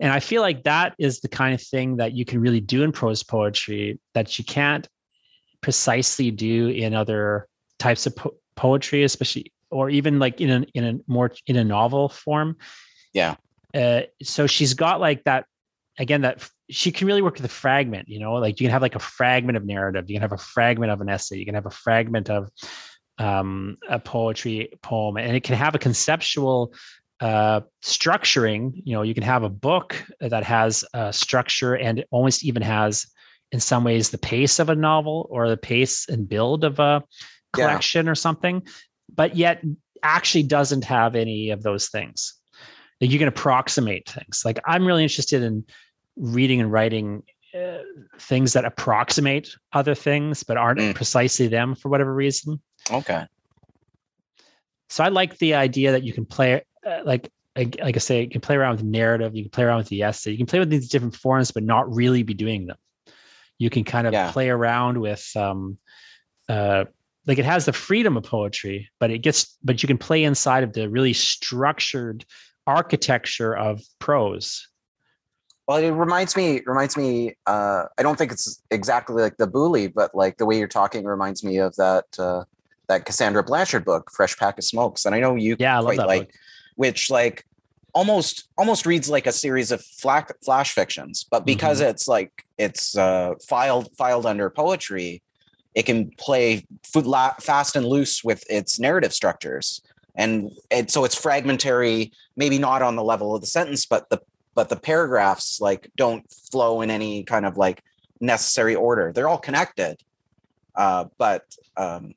And 0.00 0.12
I 0.12 0.20
feel 0.20 0.42
like 0.42 0.64
that 0.64 0.94
is 0.98 1.20
the 1.20 1.28
kind 1.28 1.54
of 1.54 1.62
thing 1.62 1.96
that 1.96 2.12
you 2.12 2.24
can 2.24 2.40
really 2.40 2.60
do 2.60 2.82
in 2.82 2.92
prose 2.92 3.22
poetry 3.22 3.98
that 4.14 4.38
you 4.38 4.44
can't 4.44 4.88
precisely 5.62 6.30
do 6.30 6.68
in 6.68 6.94
other 6.94 7.48
types 7.78 8.06
of 8.06 8.14
po- 8.14 8.34
poetry, 8.56 9.04
especially 9.04 9.52
or 9.70 9.90
even 9.90 10.18
like 10.18 10.40
in 10.40 10.50
a 10.50 10.66
in 10.74 10.84
a 10.84 10.98
more 11.06 11.32
in 11.46 11.56
a 11.56 11.64
novel 11.64 12.08
form. 12.08 12.56
Yeah. 13.12 13.36
Uh, 13.74 14.02
so 14.22 14.46
she's 14.46 14.74
got 14.74 15.00
like 15.00 15.24
that 15.24 15.46
again 15.98 16.22
that 16.22 16.48
she 16.70 16.90
can 16.92 17.06
really 17.06 17.22
work 17.22 17.36
with 17.36 17.44
a 17.44 17.48
fragment. 17.48 18.08
You 18.08 18.20
know, 18.20 18.34
like 18.34 18.60
you 18.60 18.66
can 18.66 18.72
have 18.72 18.82
like 18.82 18.94
a 18.94 19.00
fragment 19.00 19.56
of 19.56 19.64
narrative, 19.64 20.08
you 20.08 20.16
can 20.16 20.22
have 20.22 20.32
a 20.32 20.38
fragment 20.38 20.92
of 20.92 21.00
an 21.00 21.08
essay, 21.08 21.38
you 21.38 21.44
can 21.44 21.54
have 21.54 21.66
a 21.66 21.70
fragment 21.70 22.30
of 22.30 22.50
um, 23.18 23.78
a 23.88 23.98
poetry 23.98 24.70
poem, 24.82 25.16
and 25.16 25.34
it 25.34 25.42
can 25.42 25.56
have 25.56 25.74
a 25.74 25.78
conceptual 25.78 26.74
uh, 27.20 27.60
structuring. 27.82 28.72
You 28.84 28.94
know, 28.94 29.02
you 29.02 29.14
can 29.14 29.22
have 29.22 29.42
a 29.42 29.48
book 29.48 30.02
that 30.20 30.44
has 30.44 30.84
a 30.94 31.12
structure 31.12 31.74
and 31.74 32.04
almost 32.10 32.44
even 32.44 32.62
has, 32.62 33.06
in 33.52 33.60
some 33.60 33.84
ways, 33.84 34.10
the 34.10 34.18
pace 34.18 34.58
of 34.58 34.68
a 34.68 34.74
novel 34.74 35.26
or 35.30 35.48
the 35.48 35.56
pace 35.56 36.08
and 36.08 36.28
build 36.28 36.64
of 36.64 36.78
a 36.78 37.02
collection 37.52 38.06
yeah. 38.06 38.12
or 38.12 38.14
something, 38.14 38.62
but 39.14 39.36
yet 39.36 39.62
actually 40.02 40.42
doesn't 40.42 40.84
have 40.84 41.14
any 41.14 41.50
of 41.50 41.62
those 41.62 41.88
things. 41.88 42.34
Like 43.00 43.10
you 43.10 43.18
can 43.18 43.28
approximate 43.28 44.08
things. 44.08 44.42
Like 44.44 44.58
I'm 44.66 44.86
really 44.86 45.02
interested 45.02 45.42
in 45.42 45.64
reading 46.16 46.60
and 46.60 46.72
writing 46.72 47.22
uh, 47.54 47.78
things 48.18 48.52
that 48.54 48.64
approximate 48.64 49.50
other 49.72 49.94
things 49.94 50.42
but 50.42 50.56
aren't 50.56 50.80
mm. 50.80 50.94
precisely 50.94 51.48
them 51.48 51.74
for 51.74 51.88
whatever 51.88 52.14
reason. 52.14 52.60
Okay. 52.90 53.26
So 54.88 55.04
I 55.04 55.08
like 55.08 55.38
the 55.38 55.54
idea 55.54 55.92
that 55.92 56.04
you 56.04 56.12
can 56.12 56.24
play 56.24 56.62
uh, 56.86 57.00
like 57.04 57.30
like 57.56 57.96
I 57.96 57.98
say, 57.98 58.22
you 58.22 58.28
can 58.28 58.40
play 58.40 58.56
around 58.56 58.76
with 58.76 58.84
narrative, 58.84 59.34
you 59.34 59.44
can 59.44 59.50
play 59.50 59.64
around 59.64 59.78
with 59.78 59.88
the 59.88 60.02
essay, 60.02 60.30
you 60.30 60.36
can 60.36 60.46
play 60.46 60.58
with 60.58 60.68
these 60.68 60.88
different 60.88 61.16
forms, 61.16 61.50
but 61.50 61.62
not 61.62 61.92
really 61.92 62.22
be 62.22 62.34
doing 62.34 62.66
them. 62.66 62.76
You 63.58 63.70
can 63.70 63.84
kind 63.84 64.06
of 64.06 64.12
yeah. 64.12 64.30
play 64.30 64.50
around 64.50 65.00
with 65.00 65.26
um 65.36 65.78
uh 66.48 66.84
like 67.26 67.38
it 67.38 67.44
has 67.44 67.64
the 67.64 67.72
freedom 67.72 68.16
of 68.16 68.24
poetry, 68.24 68.88
but 69.00 69.10
it 69.10 69.18
gets 69.18 69.56
but 69.64 69.82
you 69.82 69.86
can 69.86 69.98
play 69.98 70.22
inside 70.24 70.64
of 70.64 70.74
the 70.74 70.88
really 70.88 71.12
structured 71.12 72.24
architecture 72.66 73.56
of 73.56 73.80
prose. 73.98 74.68
Well, 75.66 75.78
it 75.78 75.90
reminds 75.90 76.36
me 76.36 76.60
reminds 76.66 76.96
me. 76.96 77.36
Uh, 77.46 77.84
I 77.98 78.02
don't 78.02 78.16
think 78.16 78.30
it's 78.30 78.62
exactly 78.70 79.22
like 79.22 79.36
the 79.36 79.48
Boully, 79.48 79.88
but 79.88 80.14
like 80.14 80.36
the 80.36 80.46
way 80.46 80.58
you're 80.58 80.68
talking 80.68 81.04
reminds 81.04 81.42
me 81.42 81.56
of 81.56 81.74
that 81.76 82.04
uh, 82.18 82.44
that 82.88 83.04
Cassandra 83.04 83.42
Blanchard 83.42 83.84
book, 83.84 84.10
Fresh 84.12 84.36
Pack 84.36 84.58
of 84.58 84.64
Smokes. 84.64 85.04
And 85.04 85.14
I 85.14 85.20
know 85.20 85.34
you 85.34 85.56
yeah, 85.58 85.76
I 85.76 85.80
love 85.80 85.96
that 85.96 86.06
like, 86.06 86.28
book. 86.28 86.34
which 86.76 87.10
like 87.10 87.44
almost 87.94 88.48
almost 88.58 88.86
reads 88.86 89.08
like 89.08 89.26
a 89.26 89.32
series 89.32 89.70
of 89.70 89.82
flash, 89.82 90.28
flash 90.44 90.72
fictions, 90.72 91.24
but 91.30 91.44
because 91.44 91.80
mm-hmm. 91.80 91.90
it's 91.90 92.08
like 92.08 92.44
it's 92.58 92.96
uh, 92.96 93.34
filed 93.48 93.90
filed 93.96 94.26
under 94.26 94.50
poetry, 94.50 95.22
it 95.74 95.84
can 95.84 96.10
play 96.18 96.66
fast 97.40 97.76
and 97.76 97.86
loose 97.86 98.22
with 98.24 98.44
its 98.50 98.78
narrative 98.78 99.12
structures 99.12 99.82
and 100.18 100.50
it, 100.70 100.90
so 100.90 101.04
it's 101.04 101.14
fragmentary 101.14 102.10
maybe 102.36 102.58
not 102.58 102.80
on 102.80 102.96
the 102.96 103.04
level 103.04 103.34
of 103.34 103.42
the 103.42 103.46
sentence 103.46 103.84
but 103.84 104.08
the 104.08 104.18
but 104.56 104.70
the 104.70 104.76
paragraphs 104.76 105.60
like 105.60 105.90
don't 105.96 106.28
flow 106.32 106.80
in 106.80 106.90
any 106.90 107.22
kind 107.22 107.44
of 107.44 107.56
like 107.56 107.82
necessary 108.20 108.74
order. 108.74 109.12
They're 109.12 109.28
all 109.28 109.38
connected, 109.38 110.02
uh, 110.74 111.04
but 111.18 111.44
um, 111.76 112.14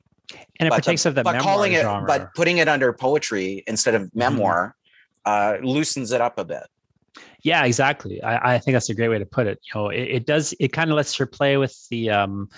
and 0.60 0.68
it 0.68 0.72
partakes 0.72 1.04
the, 1.04 1.10
of 1.10 1.16
the 1.16 1.24
but 1.24 1.40
calling 1.40 1.74
it, 1.74 1.82
genre. 1.82 2.06
but 2.06 2.34
putting 2.36 2.58
it 2.58 2.68
under 2.68 2.94
poetry 2.94 3.64
instead 3.68 3.96
of 3.96 4.04
mm-hmm. 4.04 4.20
memoir 4.20 4.76
mm-hmm. 5.26 5.66
uh, 5.66 5.68
loosens 5.68 6.12
it 6.12 6.22
up 6.22 6.38
a 6.38 6.46
bit. 6.46 6.64
Yeah, 7.42 7.64
exactly. 7.66 8.22
I, 8.22 8.56
I 8.56 8.60
think 8.60 8.74
that's 8.74 8.90
a 8.90 8.94
great 8.94 9.10
way 9.10 9.20
to 9.20 9.26
put 9.26 9.48
it. 9.48 9.60
You 9.64 9.82
know, 9.82 9.90
it, 9.90 10.02
it 10.02 10.26
does. 10.26 10.54
It 10.60 10.74
kind 10.74 10.90
of 10.90 10.98
lets 10.98 11.16
her 11.16 11.26
play 11.26 11.58
with 11.58 11.76
the 11.90 12.10
um, 12.10 12.50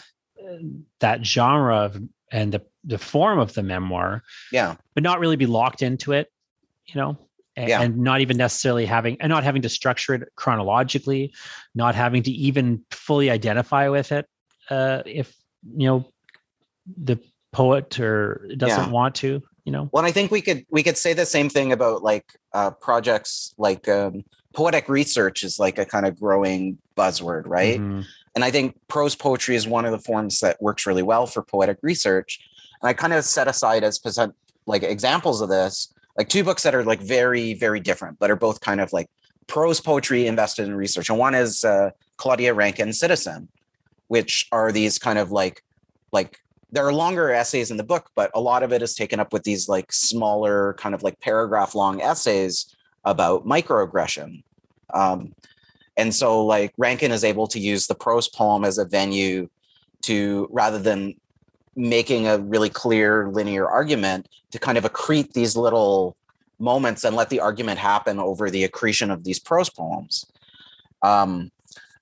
that 0.99 1.25
genre 1.25 1.77
of, 1.77 1.97
and 2.31 2.51
the 2.51 2.61
the 2.83 2.97
form 2.97 3.39
of 3.39 3.53
the 3.53 3.63
memoir. 3.63 4.23
Yeah, 4.51 4.75
but 4.93 5.03
not 5.03 5.19
really 5.19 5.35
be 5.35 5.45
locked 5.45 5.81
into 5.81 6.13
it. 6.13 6.31
You 6.85 6.99
know, 6.99 7.17
and, 7.55 7.69
yeah. 7.69 7.81
and 7.81 7.97
not 7.97 8.21
even 8.21 8.37
necessarily 8.37 8.85
having 8.85 9.17
and 9.21 9.29
not 9.29 9.43
having 9.43 9.61
to 9.61 9.69
structure 9.69 10.15
it 10.15 10.29
chronologically, 10.35 11.33
not 11.75 11.95
having 11.95 12.23
to 12.23 12.31
even 12.31 12.83
fully 12.91 13.29
identify 13.29 13.89
with 13.89 14.11
it. 14.11 14.27
Uh, 14.69 15.03
if 15.05 15.35
you 15.75 15.87
know 15.87 16.05
the 16.97 17.17
poet 17.51 17.99
or 17.99 18.47
doesn't 18.57 18.85
yeah. 18.85 18.89
want 18.89 19.15
to, 19.15 19.41
you 19.65 19.71
know. 19.71 19.89
Well, 19.91 20.05
I 20.05 20.11
think 20.11 20.31
we 20.31 20.41
could 20.41 20.65
we 20.69 20.83
could 20.83 20.97
say 20.97 21.13
the 21.13 21.25
same 21.25 21.49
thing 21.49 21.71
about 21.71 22.03
like 22.03 22.37
uh, 22.53 22.71
projects 22.71 23.53
like 23.57 23.87
um, 23.87 24.23
poetic 24.53 24.89
research 24.89 25.43
is 25.43 25.59
like 25.59 25.77
a 25.77 25.85
kind 25.85 26.05
of 26.05 26.19
growing 26.19 26.77
buzzword, 26.97 27.43
right? 27.45 27.79
Mm-hmm. 27.79 28.01
And 28.35 28.43
I 28.45 28.51
think 28.51 28.77
prose 28.87 29.15
poetry 29.15 29.55
is 29.55 29.67
one 29.67 29.85
of 29.85 29.91
the 29.91 29.99
forms 29.99 30.39
that 30.39 30.61
works 30.61 30.85
really 30.85 31.03
well 31.03 31.27
for 31.27 31.41
poetic 31.41 31.77
research. 31.81 32.39
And 32.81 32.87
I 32.87 32.93
kind 32.93 33.13
of 33.13 33.25
set 33.25 33.47
aside 33.47 33.83
as 33.83 33.99
present 33.99 34.33
like 34.65 34.83
examples 34.83 35.41
of 35.41 35.49
this 35.49 35.93
like 36.17 36.29
two 36.29 36.43
books 36.43 36.63
that 36.63 36.75
are 36.75 36.83
like 36.83 37.01
very 37.01 37.53
very 37.53 37.79
different 37.79 38.19
but 38.19 38.29
are 38.29 38.35
both 38.35 38.61
kind 38.61 38.81
of 38.81 38.91
like 38.93 39.09
prose 39.47 39.81
poetry 39.81 40.27
invested 40.27 40.67
in 40.67 40.75
research 40.75 41.09
and 41.09 41.17
one 41.17 41.35
is 41.35 41.63
uh, 41.63 41.89
claudia 42.17 42.53
rankine 42.53 42.93
citizen 42.93 43.47
which 44.07 44.47
are 44.51 44.71
these 44.71 44.99
kind 44.99 45.17
of 45.17 45.31
like 45.31 45.63
like 46.11 46.40
there 46.71 46.85
are 46.85 46.93
longer 46.93 47.31
essays 47.31 47.71
in 47.71 47.77
the 47.77 47.83
book 47.83 48.09
but 48.15 48.31
a 48.33 48.41
lot 48.41 48.63
of 48.63 48.71
it 48.71 48.81
is 48.81 48.95
taken 48.95 49.19
up 49.19 49.33
with 49.33 49.43
these 49.43 49.67
like 49.67 49.91
smaller 49.91 50.73
kind 50.73 50.95
of 50.95 51.03
like 51.03 51.19
paragraph 51.19 51.75
long 51.75 52.01
essays 52.01 52.75
about 53.03 53.45
microaggression 53.45 54.43
um, 54.93 55.33
and 55.97 56.13
so 56.13 56.43
like 56.43 56.73
Rankine 56.77 57.11
is 57.11 57.23
able 57.23 57.47
to 57.47 57.59
use 57.59 57.87
the 57.87 57.95
prose 57.95 58.27
poem 58.27 58.63
as 58.63 58.77
a 58.77 58.85
venue 58.85 59.49
to 60.03 60.47
rather 60.51 60.79
than 60.79 61.15
making 61.75 62.27
a 62.27 62.37
really 62.37 62.69
clear 62.69 63.29
linear 63.29 63.67
argument 63.67 64.27
to 64.51 64.59
kind 64.59 64.77
of 64.77 64.83
accrete 64.83 65.33
these 65.33 65.55
little 65.55 66.15
moments 66.59 67.03
and 67.03 67.15
let 67.15 67.29
the 67.29 67.39
argument 67.39 67.79
happen 67.79 68.19
over 68.19 68.49
the 68.49 68.63
accretion 68.63 69.09
of 69.09 69.23
these 69.23 69.39
prose 69.39 69.69
poems. 69.69 70.25
Um, 71.01 71.51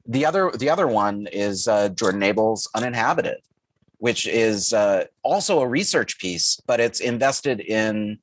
the 0.06 0.26
other 0.26 0.52
the 0.58 0.70
other 0.70 0.88
one 0.88 1.28
is 1.32 1.68
uh, 1.68 1.90
Jordan 1.90 2.24
Abel's 2.24 2.68
Uninhabited, 2.74 3.38
which 4.00 4.28
is 4.28 4.74
uh, 4.74 5.06
also 5.24 5.60
a 5.60 5.68
research 5.68 6.20
piece, 6.20 6.60
but 6.66 6.80
it's 6.80 7.00
invested 7.00 7.60
in 7.60 8.18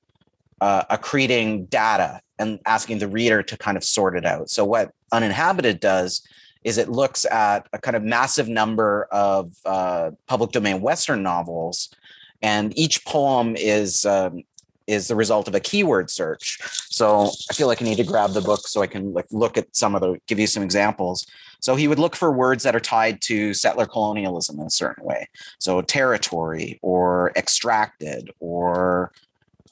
uh, 0.61 0.83
accreting 0.91 1.69
data 1.69 2.21
and 2.39 2.59
asking 2.67 2.99
the 2.99 3.09
reader 3.09 3.43
to 3.43 3.57
kind 3.57 3.77
of 3.77 3.85
sort 3.85 4.17
it 4.17 4.25
out. 4.25 4.51
So 4.51 4.65
what 4.65 4.93
Uninhabited 5.12 5.81
does 5.81 6.27
is 6.65 6.79
it 6.79 6.89
looks 6.89 7.25
at 7.27 7.69
a 7.73 7.79
kind 7.79 7.97
of 7.97 8.03
massive 8.03 8.49
number 8.49 9.07
of 9.12 9.53
uh, 9.65 10.11
public 10.27 10.51
domain 10.51 10.81
Western 10.81 11.23
novels, 11.23 11.95
and 12.43 12.77
each 12.77 13.05
poem 13.05 13.55
is 13.57 14.05
um, 14.05 14.43
is 14.87 15.09
the 15.09 15.17
result 15.17 15.49
of 15.49 15.55
a 15.55 15.61
keyword 15.61 16.11
search. 16.11 16.59
So 16.91 17.31
I 17.51 17.55
feel 17.55 17.67
like 17.67 17.83
I 17.83 17.85
need 17.85 17.97
to 17.97 18.05
grab 18.05 18.31
the 18.33 18.41
book 18.41 18.67
so 18.67 18.83
I 18.83 18.87
can 18.87 19.12
like 19.12 19.27
look 19.31 19.57
at 19.57 19.75
some 19.77 19.95
of 19.95 20.01
the 20.01 20.19
give 20.27 20.39
you 20.39 20.47
some 20.47 20.62
examples. 20.62 21.27
So 21.61 21.75
he 21.77 21.88
would 21.88 21.99
look 21.99 22.16
for 22.16 22.31
words 22.31 22.62
that 22.62 22.77
are 22.77 22.81
tied 22.81 23.21
to 23.23 23.55
settler 23.55 23.87
colonialism 23.87 24.61
in 24.61 24.66
a 24.66 24.71
certain 24.71 25.05
way. 25.05 25.29
So 25.59 25.83
territory 25.83 26.79
or 26.83 27.33
extracted 27.37 28.31
or 28.40 29.12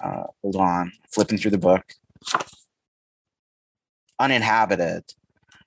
uh, 0.01 0.25
hold 0.43 0.57
on, 0.57 0.93
flipping 1.11 1.39
through 1.39 1.53
the 1.53 1.59
book. 1.59 1.95
Uninhabited, 4.19 5.05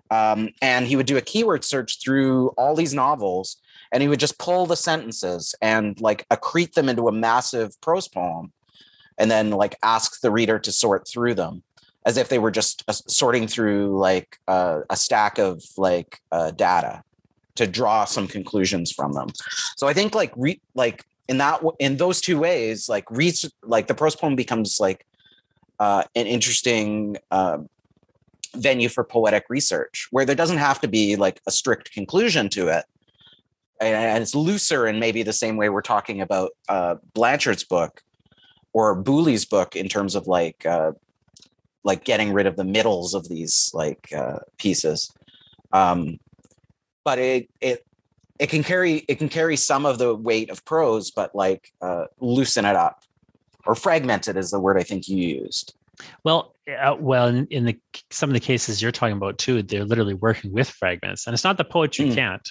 um, 0.10 0.49
and 0.62 0.88
he 0.88 0.95
would 0.95 1.06
do 1.06 1.17
a 1.17 1.21
keyword 1.21 1.63
search 1.63 2.01
through 2.01 2.49
all 2.49 2.75
these 2.75 2.93
novels 2.93 3.58
and 3.91 4.01
he 4.01 4.10
would 4.10 4.19
just 4.19 4.39
pull 4.39 4.65
the 4.65 4.75
sentences 4.75 5.56
and 5.62 5.99
like 5.99 6.27
accrete 6.30 6.73
them 6.73 6.89
into 6.89 7.08
a 7.08 7.12
massive 7.12 7.80
prose 7.82 8.08
poem 8.08 8.51
and 9.17 9.30
then 9.30 9.51
like 9.51 9.77
ask 9.84 10.21
the 10.21 10.32
reader 10.32 10.60
to 10.60 10.71
sort 10.71 11.08
through 11.08 11.34
them 11.34 11.63
as 12.07 12.17
if 12.17 12.29
they 12.29 12.39
were 12.39 12.49
just 12.49 12.83
uh, 12.87 12.93
sorting 12.93 13.47
through 13.47 13.99
like 13.99 14.39
uh, 14.47 14.79
a 14.89 14.95
stack 14.95 15.37
of 15.37 15.61
like 15.77 16.21
uh, 16.31 16.51
data 16.51 17.03
to 17.55 17.67
draw 17.67 18.05
some 18.05 18.27
conclusions 18.27 18.91
from 18.91 19.13
them. 19.13 19.29
So 19.75 19.87
i 19.87 19.93
think 19.93 20.15
like 20.15 20.31
re- 20.35 20.61
like 20.73 21.03
in 21.27 21.37
that 21.39 21.61
in 21.79 21.97
those 21.97 22.21
two 22.21 22.39
ways 22.39 22.87
like 22.87 23.05
re- 23.11 23.33
like 23.63 23.87
the 23.87 23.93
prose 23.93 24.15
poem 24.15 24.35
becomes 24.35 24.79
like 24.79 25.05
uh, 25.79 26.03
an 26.15 26.25
interesting 26.25 27.17
uh, 27.29 27.59
venue 28.55 28.89
for 28.89 29.03
poetic 29.03 29.45
research 29.49 30.07
where 30.11 30.25
there 30.25 30.35
doesn't 30.35 30.57
have 30.57 30.79
to 30.81 30.87
be 30.87 31.15
like 31.15 31.41
a 31.45 31.51
strict 31.51 31.91
conclusion 31.91 32.49
to 32.49 32.67
it. 32.69 32.85
And 33.79 34.23
it's 34.23 34.33
looser 34.33 34.87
in 34.87 34.99
maybe 34.99 35.21
the 35.21 35.33
same 35.33 35.55
way 35.55 35.69
we're 35.69 35.83
talking 35.83 36.19
about 36.21 36.51
uh, 36.67 36.95
blanchard's 37.13 37.63
book 37.63 38.01
or 38.73 38.95
boully's 38.95 39.45
book 39.45 39.75
in 39.75 39.87
terms 39.87 40.15
of 40.15 40.25
like 40.25 40.65
uh, 40.65 40.93
like 41.88 42.04
getting 42.04 42.34
rid 42.34 42.45
of 42.45 42.56
the 42.58 42.63
middles 42.63 43.15
of 43.15 43.28
these 43.30 43.71
like 43.73 44.13
uh, 44.13 44.39
pieces 44.58 45.12
Um, 45.71 46.19
but 47.04 47.17
it 47.17 47.50
it 47.62 47.86
it 48.38 48.50
can 48.50 48.63
carry 48.63 49.06
it 49.08 49.15
can 49.15 49.30
carry 49.30 49.56
some 49.56 49.86
of 49.86 49.97
the 49.97 50.13
weight 50.13 50.50
of 50.50 50.63
prose, 50.65 51.10
but 51.10 51.34
like 51.34 51.71
uh, 51.82 52.06
loosen 52.19 52.65
it 52.65 52.76
up 52.76 53.04
or 53.65 53.76
fragment 53.76 54.28
it 54.28 54.38
is 54.38 54.52
the 54.52 54.60
word 54.60 54.78
I 54.78 54.84
think 54.84 55.08
you 55.08 55.17
used. 55.17 55.73
Well, 56.23 56.54
uh, 56.67 56.95
well, 57.00 57.28
in, 57.28 57.47
in, 57.47 57.65
the 57.65 57.80
some 58.12 58.30
of 58.30 58.36
the 58.36 58.39
cases 58.39 58.82
you're 58.82 58.91
talking 58.91 59.17
about 59.17 59.39
too, 59.39 59.63
they're 59.63 59.86
literally 59.86 60.13
working 60.13 60.52
with 60.52 60.69
fragments, 60.69 61.26
and 61.26 61.34
it's 61.34 61.43
not 61.43 61.58
the 61.58 61.63
poetry 61.63 62.10
mm. 62.10 62.15
can't, 62.15 62.47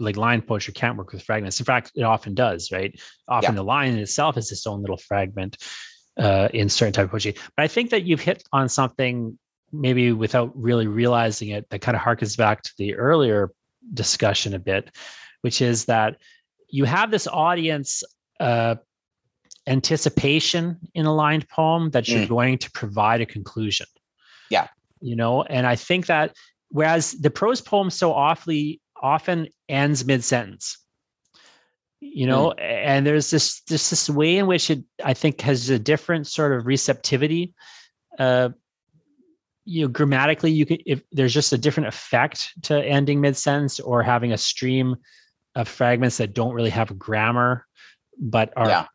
like 0.00 0.16
line 0.16 0.42
poetry 0.42 0.74
can't 0.74 0.96
work 0.98 1.12
with 1.12 1.22
fragments. 1.22 1.60
In 1.60 1.66
fact, 1.66 1.92
it 1.94 2.02
often 2.02 2.34
does, 2.34 2.72
right? 2.72 2.92
Often 3.28 3.52
yeah. 3.52 3.56
the 3.56 3.64
line 3.64 3.92
in 3.92 3.98
itself 3.98 4.36
is 4.36 4.50
its 4.50 4.66
own 4.66 4.80
little 4.80 4.96
fragment 4.96 5.56
uh, 6.18 6.48
in 6.52 6.68
certain 6.68 6.92
type 6.92 7.04
of 7.04 7.10
poetry. 7.10 7.34
But 7.56 7.64
I 7.64 7.68
think 7.68 7.90
that 7.90 8.04
you've 8.04 8.20
hit 8.20 8.42
on 8.52 8.68
something 8.68 9.38
maybe 9.72 10.12
without 10.12 10.50
really 10.54 10.86
realizing 10.86 11.50
it 11.50 11.68
that 11.70 11.80
kind 11.80 11.96
of 11.96 12.02
harkens 12.02 12.36
back 12.36 12.62
to 12.62 12.72
the 12.76 12.94
earlier 12.96 13.50
discussion 13.94 14.54
a 14.54 14.58
bit, 14.58 14.90
which 15.42 15.60
is 15.62 15.84
that 15.86 16.16
you 16.68 16.84
have 16.84 17.10
this 17.10 17.26
audience 17.26 18.02
uh, 18.40 18.76
anticipation 19.66 20.78
in 20.94 21.06
a 21.06 21.14
lined 21.14 21.48
poem 21.48 21.90
that 21.90 22.08
you're 22.08 22.24
mm. 22.24 22.28
going 22.28 22.58
to 22.58 22.70
provide 22.72 23.20
a 23.20 23.26
conclusion. 23.26 23.86
Yeah. 24.50 24.68
You 25.00 25.16
know, 25.16 25.42
and 25.42 25.66
I 25.66 25.76
think 25.76 26.06
that 26.06 26.34
whereas 26.70 27.12
the 27.12 27.30
prose 27.30 27.60
poem 27.60 27.90
so 27.90 28.12
awfully 28.12 28.80
often 29.00 29.48
ends 29.68 30.04
mid-sentence. 30.04 30.78
You 32.00 32.26
know, 32.26 32.54
mm. 32.58 32.60
and 32.60 33.06
there's 33.06 33.30
this 33.30 33.60
this 33.62 33.90
this 33.90 34.08
way 34.08 34.38
in 34.38 34.46
which 34.46 34.70
it 34.70 34.82
I 35.04 35.14
think 35.14 35.40
has 35.42 35.68
a 35.70 35.78
different 35.78 36.26
sort 36.26 36.52
of 36.52 36.66
receptivity. 36.66 37.54
Uh 38.18 38.50
you 39.66 39.82
know, 39.82 39.88
grammatically, 39.88 40.50
you 40.50 40.66
could 40.66 40.82
if 40.86 41.02
there's 41.12 41.34
just 41.34 41.52
a 41.52 41.58
different 41.58 41.88
effect 41.88 42.52
to 42.62 42.82
ending 42.82 43.20
mid-sentence 43.20 43.78
or 43.78 44.02
having 44.02 44.32
a 44.32 44.38
stream 44.38 44.96
of 45.54 45.68
fragments 45.68 46.16
that 46.16 46.34
don't 46.34 46.54
really 46.54 46.70
have 46.70 46.98
grammar 46.98 47.66
but 48.18 48.52
are 48.56 48.68
yeah 48.68 48.86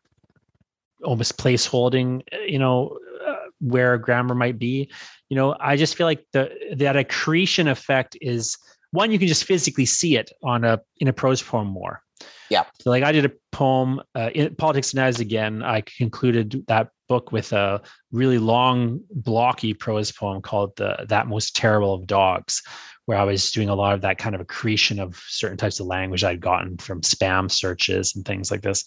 almost 1.04 1.38
place 1.38 1.66
holding, 1.66 2.22
uh, 2.32 2.38
you 2.46 2.58
know, 2.58 2.98
uh, 3.26 3.34
where 3.60 3.98
grammar 3.98 4.34
might 4.34 4.58
be. 4.58 4.90
You 5.28 5.36
know, 5.36 5.56
I 5.60 5.76
just 5.76 5.96
feel 5.96 6.06
like 6.06 6.24
the 6.32 6.50
that 6.76 6.96
accretion 6.96 7.68
effect 7.68 8.16
is 8.20 8.56
one 8.92 9.10
you 9.10 9.18
can 9.18 9.28
just 9.28 9.44
physically 9.44 9.86
see 9.86 10.16
it 10.16 10.30
on 10.42 10.64
a 10.64 10.80
in 10.98 11.08
a 11.08 11.12
prose 11.12 11.42
poem 11.42 11.68
more. 11.68 12.02
Yeah. 12.48 12.64
So 12.80 12.90
like 12.90 13.02
I 13.02 13.12
did 13.12 13.24
a 13.24 13.32
poem, 13.52 14.00
uh, 14.14 14.30
in 14.34 14.54
Politics 14.54 14.92
of 14.92 14.96
Knives 14.96 15.20
again. 15.20 15.62
I 15.62 15.82
concluded 15.82 16.64
that 16.68 16.90
book 17.08 17.32
with 17.32 17.52
a 17.52 17.80
really 18.10 18.38
long, 18.38 19.00
blocky 19.10 19.74
prose 19.74 20.12
poem 20.12 20.42
called 20.42 20.76
the, 20.76 21.06
"That 21.08 21.26
Most 21.28 21.56
Terrible 21.56 21.94
of 21.94 22.06
Dogs," 22.06 22.62
where 23.06 23.18
I 23.18 23.24
was 23.24 23.52
doing 23.52 23.68
a 23.68 23.74
lot 23.74 23.94
of 23.94 24.00
that 24.00 24.18
kind 24.18 24.34
of 24.34 24.40
accretion 24.40 24.98
of 24.98 25.16
certain 25.28 25.56
types 25.56 25.78
of 25.78 25.86
language 25.86 26.24
I'd 26.24 26.40
gotten 26.40 26.76
from 26.76 27.00
spam 27.02 27.48
searches 27.50 28.16
and 28.16 28.24
things 28.24 28.50
like 28.50 28.62
this. 28.62 28.84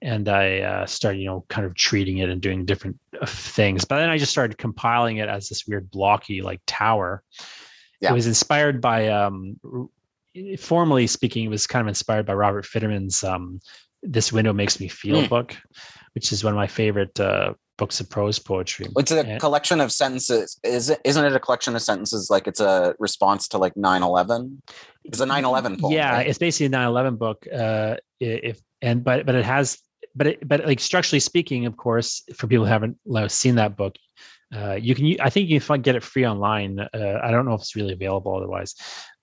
And 0.00 0.28
I 0.28 0.60
uh, 0.60 0.86
started, 0.86 1.18
you 1.18 1.26
know, 1.26 1.44
kind 1.48 1.66
of 1.66 1.74
treating 1.74 2.18
it 2.18 2.30
and 2.30 2.40
doing 2.40 2.64
different 2.64 2.98
uh, 3.20 3.26
things. 3.26 3.84
But 3.84 3.98
then 3.98 4.08
I 4.08 4.16
just 4.16 4.32
started 4.32 4.56
compiling 4.56 5.18
it 5.18 5.28
as 5.28 5.48
this 5.48 5.66
weird 5.66 5.90
blocky 5.90 6.40
like 6.40 6.60
tower. 6.66 7.22
Yeah. 8.00 8.10
It 8.10 8.14
was 8.14 8.26
inspired 8.26 8.80
by, 8.80 9.08
um, 9.08 9.60
formally 10.58 11.06
speaking, 11.06 11.44
it 11.44 11.48
was 11.48 11.66
kind 11.66 11.82
of 11.82 11.88
inspired 11.88 12.26
by 12.26 12.34
Robert 12.34 12.66
Fitterman's 12.66 13.24
um, 13.24 13.60
"This 14.02 14.32
Window 14.32 14.52
Makes 14.52 14.80
Me 14.80 14.88
Feel" 14.88 15.22
mm. 15.22 15.28
book, 15.28 15.56
which 16.14 16.32
is 16.32 16.44
one 16.44 16.52
of 16.52 16.56
my 16.56 16.66
favorite 16.66 17.18
uh, 17.20 17.54
books 17.76 18.00
of 18.00 18.10
prose 18.10 18.38
poetry. 18.38 18.86
It's 18.96 19.12
a 19.12 19.20
and, 19.20 19.40
collection 19.40 19.80
of 19.80 19.92
sentences. 19.92 20.58
Is 20.62 20.90
it? 20.90 21.00
Isn't 21.04 21.24
it 21.24 21.34
a 21.34 21.40
collection 21.40 21.74
of 21.74 21.82
sentences 21.82 22.30
like 22.30 22.46
it's 22.46 22.60
a 22.60 22.94
response 22.98 23.48
to 23.48 23.58
like 23.58 23.74
9-11? 23.74 24.58
It's 25.04 25.20
a 25.20 25.26
9-11 25.26 25.80
poem. 25.80 25.92
Yeah, 25.92 26.12
right? 26.12 26.26
it's 26.26 26.38
basically 26.38 26.66
a 26.66 26.78
9-11 26.78 27.18
book. 27.18 27.46
Uh, 27.52 27.96
if 28.20 28.60
and 28.82 29.02
but 29.02 29.26
but 29.26 29.34
it 29.34 29.44
has 29.44 29.78
but 30.14 30.26
it, 30.26 30.48
but 30.48 30.66
like 30.66 30.80
structurally 30.80 31.20
speaking, 31.20 31.66
of 31.66 31.76
course, 31.76 32.22
for 32.34 32.46
people 32.46 32.66
who 32.66 32.70
haven't 32.70 32.98
seen 33.28 33.54
that 33.54 33.76
book, 33.76 33.96
uh, 34.54 34.74
you 34.74 34.94
can. 34.94 35.16
I 35.20 35.30
think 35.30 35.48
you 35.48 35.60
can 35.60 35.82
get 35.82 35.96
it 35.96 36.02
free 36.02 36.26
online. 36.26 36.80
Uh, 36.80 37.20
I 37.22 37.30
don't 37.30 37.46
know 37.46 37.54
if 37.54 37.60
it's 37.60 37.76
really 37.76 37.92
available 37.92 38.36
otherwise, 38.36 38.74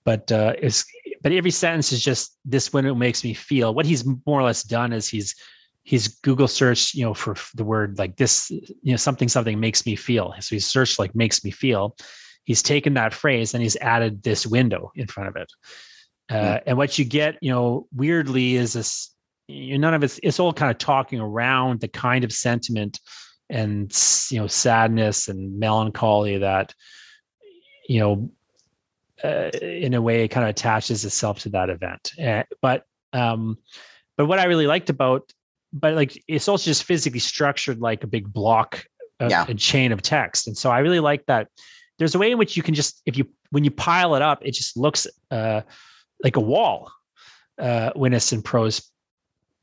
but 0.06 0.32
uh, 0.32 0.54
it's 0.62 0.86
but 1.26 1.32
every 1.32 1.50
sentence 1.50 1.92
is 1.92 2.04
just 2.04 2.38
this 2.46 2.72
when 2.72 2.86
it 2.86 2.94
makes 2.94 3.24
me 3.24 3.34
feel. 3.34 3.74
What 3.74 3.88
he's 3.88 4.06
more 4.06 4.40
or 4.40 4.44
less 4.44 4.62
done 4.62 4.94
is 4.94 5.10
he's 5.10 5.34
he's 5.82 6.08
Google 6.20 6.48
searched, 6.48 6.94
you 6.94 7.04
know, 7.04 7.16
for 7.16 7.36
the 7.56 7.64
word 7.64 7.98
like 7.98 8.16
this, 8.16 8.52
you 8.52 8.92
know, 8.94 8.96
something, 8.96 9.28
something 9.28 9.60
makes 9.60 9.88
me 9.88 9.96
feel. 9.96 10.36
So 10.40 10.56
he's 10.56 10.68
searched 10.68 11.00
like 11.00 11.16
makes 11.16 11.44
me 11.44 11.50
feel. 11.50 11.98
He's 12.44 12.62
taken 12.62 12.94
that 12.94 13.12
phrase 13.12 13.56
and 13.56 13.64
he's 13.64 13.76
added 13.78 14.22
this 14.22 14.46
window 14.46 14.92
in 14.94 15.08
front 15.08 15.30
of 15.30 15.36
it. 15.36 15.52
Uh, 16.30 16.36
mm. 16.36 16.64
And 16.68 16.78
what 16.78 17.00
you 17.00 17.06
get, 17.06 17.40
you 17.42 17.50
know, 17.50 17.88
weirdly 17.92 18.54
is 18.54 18.74
this, 18.74 19.16
you 19.48 19.80
know, 19.80 19.88
none 19.88 19.96
of 19.96 20.04
it's, 20.04 20.20
it's 20.22 20.40
all 20.40 20.54
kind 20.54 20.70
of 20.70 20.78
talking 20.78 21.20
around 21.20 21.80
the 21.80 21.88
kind 21.88 22.24
of 22.24 22.32
sentiment 22.32 23.00
and, 23.50 23.92
you 24.30 24.40
know, 24.40 24.46
sadness 24.46 25.28
and 25.28 25.58
melancholy 25.58 26.38
that, 26.38 26.72
you 27.90 28.00
know, 28.00 28.30
uh, 29.24 29.50
in 29.62 29.94
a 29.94 30.02
way 30.02 30.28
kind 30.28 30.44
of 30.44 30.50
attaches 30.50 31.06
itself 31.06 31.40
to 31.40 31.50
that 31.50 31.70
event. 31.70 32.12
Uh, 32.22 32.44
but, 32.62 32.84
um, 33.14 33.58
but 34.18 34.26
what 34.26 34.40
I 34.40 34.46
really 34.46 34.68
liked 34.68 34.90
about 34.90 35.32
but 35.76 35.94
like 35.94 36.24
it's 36.28 36.48
also 36.48 36.64
just 36.64 36.86
physically 36.86 37.20
structured 37.20 37.80
like 37.80 38.04
a 38.04 38.08
big 38.08 38.32
block 38.32 38.86
of, 39.20 39.30
yeah. 39.30 39.46
a 39.48 39.54
chain 39.54 39.92
of 39.92 40.02
text 40.02 40.48
and 40.48 40.58
so 40.58 40.72
i 40.72 40.80
really 40.80 41.00
like 41.00 41.26
that 41.28 41.48
there's 42.00 42.16
a 42.16 42.20
way 42.20 42.32
in 42.32 42.38
which 42.38 42.58
you 42.58 42.64
can 42.64 42.74
just 42.74 43.02
if 43.06 43.18
you 43.18 43.28
when 43.52 43.64
you 43.64 43.72
pile 43.72 44.16
it 44.16 44.22
up 44.22 44.40
it 44.44 44.52
just 44.52 44.76
looks 44.76 45.06
uh, 45.32 45.62
like 46.24 46.36
a 46.36 46.42
wall 46.42 46.92
uh, 47.60 47.92
when 47.96 48.14
it's 48.14 48.34
in 48.34 48.42
prose 48.42 48.90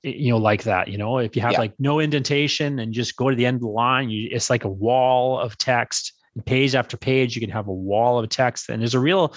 you 0.02 0.30
know 0.30 0.38
like 0.38 0.62
that 0.64 0.88
you 0.88 0.98
know 0.98 1.18
if 1.18 1.34
you 1.36 1.42
have 1.42 1.52
yeah. 1.52 1.58
like 1.58 1.74
no 1.78 1.98
indentation 1.98 2.78
and 2.78 2.92
just 2.92 3.16
go 3.16 3.30
to 3.30 3.36
the 3.36 3.46
end 3.46 3.56
of 3.56 3.60
the 3.60 3.68
line 3.68 4.10
you, 4.10 4.28
it's 4.30 4.50
like 4.50 4.64
a 4.64 4.68
wall 4.68 5.38
of 5.38 5.56
text 5.58 6.12
and 6.34 6.44
page 6.46 6.74
after 6.74 6.96
page 6.96 7.34
you 7.34 7.40
can 7.40 7.50
have 7.50 7.68
a 7.68 7.72
wall 7.72 8.18
of 8.18 8.28
text 8.28 8.68
and 8.68 8.80
there's 8.80 8.94
a 8.94 9.00
real 9.00 9.34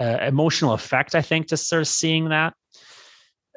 uh, 0.00 0.18
emotional 0.22 0.72
effect 0.72 1.14
i 1.14 1.22
think 1.22 1.48
to 1.48 1.56
sort 1.56 1.82
of 1.82 1.88
seeing 1.88 2.28
that 2.28 2.54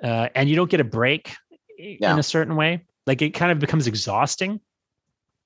uh, 0.03 0.27
and 0.35 0.49
you 0.49 0.55
don't 0.55 0.69
get 0.69 0.81
a 0.81 0.85
break 0.85 1.33
yeah. 1.77 2.13
in 2.13 2.19
a 2.19 2.23
certain 2.23 2.55
way. 2.55 2.85
Like 3.07 3.21
it 3.21 3.31
kind 3.31 3.51
of 3.51 3.59
becomes 3.59 3.87
exhausting. 3.87 4.59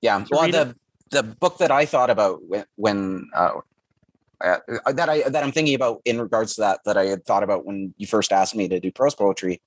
Yeah. 0.00 0.24
Well, 0.30 0.50
the 0.50 0.70
it. 0.70 0.76
the 1.10 1.22
book 1.22 1.58
that 1.58 1.70
I 1.70 1.86
thought 1.86 2.10
about 2.10 2.40
when, 2.46 2.64
when 2.76 3.28
uh, 3.34 3.52
uh, 4.40 4.58
that 4.92 5.08
I 5.08 5.28
that 5.28 5.42
I'm 5.42 5.52
thinking 5.52 5.74
about 5.74 6.00
in 6.04 6.20
regards 6.20 6.54
to 6.54 6.60
that 6.62 6.80
that 6.84 6.96
I 6.96 7.06
had 7.06 7.24
thought 7.24 7.42
about 7.42 7.64
when 7.64 7.94
you 7.96 8.06
first 8.06 8.32
asked 8.32 8.54
me 8.54 8.68
to 8.68 8.78
do 8.78 8.92
prose 8.92 9.14
poetry 9.14 9.60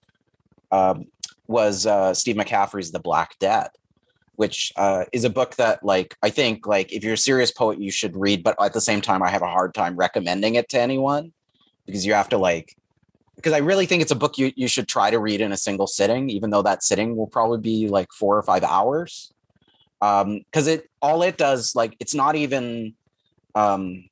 um, 0.71 1.05
was 1.47 1.85
uh, 1.85 2.13
Steve 2.13 2.37
McCaffery's 2.37 2.91
The 2.91 2.99
Black 2.99 3.37
Debt, 3.39 3.75
which 4.41 4.73
uh, 4.75 5.05
is 5.13 5.23
a 5.23 5.29
book 5.29 5.55
that 5.57 5.85
like 5.85 6.17
I 6.23 6.31
think 6.31 6.65
like 6.65 6.91
if 6.91 7.03
you're 7.03 7.13
a 7.13 7.27
serious 7.29 7.51
poet 7.51 7.79
you 7.79 7.91
should 7.91 8.15
read, 8.15 8.41
but 8.41 8.55
at 8.59 8.73
the 8.73 8.81
same 8.81 8.99
time 8.99 9.21
I 9.21 9.29
have 9.29 9.43
a 9.43 9.47
hard 9.57 9.75
time 9.75 9.95
recommending 9.95 10.55
it 10.55 10.67
to 10.69 10.79
anyone 10.79 11.31
because 11.85 12.07
you 12.07 12.13
have 12.13 12.27
to 12.29 12.39
like 12.39 12.75
because 13.35 13.53
I 13.53 13.59
really 13.59 13.85
think 13.85 14.01
it's 14.01 14.11
a 14.11 14.15
book 14.15 14.39
you, 14.39 14.51
you 14.55 14.67
should 14.67 14.87
try 14.87 15.11
to 15.11 15.19
read 15.19 15.41
in 15.41 15.51
a 15.51 15.57
single 15.57 15.85
sitting, 15.85 16.31
even 16.31 16.49
though 16.49 16.63
that 16.63 16.81
sitting 16.81 17.15
will 17.15 17.27
probably 17.27 17.59
be 17.59 17.87
like 17.87 18.11
four 18.11 18.35
or 18.35 18.41
five 18.41 18.63
hours. 18.63 19.31
Um, 20.01 20.39
because 20.39 20.65
it 20.65 20.89
all 21.03 21.21
it 21.21 21.37
does, 21.37 21.75
like 21.75 21.95
it's 21.99 22.15
not 22.15 22.35
even 22.35 22.95
um 23.53 24.09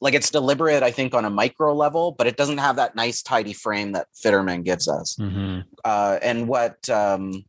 like 0.00 0.14
it's 0.14 0.30
deliberate, 0.30 0.82
I 0.82 0.92
think, 0.92 1.12
on 1.12 1.26
a 1.26 1.30
micro 1.30 1.74
level, 1.74 2.12
but 2.12 2.26
it 2.26 2.38
doesn't 2.38 2.56
have 2.56 2.76
that 2.76 2.96
nice 2.96 3.20
tidy 3.20 3.52
frame 3.52 3.92
that 3.92 4.06
Fitterman 4.14 4.64
gives 4.64 4.88
us. 4.88 5.16
Mm-hmm. 5.16 5.60
Uh, 5.84 6.18
and 6.22 6.48
what 6.48 6.88
um 6.88 7.44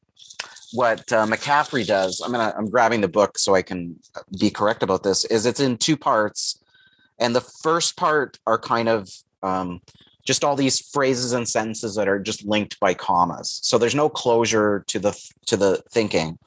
what 0.71 1.11
uh, 1.11 1.25
McCaffery 1.25 1.85
does, 1.85 2.21
I'm 2.21 2.31
gonna 2.31 2.53
I'm 2.57 2.69
grabbing 2.69 3.01
the 3.01 3.07
book 3.07 3.37
so 3.37 3.55
I 3.55 3.61
can 3.61 3.99
be 4.39 4.49
correct 4.49 4.83
about 4.83 5.03
this, 5.03 5.25
is 5.25 5.45
it's 5.45 5.59
in 5.59 5.77
two 5.77 5.97
parts. 5.97 6.61
And 7.19 7.35
the 7.35 7.41
first 7.41 7.97
part 7.97 8.39
are 8.47 8.57
kind 8.57 8.87
of 8.89 9.09
um 9.43 9.81
just 10.25 10.43
all 10.43 10.55
these 10.55 10.79
phrases 10.79 11.31
and 11.33 11.49
sentences 11.49 11.95
that 11.95 12.07
are 12.07 12.19
just 12.19 12.45
linked 12.45 12.79
by 12.79 12.93
commas. 12.93 13.59
So 13.63 13.77
there's 13.77 13.95
no 13.95 14.09
closure 14.09 14.83
to 14.87 14.99
the 14.99 15.29
to 15.47 15.57
the 15.57 15.81
thinking. 15.91 16.37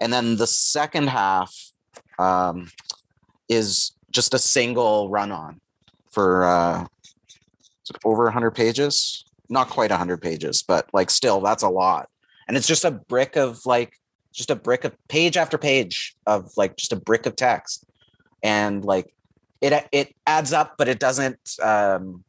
And 0.00 0.12
then 0.12 0.36
the 0.36 0.46
second 0.48 1.08
half 1.08 1.54
um, 2.18 2.68
is 3.48 3.92
just 4.10 4.34
a 4.34 4.38
single 4.38 5.08
run 5.08 5.30
on 5.30 5.60
for 6.10 6.44
uh, 6.44 6.86
over 8.04 8.24
100 8.24 8.50
pages. 8.50 9.24
Not 9.48 9.68
quite 9.68 9.90
100 9.90 10.20
pages, 10.20 10.64
but 10.66 10.88
like 10.92 11.08
still, 11.10 11.40
that's 11.40 11.62
a 11.62 11.68
lot. 11.68 12.08
And 12.46 12.56
it's 12.56 12.66
just 12.66 12.84
a 12.84 12.90
brick 12.90 13.36
of 13.36 13.64
like 13.66 13.98
just 14.32 14.50
a 14.50 14.56
brick 14.56 14.84
of 14.84 14.96
page 15.08 15.36
after 15.36 15.58
page 15.58 16.14
of 16.26 16.50
like 16.56 16.76
just 16.76 16.92
a 16.92 16.96
brick 16.96 17.26
of 17.26 17.36
text, 17.36 17.84
and 18.42 18.84
like 18.84 19.12
it 19.60 19.88
it 19.92 20.14
adds 20.26 20.52
up, 20.52 20.74
but 20.78 20.88
it 20.88 20.98
doesn't. 20.98 21.56
Um, 21.62 22.24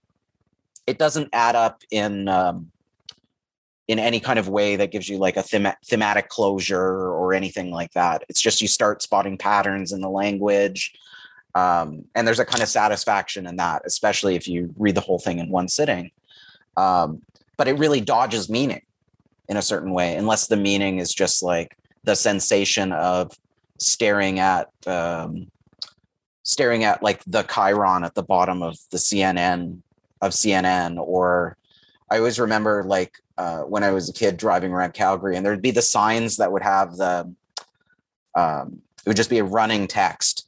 it 0.85 0.97
doesn't 0.97 1.29
add 1.31 1.55
up 1.55 1.81
in 1.91 2.27
um, 2.27 2.69
in 3.87 3.99
any 3.99 4.19
kind 4.19 4.37
of 4.37 4.49
way 4.49 4.75
that 4.75 4.91
gives 4.91 5.07
you 5.07 5.17
like 5.17 5.37
a 5.37 5.43
them- 5.49 5.75
thematic 5.85 6.27
closure 6.29 6.81
or 6.81 7.33
anything 7.33 7.71
like 7.71 7.91
that. 7.93 8.23
It's 8.29 8.41
just 8.41 8.61
you 8.61 8.67
start 8.67 9.01
spotting 9.01 9.37
patterns 9.37 9.91
in 9.91 10.01
the 10.01 10.09
language, 10.09 10.93
Um, 11.55 12.05
and 12.15 12.25
there's 12.27 12.39
a 12.39 12.45
kind 12.45 12.63
of 12.63 12.69
satisfaction 12.69 13.45
in 13.45 13.57
that, 13.57 13.83
especially 13.85 14.35
if 14.35 14.47
you 14.47 14.73
read 14.77 14.95
the 14.95 15.01
whole 15.01 15.19
thing 15.19 15.39
in 15.39 15.49
one 15.49 15.67
sitting. 15.67 16.11
Um, 16.75 17.21
but 17.57 17.67
it 17.67 17.77
really 17.77 18.01
dodges 18.01 18.49
meaning 18.49 18.81
in 19.53 19.57
a 19.57 19.61
certain 19.61 19.91
way, 19.91 20.15
unless 20.15 20.47
the 20.47 20.57
meaning 20.57 20.97
is 20.97 21.13
just 21.13 21.43
like 21.43 21.77
the 22.03 22.15
sensation 22.15 22.91
of 22.91 23.31
staring 23.77 24.39
at 24.39 24.69
um, 24.87 25.47
staring 26.41 26.83
at 26.83 27.03
like 27.03 27.23
the 27.27 27.43
chyron 27.43 28.03
at 28.03 28.15
the 28.15 28.23
bottom 28.23 28.63
of 28.63 28.77
the 28.89 28.97
CNN 28.97 29.81
of 30.21 30.31
CNN 30.31 30.97
or 30.97 31.55
I 32.09 32.17
always 32.17 32.39
remember 32.39 32.83
like 32.83 33.19
uh, 33.37 33.59
when 33.59 33.83
I 33.83 33.91
was 33.91 34.09
a 34.09 34.13
kid 34.13 34.37
driving 34.37 34.71
around 34.71 34.95
Calgary 34.95 35.37
and 35.37 35.45
there'd 35.45 35.61
be 35.61 35.71
the 35.71 35.83
signs 35.83 36.37
that 36.37 36.51
would 36.51 36.63
have 36.63 36.97
the 36.97 37.31
um, 38.33 38.81
it 39.05 39.09
would 39.09 39.17
just 39.17 39.29
be 39.29 39.37
a 39.37 39.43
running 39.43 39.85
text. 39.85 40.47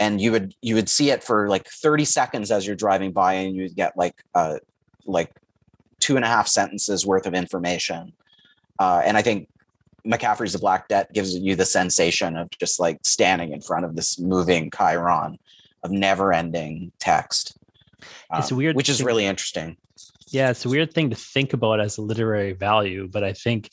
And 0.00 0.20
you 0.20 0.32
would 0.32 0.54
you 0.62 0.74
would 0.74 0.88
see 0.88 1.10
it 1.10 1.22
for 1.22 1.48
like 1.48 1.68
30 1.68 2.06
seconds 2.06 2.50
as 2.50 2.66
you're 2.66 2.76
driving 2.76 3.12
by 3.12 3.34
and 3.34 3.54
you'd 3.54 3.76
get 3.76 3.96
like 3.96 4.22
uh 4.34 4.56
like 5.04 5.30
two 6.06 6.14
and 6.14 6.24
a 6.24 6.28
half 6.28 6.46
sentences 6.46 7.04
worth 7.04 7.26
of 7.26 7.34
information. 7.34 8.12
Uh, 8.78 9.02
and 9.04 9.16
i 9.16 9.22
think 9.22 9.48
McCaffery's 10.06 10.52
the 10.52 10.60
black 10.60 10.86
debt 10.86 11.12
gives 11.12 11.34
you 11.34 11.56
the 11.56 11.64
sensation 11.64 12.36
of 12.36 12.48
just 12.50 12.78
like 12.78 12.98
standing 13.02 13.50
in 13.52 13.60
front 13.60 13.84
of 13.84 13.96
this 13.96 14.20
moving 14.20 14.70
chyron 14.70 15.36
of 15.82 15.90
never 15.90 16.32
ending 16.32 16.92
text. 17.00 17.58
It's 18.34 18.52
um, 18.52 18.58
weird 18.58 18.76
which 18.76 18.88
is 18.88 19.02
really 19.02 19.26
interesting. 19.26 19.76
Yeah 20.28 20.50
it's 20.50 20.64
a 20.64 20.68
weird 20.68 20.92
thing 20.92 21.10
to 21.10 21.16
think 21.16 21.54
about 21.54 21.80
as 21.80 21.98
a 21.98 22.02
literary 22.02 22.52
value 22.52 23.08
but 23.08 23.24
i 23.24 23.32
think 23.32 23.70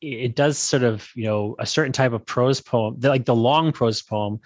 it 0.00 0.34
does 0.34 0.56
sort 0.56 0.82
of 0.82 1.08
you 1.14 1.24
know 1.24 1.56
a 1.58 1.66
certain 1.66 1.92
type 1.92 2.12
of 2.12 2.24
prose 2.24 2.60
poem 2.60 2.98
like 3.00 3.24
the 3.24 3.34
long 3.34 3.72
prose 3.72 4.02
poem 4.02 4.40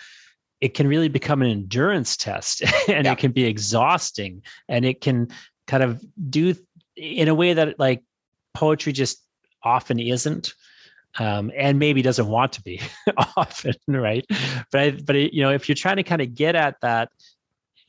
it 0.60 0.74
can 0.74 0.86
really 0.86 1.08
become 1.08 1.42
an 1.42 1.50
endurance 1.50 2.16
test 2.16 2.62
and 2.88 3.04
yeah. 3.04 3.12
it 3.12 3.18
can 3.18 3.32
be 3.32 3.44
exhausting 3.44 4.42
and 4.68 4.84
it 4.84 5.00
can 5.00 5.28
kind 5.70 5.84
of 5.84 6.04
do 6.28 6.54
in 7.00 7.28
a 7.28 7.34
way 7.34 7.52
that 7.54 7.78
like 7.78 8.02
poetry 8.54 8.92
just 8.92 9.22
often 9.62 9.98
isn't 9.98 10.54
um, 11.18 11.50
and 11.56 11.78
maybe 11.78 12.02
doesn't 12.02 12.28
want 12.28 12.52
to 12.52 12.62
be 12.62 12.80
often 13.36 13.74
right 13.88 14.24
but 14.70 14.80
I, 14.80 14.90
but 14.90 15.16
it, 15.16 15.32
you 15.32 15.42
know 15.42 15.50
if 15.50 15.68
you're 15.68 15.76
trying 15.76 15.96
to 15.96 16.02
kind 16.02 16.22
of 16.22 16.34
get 16.34 16.54
at 16.54 16.80
that 16.82 17.10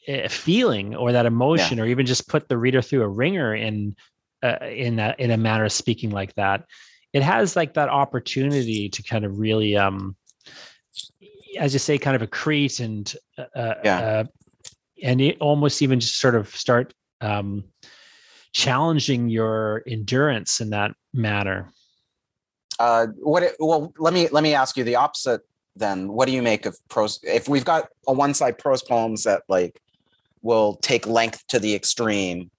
uh, 0.08 0.28
feeling 0.28 0.96
or 0.96 1.12
that 1.12 1.26
emotion 1.26 1.78
yeah. 1.78 1.84
or 1.84 1.88
even 1.88 2.06
just 2.06 2.28
put 2.28 2.50
the 2.50 2.58
reader 2.58 2.82
through 2.82 3.04
a 3.04 3.08
ringer 3.08 3.54
in 3.54 3.96
uh, 4.44 4.58
in 4.66 4.96
that 4.96 5.20
in 5.20 5.30
a 5.32 5.38
manner 5.38 5.66
of 5.66 5.72
speaking 5.72 6.10
like 6.10 6.34
that 6.36 6.66
it 7.14 7.22
has 7.22 7.56
like 7.56 7.76
that 7.76 7.90
opportunity 7.90 8.90
to 8.90 9.04
kind 9.04 9.26
of 9.26 9.38
really 9.38 9.78
um 9.78 10.16
as 11.58 11.74
you 11.74 11.80
say, 11.80 11.98
kind 11.98 12.22
of 12.22 12.30
accrete 12.30 12.80
and 12.84 13.16
uh, 13.38 13.58
uh, 13.58 13.74
yeah. 13.84 14.00
Uh, 14.00 14.24
and 15.04 15.20
it 15.20 15.38
almost 15.40 15.82
even 15.82 16.00
just 16.00 16.20
sort 16.20 16.36
of 16.36 16.56
start 16.56 16.94
um, 17.22 17.64
challenging 18.54 19.30
your 19.30 19.84
endurance 19.88 20.62
in 20.62 20.70
that 20.72 20.92
matter. 21.14 21.72
Uh, 22.80 23.08
what? 23.20 23.44
It, 23.44 23.56
well, 23.60 23.94
let 23.98 24.14
me 24.14 24.28
let 24.30 24.44
me 24.44 24.54
ask 24.54 24.78
you 24.78 24.84
the 24.84 24.96
opposite. 24.96 25.42
Then, 25.76 26.12
what 26.12 26.26
do 26.28 26.34
you 26.34 26.42
make 26.42 26.66
of 26.66 26.78
prose? 26.90 27.20
If 27.24 27.48
we've 27.48 27.66
got 27.66 27.90
a 28.08 28.14
one 28.14 28.34
side 28.34 28.58
prose 28.58 28.82
poems 28.82 29.24
that 29.24 29.44
like 29.48 29.82
will 30.42 30.76
take 30.78 31.06
length 31.06 31.46
to 31.48 31.60
the 31.60 31.74
extreme, 31.76 32.50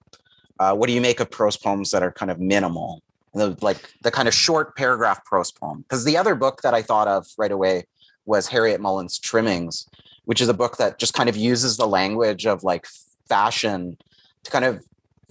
uh, 0.59 0.73
what 0.75 0.87
do 0.87 0.93
you 0.93 1.01
make 1.01 1.19
of 1.19 1.29
prose 1.29 1.57
poems 1.57 1.91
that 1.91 2.01
are 2.01 2.11
kind 2.11 2.31
of 2.31 2.39
minimal? 2.39 3.01
The, 3.35 3.57
like 3.61 3.91
the 4.03 4.11
kind 4.11 4.27
of 4.27 4.33
short 4.33 4.75
paragraph 4.75 5.25
prose 5.25 5.51
poem. 5.51 5.81
Because 5.81 6.05
the 6.05 6.17
other 6.17 6.35
book 6.35 6.61
that 6.61 6.75
I 6.75 6.83
thought 6.83 7.07
of 7.07 7.25
right 7.37 7.51
away 7.51 7.85
was 8.25 8.47
Harryette 8.47 8.79
Mullen's 8.79 9.17
Trimmings, 9.17 9.87
which 10.25 10.39
is 10.39 10.49
a 10.49 10.53
book 10.53 10.77
that 10.77 10.99
just 10.99 11.15
kind 11.15 11.27
of 11.27 11.35
uses 11.35 11.77
the 11.77 11.87
language 11.87 12.45
of 12.45 12.63
like 12.63 12.85
fashion 13.27 13.97
to 14.43 14.51
kind 14.51 14.65
of 14.65 14.83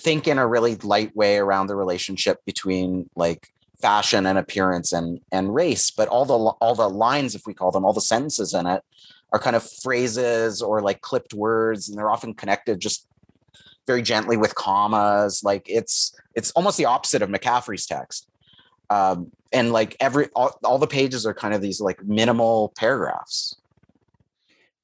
think 0.03 0.27
in 0.27 0.39
a 0.39 0.47
really 0.47 0.77
light 0.77 1.15
way 1.17 1.39
around 1.39 1.67
the 1.67 1.77
relationship 1.77 2.45
between 2.45 3.09
like 3.17 3.49
fashion 3.81 4.27
and 4.27 4.39
appearance 4.39 4.93
and 4.93 5.21
and 5.33 5.55
race 5.55 5.91
but 5.91 6.09
all 6.09 6.25
the 6.25 6.35
all 6.35 6.75
the 6.75 6.89
lines 6.89 7.35
if 7.35 7.47
we 7.47 7.55
call 7.55 7.71
them 7.71 7.85
all 7.85 7.93
the 7.93 8.01
sentences 8.01 8.55
in 8.55 8.67
it 8.67 8.83
are 9.33 9.39
kind 9.39 9.57
of 9.57 9.69
phrases 9.83 10.63
or 10.63 10.81
like 10.83 11.01
clipped 11.01 11.35
words 11.35 11.89
and 11.89 11.99
they're 11.99 12.11
often 12.11 12.35
connected 12.35 12.79
just 12.79 13.07
very 13.87 14.03
gently 14.03 14.37
with 14.37 14.55
commas. 14.55 15.43
Like 15.43 15.69
it's 15.69 16.15
it's 16.35 16.51
almost 16.53 16.79
the 16.79 16.85
opposite 16.85 17.23
of 17.23 17.31
McCaffery's 17.31 17.87
text. 17.87 18.29
Um, 18.91 19.33
and 19.53 19.73
like 19.73 19.97
every 20.01 20.29
all, 20.35 20.59
all 20.65 20.79
the 20.79 20.87
pages 20.87 21.27
are 21.27 21.35
kind 21.35 21.55
of 21.55 21.61
these 21.61 21.81
like 21.81 22.05
minimal 22.05 22.73
paragraphs. 22.77 23.57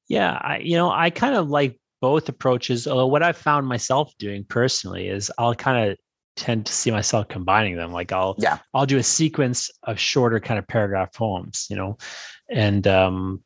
Yeah 0.09 0.39
i 0.41 0.59
you 0.59 0.75
know 0.75 0.91
i 0.91 1.11
kind 1.11 1.35
of 1.35 1.51
like 1.51 1.79
both 2.01 2.29
approaches 2.29 2.87
although 2.87 3.07
what 3.07 3.23
i've 3.23 3.37
found 3.37 3.67
myself 3.67 4.13
doing 4.19 4.45
personally 4.45 5.09
is 5.09 5.31
i'll 5.39 5.55
kind 5.55 5.91
of 5.91 5.97
tend 6.37 6.65
to 6.65 6.73
see 6.73 6.91
myself 6.91 7.27
combining 7.29 7.77
them 7.77 7.93
like 7.93 8.13
i'll 8.13 8.37
yeah 8.39 8.59
i'll 8.73 8.87
do 8.87 8.99
a 8.99 9.03
sequence 9.03 9.71
of 9.85 9.99
shorter 9.99 10.39
kind 10.39 10.59
of 10.59 10.67
paragraph 10.69 11.13
poems 11.13 11.67
you 11.69 11.77
know 11.77 11.97
and 12.49 12.87
um 12.87 13.43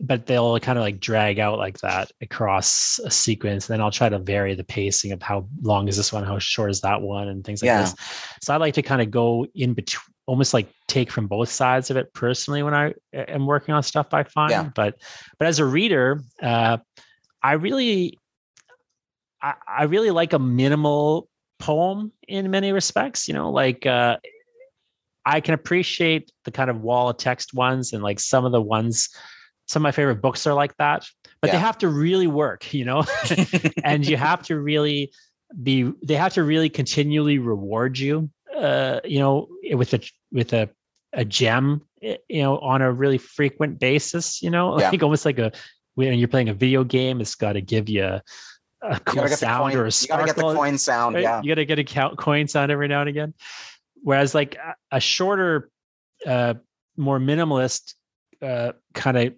but 0.00 0.26
they'll 0.26 0.58
kind 0.60 0.78
of 0.78 0.82
like 0.82 1.00
drag 1.00 1.38
out 1.38 1.58
like 1.58 1.78
that 1.78 2.10
across 2.20 2.98
a 3.04 3.10
sequence. 3.10 3.68
And 3.68 3.74
then 3.74 3.80
I'll 3.80 3.90
try 3.90 4.08
to 4.08 4.18
vary 4.18 4.54
the 4.54 4.64
pacing 4.64 5.12
of 5.12 5.22
how 5.22 5.46
long 5.62 5.88
is 5.88 5.96
this 5.96 6.12
one, 6.12 6.24
how 6.24 6.38
short 6.38 6.70
is 6.70 6.80
that 6.80 7.00
one, 7.00 7.28
and 7.28 7.44
things 7.44 7.62
like 7.62 7.68
yeah. 7.68 7.82
this. 7.82 7.94
So 8.42 8.52
I 8.52 8.56
like 8.56 8.74
to 8.74 8.82
kind 8.82 9.00
of 9.00 9.10
go 9.10 9.46
in 9.54 9.74
between, 9.74 10.02
almost 10.26 10.54
like 10.54 10.68
take 10.88 11.10
from 11.10 11.26
both 11.26 11.50
sides 11.50 11.90
of 11.90 11.96
it 11.96 12.12
personally 12.14 12.62
when 12.62 12.74
I 12.74 12.94
am 13.12 13.46
working 13.46 13.74
on 13.74 13.82
stuff. 13.82 14.08
I 14.12 14.24
find, 14.24 14.50
yeah. 14.50 14.70
but 14.74 14.96
but 15.38 15.46
as 15.48 15.58
a 15.58 15.64
reader, 15.64 16.20
uh, 16.42 16.78
I 17.44 17.52
really, 17.52 18.18
I, 19.40 19.54
I 19.68 19.84
really 19.84 20.10
like 20.10 20.32
a 20.32 20.38
minimal 20.40 21.28
poem 21.60 22.10
in 22.26 22.50
many 22.50 22.72
respects. 22.72 23.28
You 23.28 23.34
know, 23.34 23.50
like. 23.50 23.86
Uh, 23.86 24.16
I 25.26 25.40
can 25.40 25.54
appreciate 25.54 26.30
the 26.44 26.50
kind 26.50 26.68
of 26.68 26.82
wall 26.82 27.08
of 27.08 27.16
text 27.16 27.54
ones 27.54 27.92
and 27.92 28.02
like 28.02 28.20
some 28.20 28.44
of 28.44 28.52
the 28.52 28.60
ones 28.60 29.08
some 29.66 29.80
of 29.80 29.84
my 29.84 29.92
favorite 29.92 30.20
books 30.20 30.46
are 30.46 30.54
like 30.54 30.76
that 30.76 31.06
but 31.40 31.48
yeah. 31.48 31.54
they 31.54 31.60
have 31.60 31.78
to 31.78 31.88
really 31.88 32.26
work 32.26 32.72
you 32.74 32.84
know 32.84 33.04
and 33.84 34.06
you 34.06 34.16
have 34.16 34.42
to 34.42 34.58
really 34.58 35.10
be 35.62 35.90
they 36.02 36.14
have 36.14 36.34
to 36.34 36.42
really 36.42 36.68
continually 36.68 37.38
reward 37.38 37.98
you 37.98 38.28
uh 38.56 39.00
you 39.04 39.18
know 39.18 39.48
with 39.72 39.94
a 39.94 40.00
with 40.32 40.52
a 40.52 40.68
a 41.12 41.24
gem 41.24 41.80
you 42.00 42.42
know 42.42 42.58
on 42.58 42.82
a 42.82 42.92
really 42.92 43.18
frequent 43.18 43.78
basis 43.78 44.42
you 44.42 44.50
know 44.50 44.78
yeah. 44.80 44.90
like 44.90 45.02
almost 45.02 45.24
like 45.24 45.38
a 45.38 45.52
when 45.94 46.18
you're 46.18 46.28
playing 46.28 46.48
a 46.48 46.54
video 46.54 46.84
game 46.84 47.20
it's 47.20 47.34
got 47.34 47.52
to 47.54 47.60
give 47.60 47.88
you 47.88 48.04
a, 48.04 48.22
cool 49.06 49.26
sound 49.28 49.72
coin, 49.72 49.80
or 49.80 49.86
a 49.86 49.92
sparkle. 49.92 50.26
You 50.26 50.32
gotta 50.32 50.40
get 50.40 50.48
the 50.48 50.54
coin 50.54 50.78
sound, 50.78 51.16
yeah. 51.16 51.40
You 51.42 51.48
gotta 51.48 51.64
get 51.64 51.78
a 51.78 51.84
count 51.84 52.18
coin 52.18 52.46
sound 52.48 52.70
every 52.70 52.88
now 52.88 53.00
and 53.00 53.08
again. 53.08 53.34
Whereas 54.02 54.34
like 54.34 54.56
a, 54.56 54.74
a 54.92 55.00
shorter, 55.00 55.70
uh, 56.26 56.54
more 56.96 57.18
minimalist 57.18 57.94
uh, 58.42 58.72
kind 58.92 59.16
of 59.16 59.34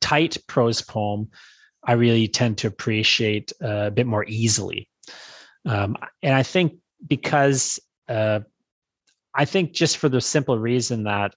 tight 0.00 0.38
prose 0.46 0.82
poem, 0.82 1.30
I 1.84 1.92
really 1.92 2.28
tend 2.28 2.58
to 2.58 2.66
appreciate 2.66 3.52
uh, 3.62 3.86
a 3.86 3.90
bit 3.90 4.06
more 4.06 4.24
easily. 4.26 4.88
Um, 5.64 5.96
and 6.22 6.34
I 6.34 6.42
think 6.42 6.74
because 7.06 7.78
uh, 8.08 8.40
I 9.34 9.44
think 9.44 9.72
just 9.72 9.98
for 9.98 10.08
the 10.08 10.20
simple 10.20 10.58
reason 10.58 11.04
that 11.04 11.34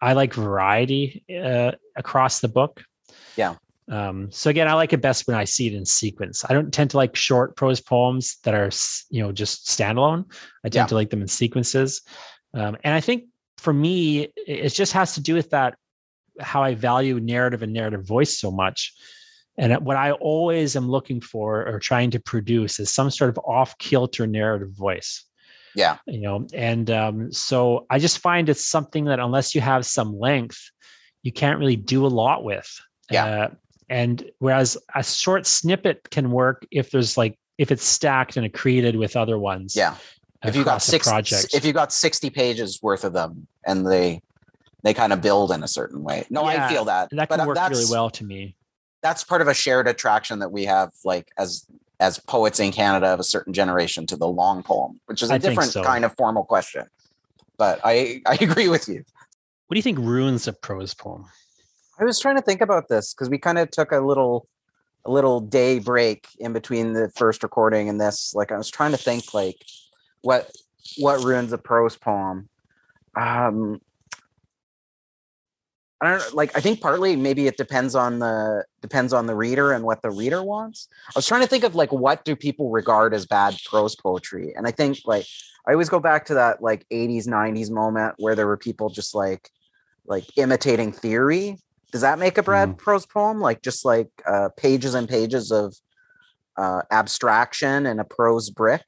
I 0.00 0.14
like 0.14 0.32
variety 0.32 1.24
uh, 1.30 1.72
across 1.96 2.40
the 2.40 2.48
book. 2.48 2.82
Yeah. 3.36 3.56
Um, 3.90 4.30
so 4.30 4.50
again, 4.50 4.68
I 4.68 4.74
like 4.74 4.92
it 4.92 5.00
best 5.00 5.26
when 5.26 5.36
I 5.36 5.44
see 5.44 5.66
it 5.66 5.74
in 5.74 5.84
sequence. 5.84 6.44
I 6.48 6.52
don't 6.52 6.72
tend 6.72 6.90
to 6.90 6.96
like 6.96 7.16
short 7.16 7.56
prose 7.56 7.80
poems 7.80 8.36
that 8.44 8.54
are, 8.54 8.70
you 9.10 9.22
know, 9.22 9.32
just 9.32 9.66
standalone. 9.66 10.30
I 10.64 10.68
tend 10.68 10.74
yeah. 10.74 10.86
to 10.86 10.94
like 10.94 11.10
them 11.10 11.22
in 11.22 11.28
sequences. 11.28 12.02
Um, 12.54 12.76
and 12.84 12.94
I 12.94 13.00
think 13.00 13.24
for 13.56 13.72
me, 13.72 14.28
it 14.36 14.68
just 14.70 14.92
has 14.92 15.14
to 15.14 15.20
do 15.20 15.34
with 15.34 15.50
that 15.50 15.74
how 16.40 16.62
I 16.62 16.74
value 16.74 17.18
narrative 17.18 17.62
and 17.62 17.72
narrative 17.72 18.06
voice 18.06 18.38
so 18.38 18.50
much. 18.50 18.94
And 19.56 19.76
what 19.84 19.96
I 19.96 20.12
always 20.12 20.76
am 20.76 20.88
looking 20.88 21.20
for 21.20 21.66
or 21.66 21.80
trying 21.80 22.12
to 22.12 22.20
produce 22.20 22.78
is 22.78 22.90
some 22.90 23.10
sort 23.10 23.30
of 23.30 23.38
off 23.44 23.76
kilter 23.78 24.26
narrative 24.26 24.70
voice. 24.70 25.24
Yeah. 25.74 25.98
You 26.06 26.20
know, 26.20 26.46
and 26.54 26.90
um, 26.90 27.32
so 27.32 27.86
I 27.90 27.98
just 27.98 28.20
find 28.20 28.48
it's 28.48 28.64
something 28.64 29.06
that 29.06 29.18
unless 29.18 29.54
you 29.54 29.60
have 29.60 29.84
some 29.84 30.18
length, 30.18 30.70
you 31.22 31.32
can't 31.32 31.58
really 31.58 31.76
do 31.76 32.06
a 32.06 32.08
lot 32.08 32.44
with. 32.44 32.80
Yeah. 33.10 33.24
Uh, 33.24 33.48
and 33.88 34.30
whereas 34.38 34.76
a 34.94 35.02
short 35.02 35.46
snippet 35.46 36.10
can 36.10 36.30
work 36.30 36.66
if 36.70 36.90
there's 36.90 37.16
like 37.16 37.38
if 37.56 37.72
it's 37.72 37.84
stacked 37.84 38.36
and 38.36 38.46
accreted 38.46 38.96
with 38.96 39.16
other 39.16 39.38
ones. 39.38 39.74
Yeah. 39.74 39.96
If 40.44 40.54
you 40.54 40.64
got 40.64 40.82
six 40.82 41.08
projects. 41.08 41.52
if 41.52 41.64
you 41.64 41.72
got 41.72 41.92
60 41.92 42.30
pages 42.30 42.80
worth 42.80 43.02
of 43.04 43.12
them 43.12 43.48
and 43.66 43.84
they 43.84 44.22
they 44.84 44.94
kind 44.94 45.12
of 45.12 45.20
build 45.20 45.50
in 45.50 45.64
a 45.64 45.68
certain 45.68 46.04
way. 46.04 46.24
No, 46.30 46.48
yeah, 46.48 46.66
I 46.66 46.72
feel 46.72 46.84
that. 46.84 47.10
That 47.10 47.28
can 47.28 47.38
but 47.38 47.48
work 47.48 47.70
really 47.70 47.90
well 47.90 48.10
to 48.10 48.24
me. 48.24 48.54
That's 49.02 49.24
part 49.24 49.42
of 49.42 49.48
a 49.48 49.54
shared 49.54 49.88
attraction 49.88 50.38
that 50.38 50.52
we 50.52 50.64
have, 50.66 50.92
like 51.04 51.30
as 51.36 51.66
as 52.00 52.20
poets 52.20 52.60
in 52.60 52.70
Canada 52.70 53.08
of 53.08 53.18
a 53.18 53.24
certain 53.24 53.52
generation 53.52 54.06
to 54.06 54.16
the 54.16 54.28
long 54.28 54.62
poem, 54.62 55.00
which 55.06 55.22
is 55.22 55.30
a 55.30 55.34
I 55.34 55.38
different 55.38 55.72
so. 55.72 55.82
kind 55.82 56.04
of 56.04 56.14
formal 56.14 56.44
question. 56.44 56.86
But 57.56 57.80
I 57.82 58.22
I 58.24 58.34
agree 58.40 58.68
with 58.68 58.88
you. 58.88 59.04
What 59.66 59.74
do 59.74 59.78
you 59.78 59.82
think 59.82 59.98
ruins 59.98 60.46
a 60.46 60.52
prose 60.52 60.94
poem? 60.94 61.26
I 61.98 62.04
was 62.04 62.20
trying 62.20 62.36
to 62.36 62.42
think 62.42 62.60
about 62.60 62.88
this 62.88 63.12
because 63.12 63.28
we 63.28 63.38
kind 63.38 63.58
of 63.58 63.70
took 63.70 63.92
a 63.92 63.98
little 64.00 64.48
a 65.04 65.10
little 65.10 65.40
day 65.40 65.78
break 65.78 66.28
in 66.38 66.52
between 66.52 66.92
the 66.92 67.10
first 67.16 67.42
recording 67.42 67.88
and 67.88 68.00
this. 68.00 68.34
Like 68.34 68.52
I 68.52 68.58
was 68.58 68.70
trying 68.70 68.92
to 68.92 68.98
think 68.98 69.34
like 69.34 69.56
what 70.22 70.50
what 70.98 71.24
ruins 71.24 71.52
a 71.52 71.58
prose 71.58 71.96
poem. 71.96 72.48
Um 73.16 73.80
I 76.00 76.10
don't 76.12 76.34
like 76.34 76.56
I 76.56 76.60
think 76.60 76.80
partly 76.80 77.16
maybe 77.16 77.48
it 77.48 77.56
depends 77.56 77.96
on 77.96 78.20
the 78.20 78.64
depends 78.80 79.12
on 79.12 79.26
the 79.26 79.34
reader 79.34 79.72
and 79.72 79.84
what 79.84 80.02
the 80.02 80.10
reader 80.10 80.44
wants. 80.44 80.88
I 81.08 81.12
was 81.16 81.26
trying 81.26 81.40
to 81.40 81.48
think 81.48 81.64
of 81.64 81.74
like 81.74 81.92
what 81.92 82.24
do 82.24 82.36
people 82.36 82.70
regard 82.70 83.12
as 83.14 83.26
bad 83.26 83.56
prose 83.64 83.96
poetry? 83.96 84.52
And 84.56 84.66
I 84.66 84.70
think 84.70 84.98
like 85.04 85.26
I 85.66 85.72
always 85.72 85.88
go 85.88 85.98
back 85.98 86.26
to 86.26 86.34
that 86.34 86.62
like 86.62 86.86
80s 86.92 87.26
90s 87.26 87.70
moment 87.70 88.14
where 88.18 88.36
there 88.36 88.46
were 88.46 88.56
people 88.56 88.88
just 88.88 89.14
like 89.16 89.50
like 90.06 90.24
imitating 90.38 90.92
theory. 90.92 91.58
Does 91.92 92.02
that 92.02 92.18
make 92.18 92.38
a 92.38 92.42
bad 92.42 92.70
mm. 92.70 92.78
prose 92.78 93.06
poem? 93.06 93.40
Like 93.40 93.62
just 93.62 93.84
like 93.84 94.08
uh, 94.26 94.50
pages 94.56 94.94
and 94.94 95.08
pages 95.08 95.50
of 95.50 95.74
uh, 96.56 96.82
abstraction 96.90 97.86
and 97.86 98.00
a 98.00 98.04
prose 98.04 98.50
brick? 98.50 98.84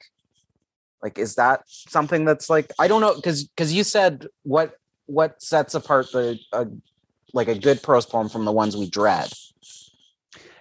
Like 1.01 1.17
is 1.17 1.35
that 1.35 1.63
something 1.65 2.25
that's 2.25 2.49
like 2.49 2.71
I 2.77 2.87
don't 2.87 3.01
know 3.01 3.15
because 3.15 3.43
because 3.45 3.73
you 3.73 3.83
said 3.83 4.27
what 4.43 4.75
what 5.07 5.41
sets 5.41 5.73
apart 5.73 6.11
the 6.11 6.39
uh, 6.53 6.65
like 7.33 7.47
a 7.47 7.57
good 7.57 7.81
prose 7.81 8.05
poem 8.05 8.29
from 8.29 8.45
the 8.45 8.51
ones 8.51 8.77
we 8.77 8.89
dread. 8.89 9.31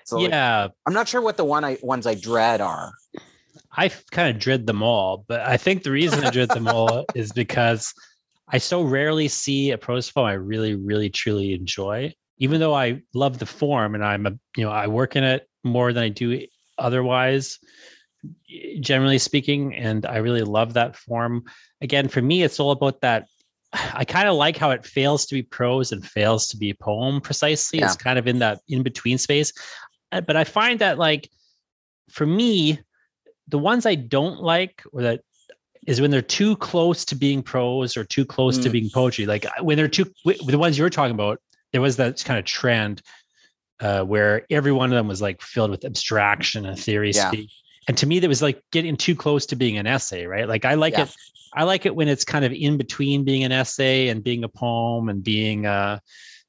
So 0.05 0.19
yeah, 0.19 0.63
like, 0.63 0.73
I'm 0.87 0.95
not 0.95 1.09
sure 1.09 1.21
what 1.21 1.37
the 1.37 1.45
one 1.45 1.65
I 1.65 1.79
ones 1.83 2.07
I 2.07 2.15
dread 2.15 2.61
are. 2.61 2.93
I 3.73 3.89
kind 4.11 4.35
of 4.35 4.41
dread 4.41 4.67
them 4.67 4.83
all, 4.83 5.25
but 5.29 5.41
I 5.43 5.57
think 5.57 5.83
the 5.83 5.93
reason 5.93 6.25
I 6.25 6.31
dread 6.31 6.49
them 6.49 6.67
all 6.67 7.05
is 7.15 7.33
because 7.33 7.95
I 8.49 8.59
so 8.59 8.83
rarely 8.83 9.29
see 9.29 9.71
a 9.71 9.79
prose 9.79 10.11
poem 10.11 10.27
I 10.27 10.33
really, 10.33 10.75
really, 10.75 11.11
truly 11.11 11.55
enjoy. 11.55 12.13
Even 12.41 12.59
though 12.59 12.75
I 12.75 13.03
love 13.15 13.39
the 13.39 13.47
form 13.47 13.95
and 13.95 14.05
I'm 14.05 14.27
a, 14.27 14.33
you 14.57 14.65
know, 14.65 14.71
I 14.71 14.89
work 14.89 15.15
in 15.15 15.25
it 15.25 15.49
more 15.63 15.93
than 15.93 16.03
I 16.03 16.09
do 16.09 16.45
otherwise, 16.79 17.59
generally 18.81 19.19
speaking, 19.19 19.75
and 19.75 20.05
I 20.05 20.17
really 20.17 20.43
love 20.43 20.75
that 20.75 20.97
form. 20.97 21.45
Again, 21.81 22.09
for 22.09 22.21
me, 22.21 22.43
it's 22.43 22.59
all 22.59 22.73
about 22.73 23.01
that 23.03 23.27
I 23.73 24.05
kind 24.05 24.29
of 24.29 24.35
like 24.35 24.57
how 24.57 24.71
it 24.71 24.85
fails 24.85 25.27
to 25.27 25.35
be 25.35 25.43
prose 25.43 25.93
and 25.93 26.05
fails 26.05 26.49
to 26.49 26.57
be 26.57 26.73
poem 26.75 27.21
precisely. 27.21 27.79
Yeah. 27.79 27.87
It's 27.87 27.97
kind 27.97 28.19
of 28.19 28.27
in 28.27 28.41
that 28.41 28.61
in 28.69 28.83
between 28.83 29.19
space. 29.19 29.53
Uh, 30.13 30.21
but 30.21 30.37
I 30.37 30.45
find 30.45 30.81
that 30.81 30.99
like 30.99 31.31
for 32.11 32.27
me, 32.27 32.81
the 33.49 33.59
ones 33.59 33.87
I 33.87 33.95
don't 33.95 34.43
like 34.43 34.83
or 34.93 35.03
that 35.03 35.21
is 35.87 36.01
when 36.01 36.11
they're 36.11 36.23
too 36.23 36.57
close 36.57 37.05
to 37.07 37.15
being 37.15 37.43
prose 37.43 37.97
or 37.97 38.05
too 38.05 38.25
close 38.25 38.59
mm. 38.59 38.63
to 38.65 38.71
being 38.71 38.91
poetry. 38.93 39.27
Like 39.27 39.47
uh, 39.47 39.63
when 39.63 39.77
they're 39.77 39.89
too 39.89 40.07
the 40.25 40.59
ones 40.59 40.77
you're 40.77 40.91
talking 40.91 41.15
about, 41.15 41.41
there 41.73 41.81
was 41.81 41.97
that 41.97 42.23
kind 42.25 42.39
of 42.39 42.45
trend 42.45 43.03
uh, 43.81 44.03
where 44.03 44.47
every 44.51 44.73
one 44.73 44.91
of 44.91 44.97
them 44.97 45.09
was 45.09 45.23
like 45.23 45.41
filled 45.41 45.71
with 45.71 45.85
abstraction 45.85 46.67
and 46.67 46.79
theory 46.79 47.13
yeah. 47.13 47.29
speak. 47.29 47.51
And 47.89 47.97
to 47.99 48.07
me, 48.07 48.19
that 48.21 48.29
was 48.29 48.43
like 48.43 48.63
getting 48.73 48.97
too 48.97 49.17
close 49.17 49.47
to 49.47 49.57
being 49.57 49.79
an 49.79 49.87
essay, 49.87 50.27
right? 50.27 50.47
Like 50.47 50.65
I 50.65 50.75
like 50.75 50.93
yeah. 50.95 51.05
it 51.05 51.15
I 51.53 51.65
like 51.65 51.87
it 51.87 51.95
when 51.95 52.09
it's 52.09 52.25
kind 52.25 52.45
of 52.45 52.53
in 52.53 52.77
between 52.77 53.25
being 53.25 53.45
an 53.45 53.53
essay 53.53 54.09
and 54.09 54.23
being 54.23 54.45
a 54.45 54.49
poem 54.49 55.09
and 55.09 55.23
being 55.23 55.67
a, 55.67 56.01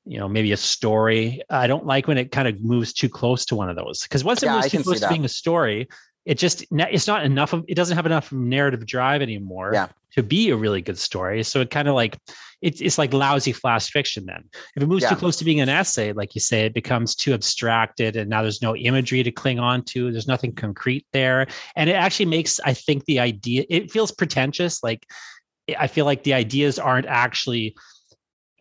you 0.05 0.19
know, 0.19 0.27
maybe 0.27 0.51
a 0.51 0.57
story. 0.57 1.41
I 1.49 1.67
don't 1.67 1.85
like 1.85 2.07
when 2.07 2.17
it 2.17 2.31
kind 2.31 2.47
of 2.47 2.61
moves 2.61 2.93
too 2.93 3.09
close 3.09 3.45
to 3.45 3.55
one 3.55 3.69
of 3.69 3.75
those 3.75 4.03
because 4.03 4.23
once 4.23 4.43
it 4.43 4.47
yeah, 4.47 4.55
moves 4.55 4.69
too 4.69 4.83
close 4.83 4.99
to 4.99 5.09
being 5.09 5.25
a 5.25 5.29
story, 5.29 5.87
it 6.25 6.37
just 6.37 6.65
it's 6.71 7.07
not 7.07 7.25
enough 7.25 7.53
of 7.53 7.65
it 7.67 7.75
doesn't 7.75 7.95
have 7.95 8.05
enough 8.05 8.31
narrative 8.31 8.85
drive 8.85 9.21
anymore 9.21 9.71
yeah. 9.73 9.87
to 10.13 10.21
be 10.21 10.49
a 10.49 10.55
really 10.55 10.81
good 10.81 10.97
story. 10.97 11.43
So 11.43 11.61
it 11.61 11.71
kind 11.71 11.87
of 11.87 11.95
like 11.95 12.17
it's 12.61 12.79
it's 12.79 12.97
like 12.97 13.13
lousy 13.13 13.51
flash 13.51 13.89
fiction 13.89 14.25
then. 14.25 14.43
If 14.75 14.83
it 14.83 14.87
moves 14.87 15.03
yeah. 15.03 15.09
too 15.09 15.15
close 15.15 15.35
to 15.37 15.45
being 15.45 15.61
an 15.61 15.69
essay, 15.69 16.13
like 16.13 16.35
you 16.35 16.41
say, 16.41 16.65
it 16.65 16.73
becomes 16.73 17.15
too 17.15 17.33
abstracted 17.33 18.15
and 18.15 18.29
now 18.29 18.43
there's 18.43 18.61
no 18.61 18.75
imagery 18.75 19.23
to 19.23 19.31
cling 19.31 19.59
on 19.59 19.83
to. 19.85 20.11
There's 20.11 20.27
nothing 20.27 20.53
concrete 20.53 21.07
there. 21.11 21.47
And 21.75 21.89
it 21.89 21.93
actually 21.93 22.27
makes, 22.27 22.59
I 22.63 22.73
think, 22.73 23.05
the 23.05 23.19
idea, 23.19 23.65
it 23.69 23.91
feels 23.91 24.11
pretentious. 24.11 24.83
Like 24.83 25.07
I 25.79 25.87
feel 25.87 26.05
like 26.05 26.23
the 26.23 26.33
ideas 26.33 26.77
aren't 26.77 27.07
actually 27.07 27.75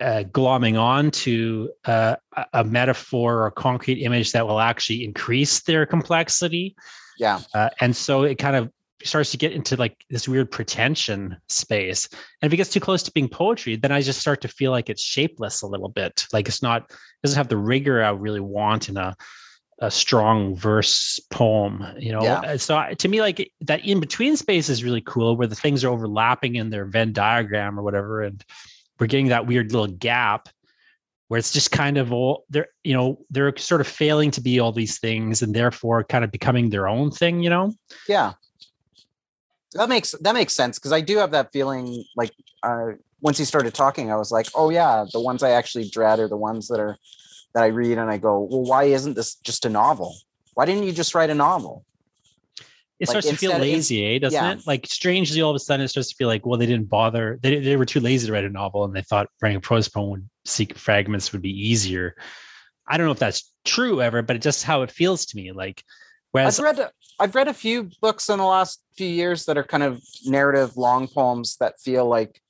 uh, 0.00 0.24
glomming 0.32 0.80
on 0.80 1.10
to 1.10 1.70
uh, 1.84 2.16
a 2.54 2.64
metaphor 2.64 3.44
or 3.44 3.50
concrete 3.50 4.02
image 4.02 4.32
that 4.32 4.46
will 4.46 4.60
actually 4.60 5.04
increase 5.04 5.60
their 5.60 5.84
complexity. 5.84 6.74
Yeah. 7.20 7.40
Uh, 7.54 7.68
and 7.80 7.94
so 7.94 8.22
it 8.22 8.38
kind 8.38 8.56
of 8.56 8.72
starts 9.02 9.30
to 9.30 9.36
get 9.36 9.52
into 9.52 9.76
like 9.76 10.04
this 10.08 10.26
weird 10.26 10.50
pretension 10.50 11.36
space. 11.48 12.08
And 12.40 12.48
if 12.48 12.52
it 12.52 12.56
gets 12.56 12.70
too 12.70 12.80
close 12.80 13.02
to 13.02 13.12
being 13.12 13.28
poetry, 13.28 13.76
then 13.76 13.92
I 13.92 14.00
just 14.00 14.20
start 14.20 14.40
to 14.40 14.48
feel 14.48 14.70
like 14.70 14.88
it's 14.88 15.02
shapeless 15.02 15.60
a 15.60 15.66
little 15.66 15.90
bit. 15.90 16.26
Like 16.32 16.48
it's 16.48 16.62
not 16.62 16.90
doesn't 17.22 17.36
have 17.36 17.48
the 17.48 17.58
rigor 17.58 18.02
I 18.02 18.10
really 18.10 18.40
want 18.40 18.88
in 18.88 18.96
a 18.96 19.14
a 19.82 19.90
strong 19.90 20.54
verse 20.56 21.18
poem, 21.30 21.84
you 21.98 22.12
know. 22.12 22.22
Yeah. 22.22 22.56
So 22.56 22.92
to 22.98 23.08
me, 23.08 23.20
like 23.20 23.50
that 23.62 23.84
in 23.84 24.00
between 24.00 24.36
space 24.36 24.68
is 24.68 24.82
really 24.84 25.00
cool, 25.02 25.36
where 25.36 25.46
the 25.46 25.54
things 25.54 25.84
are 25.84 25.88
overlapping 25.88 26.56
in 26.56 26.70
their 26.70 26.86
Venn 26.86 27.12
diagram 27.12 27.78
or 27.78 27.82
whatever, 27.82 28.22
and 28.22 28.42
we're 28.98 29.06
getting 29.06 29.28
that 29.28 29.46
weird 29.46 29.72
little 29.72 29.88
gap 29.88 30.48
where 31.30 31.38
it's 31.38 31.52
just 31.52 31.70
kind 31.70 31.96
of 31.96 32.12
all 32.12 32.44
they're 32.50 32.66
you 32.82 32.92
know 32.92 33.16
they're 33.30 33.56
sort 33.56 33.80
of 33.80 33.86
failing 33.86 34.32
to 34.32 34.40
be 34.40 34.58
all 34.58 34.72
these 34.72 34.98
things 34.98 35.42
and 35.42 35.54
therefore 35.54 36.02
kind 36.02 36.24
of 36.24 36.32
becoming 36.32 36.70
their 36.70 36.88
own 36.88 37.08
thing, 37.08 37.40
you 37.40 37.48
know. 37.48 37.72
Yeah, 38.08 38.32
that 39.74 39.88
makes 39.88 40.10
that 40.22 40.34
makes 40.34 40.56
sense 40.56 40.76
because 40.76 40.92
I 40.92 41.00
do 41.00 41.18
have 41.18 41.30
that 41.30 41.52
feeling 41.52 42.02
like 42.16 42.32
uh, 42.64 42.94
once 43.20 43.38
he 43.38 43.44
started 43.44 43.74
talking, 43.74 44.10
I 44.10 44.16
was 44.16 44.32
like, 44.32 44.48
oh 44.56 44.70
yeah, 44.70 45.04
the 45.12 45.20
ones 45.20 45.44
I 45.44 45.50
actually 45.50 45.88
dread 45.88 46.18
are 46.18 46.26
the 46.26 46.36
ones 46.36 46.66
that 46.66 46.80
are 46.80 46.96
that 47.54 47.62
I 47.62 47.68
read 47.68 47.98
and 47.98 48.10
I 48.10 48.18
go, 48.18 48.48
well, 48.50 48.64
why 48.64 48.84
isn't 48.84 49.14
this 49.14 49.36
just 49.36 49.64
a 49.64 49.68
novel? 49.68 50.16
Why 50.54 50.64
didn't 50.64 50.82
you 50.82 50.92
just 50.92 51.14
write 51.14 51.30
a 51.30 51.34
novel? 51.36 51.84
It 53.00 53.08
like 53.08 53.22
starts 53.22 53.28
to 53.28 53.36
feel 53.36 53.58
lazy, 53.58 54.04
eh? 54.04 54.18
Doesn't 54.18 54.44
yeah. 54.44 54.52
it? 54.52 54.66
Like 54.66 54.86
strangely, 54.86 55.40
all 55.40 55.50
of 55.50 55.56
a 55.56 55.58
sudden, 55.58 55.84
it 55.84 55.88
starts 55.88 56.10
to 56.10 56.16
feel 56.16 56.28
like, 56.28 56.44
well, 56.44 56.58
they 56.58 56.66
didn't 56.66 56.90
bother. 56.90 57.38
They, 57.42 57.58
they 57.58 57.76
were 57.76 57.86
too 57.86 57.98
lazy 57.98 58.26
to 58.26 58.32
write 58.32 58.44
a 58.44 58.50
novel, 58.50 58.84
and 58.84 58.94
they 58.94 59.00
thought 59.00 59.28
writing 59.40 59.56
a 59.56 59.60
prose 59.60 59.88
poem 59.88 60.10
would 60.10 60.28
seek 60.44 60.76
fragments 60.76 61.32
would 61.32 61.40
be 61.40 61.68
easier. 61.68 62.14
I 62.86 62.98
don't 62.98 63.06
know 63.06 63.12
if 63.12 63.18
that's 63.18 63.50
true 63.64 64.02
ever, 64.02 64.20
but 64.20 64.36
it's 64.36 64.44
just 64.44 64.64
how 64.64 64.82
it 64.82 64.90
feels 64.90 65.24
to 65.26 65.36
me. 65.36 65.50
Like, 65.50 65.82
whereas 66.32 66.60
I've 66.60 66.64
read 66.64 66.90
I've 67.18 67.34
read 67.34 67.48
a 67.48 67.54
few 67.54 67.90
books 68.02 68.28
in 68.28 68.38
the 68.38 68.44
last 68.44 68.82
few 68.98 69.08
years 69.08 69.46
that 69.46 69.56
are 69.56 69.64
kind 69.64 69.82
of 69.82 70.02
narrative 70.26 70.76
long 70.76 71.08
poems 71.08 71.56
that 71.56 71.80
feel 71.80 72.06
like 72.06 72.42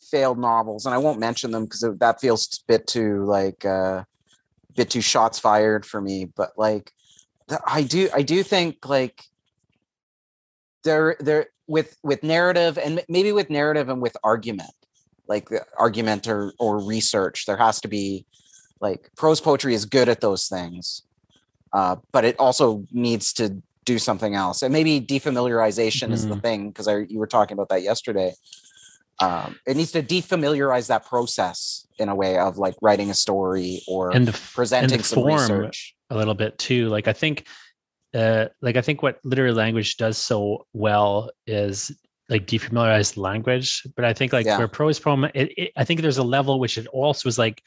failed 0.00 0.38
novels, 0.38 0.86
and 0.86 0.94
I 0.94 0.98
won't 0.98 1.18
mention 1.18 1.50
them 1.50 1.64
because 1.64 1.84
that 1.98 2.20
feels 2.20 2.46
a 2.46 2.72
bit 2.72 2.86
too 2.86 3.24
like 3.24 3.64
uh, 3.64 4.04
bit 4.76 4.90
too 4.90 5.00
shots 5.00 5.40
fired 5.40 5.84
for 5.84 6.00
me. 6.00 6.26
But 6.26 6.52
like, 6.56 6.92
I 7.66 7.82
do 7.82 8.08
I 8.14 8.22
do 8.22 8.44
think 8.44 8.88
like 8.88 9.24
there 10.84 11.16
there 11.20 11.46
with 11.66 11.96
with 12.02 12.22
narrative 12.22 12.78
and 12.78 13.02
maybe 13.08 13.32
with 13.32 13.50
narrative 13.50 13.88
and 13.88 14.00
with 14.00 14.16
argument 14.24 14.72
like 15.28 15.48
argument 15.78 16.26
or 16.26 16.52
or 16.58 16.84
research 16.84 17.46
there 17.46 17.56
has 17.56 17.80
to 17.80 17.88
be 17.88 18.26
like 18.80 19.10
prose 19.16 19.40
poetry 19.40 19.74
is 19.74 19.84
good 19.84 20.08
at 20.08 20.20
those 20.20 20.48
things 20.48 21.02
uh, 21.72 21.96
but 22.10 22.24
it 22.24 22.38
also 22.38 22.84
needs 22.90 23.32
to 23.32 23.62
do 23.84 23.98
something 23.98 24.34
else 24.34 24.62
and 24.62 24.72
maybe 24.72 25.00
defamiliarization 25.00 26.04
mm-hmm. 26.04 26.12
is 26.12 26.26
the 26.26 26.34
mm-hmm. 26.34 26.40
thing 26.40 26.68
because 26.70 26.88
you 27.08 27.18
were 27.18 27.26
talking 27.26 27.54
about 27.54 27.68
that 27.68 27.82
yesterday 27.82 28.32
um, 29.20 29.56
it 29.66 29.76
needs 29.76 29.92
to 29.92 30.02
defamiliarize 30.02 30.88
that 30.88 31.04
process 31.04 31.86
in 31.98 32.08
a 32.08 32.14
way 32.14 32.38
of 32.38 32.56
like 32.56 32.74
writing 32.80 33.10
a 33.10 33.14
story 33.14 33.82
or 33.86 34.10
and 34.10 34.26
the, 34.26 34.32
presenting 34.54 34.92
and 34.92 35.00
the 35.00 35.04
some 35.04 35.22
form 35.22 35.40
research 35.40 35.94
a 36.10 36.16
little 36.16 36.34
bit 36.34 36.58
too 36.58 36.88
like 36.88 37.06
i 37.06 37.12
think 37.12 37.46
uh, 38.14 38.46
like 38.60 38.76
I 38.76 38.80
think 38.80 39.02
what 39.02 39.20
literary 39.24 39.52
language 39.52 39.96
does 39.96 40.18
so 40.18 40.66
well 40.72 41.30
is 41.46 41.92
like 42.28 42.46
defamiliarize 42.46 43.16
language. 43.16 43.86
But 43.96 44.04
I 44.04 44.12
think 44.12 44.32
like 44.32 44.46
yeah. 44.46 44.58
where 44.58 44.68
prose 44.68 44.98
poem, 44.98 45.24
it, 45.24 45.52
it, 45.56 45.72
I 45.76 45.84
think 45.84 46.00
there's 46.00 46.18
a 46.18 46.22
level 46.22 46.60
which 46.60 46.78
it 46.78 46.86
also 46.88 47.28
is 47.28 47.38
like 47.38 47.62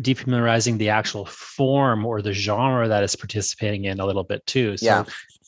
defamiliarizing 0.00 0.78
the 0.78 0.88
actual 0.88 1.26
form 1.26 2.06
or 2.06 2.22
the 2.22 2.32
genre 2.32 2.88
that 2.88 3.02
it's 3.02 3.16
participating 3.16 3.84
in 3.84 4.00
a 4.00 4.06
little 4.06 4.24
bit 4.24 4.46
too. 4.46 4.76
So 4.76 4.86
yeah. 4.86 5.04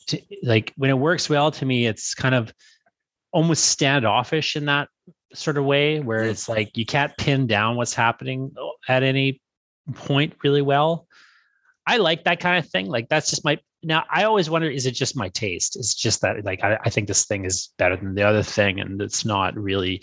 To, 0.07 0.21
like 0.43 0.71
when 0.75 0.91
it 0.91 0.97
works 0.99 1.29
well 1.29 1.49
to 1.51 1.65
me, 1.65 1.87
it's 1.87 2.13
kind 2.13 2.35
of 2.35 2.53
almost 3.31 3.65
standoffish 3.65 4.55
in 4.55 4.65
that 4.65 4.87
sort 5.33 5.57
of 5.57 5.65
way 5.65 5.99
where 5.99 6.23
mm. 6.23 6.29
it's 6.29 6.47
like 6.47 6.77
you 6.77 6.85
can't 6.85 7.15
pin 7.17 7.47
down 7.47 7.75
what's 7.75 7.93
happening 7.93 8.51
at 8.87 9.03
any 9.03 9.41
point 9.93 10.33
really 10.43 10.61
well. 10.61 11.07
I 11.87 11.97
like 11.97 12.23
that 12.23 12.39
kind 12.39 12.63
of 12.63 12.69
thing. 12.69 12.87
Like 12.87 13.09
that's 13.09 13.29
just 13.29 13.43
my 13.43 13.59
now 13.85 14.03
I 14.09 14.23
always 14.23 14.49
wonder, 14.49 14.67
is 14.67 14.87
it 14.87 14.91
just 14.91 15.15
my 15.15 15.29
taste? 15.29 15.75
It's 15.75 15.93
just 15.93 16.21
that 16.21 16.43
like 16.43 16.63
I, 16.63 16.79
I 16.83 16.89
think 16.89 17.07
this 17.07 17.25
thing 17.25 17.45
is 17.45 17.69
better 17.77 17.95
than 17.95 18.15
the 18.15 18.23
other 18.23 18.41
thing, 18.41 18.79
and 18.79 18.99
it's 18.99 19.23
not 19.23 19.55
really 19.55 20.01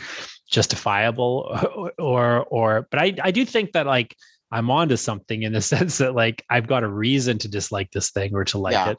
justifiable 0.48 1.48
or 1.74 1.92
or, 1.98 2.44
or 2.44 2.88
but 2.90 3.00
I, 3.00 3.14
I 3.22 3.30
do 3.32 3.44
think 3.44 3.72
that 3.72 3.86
like 3.86 4.16
I'm 4.52 4.70
onto 4.70 4.96
something 4.96 5.42
in 5.42 5.52
the 5.52 5.60
sense 5.72 5.98
that 5.98 6.14
like 6.14 6.44
I've 6.48 6.68
got 6.68 6.84
a 6.84 6.88
reason 6.88 7.38
to 7.38 7.48
dislike 7.48 7.90
this 7.90 8.12
thing 8.12 8.34
or 8.34 8.44
to 8.44 8.58
like 8.58 8.74
yeah. 8.74 8.90
it. 8.90 8.98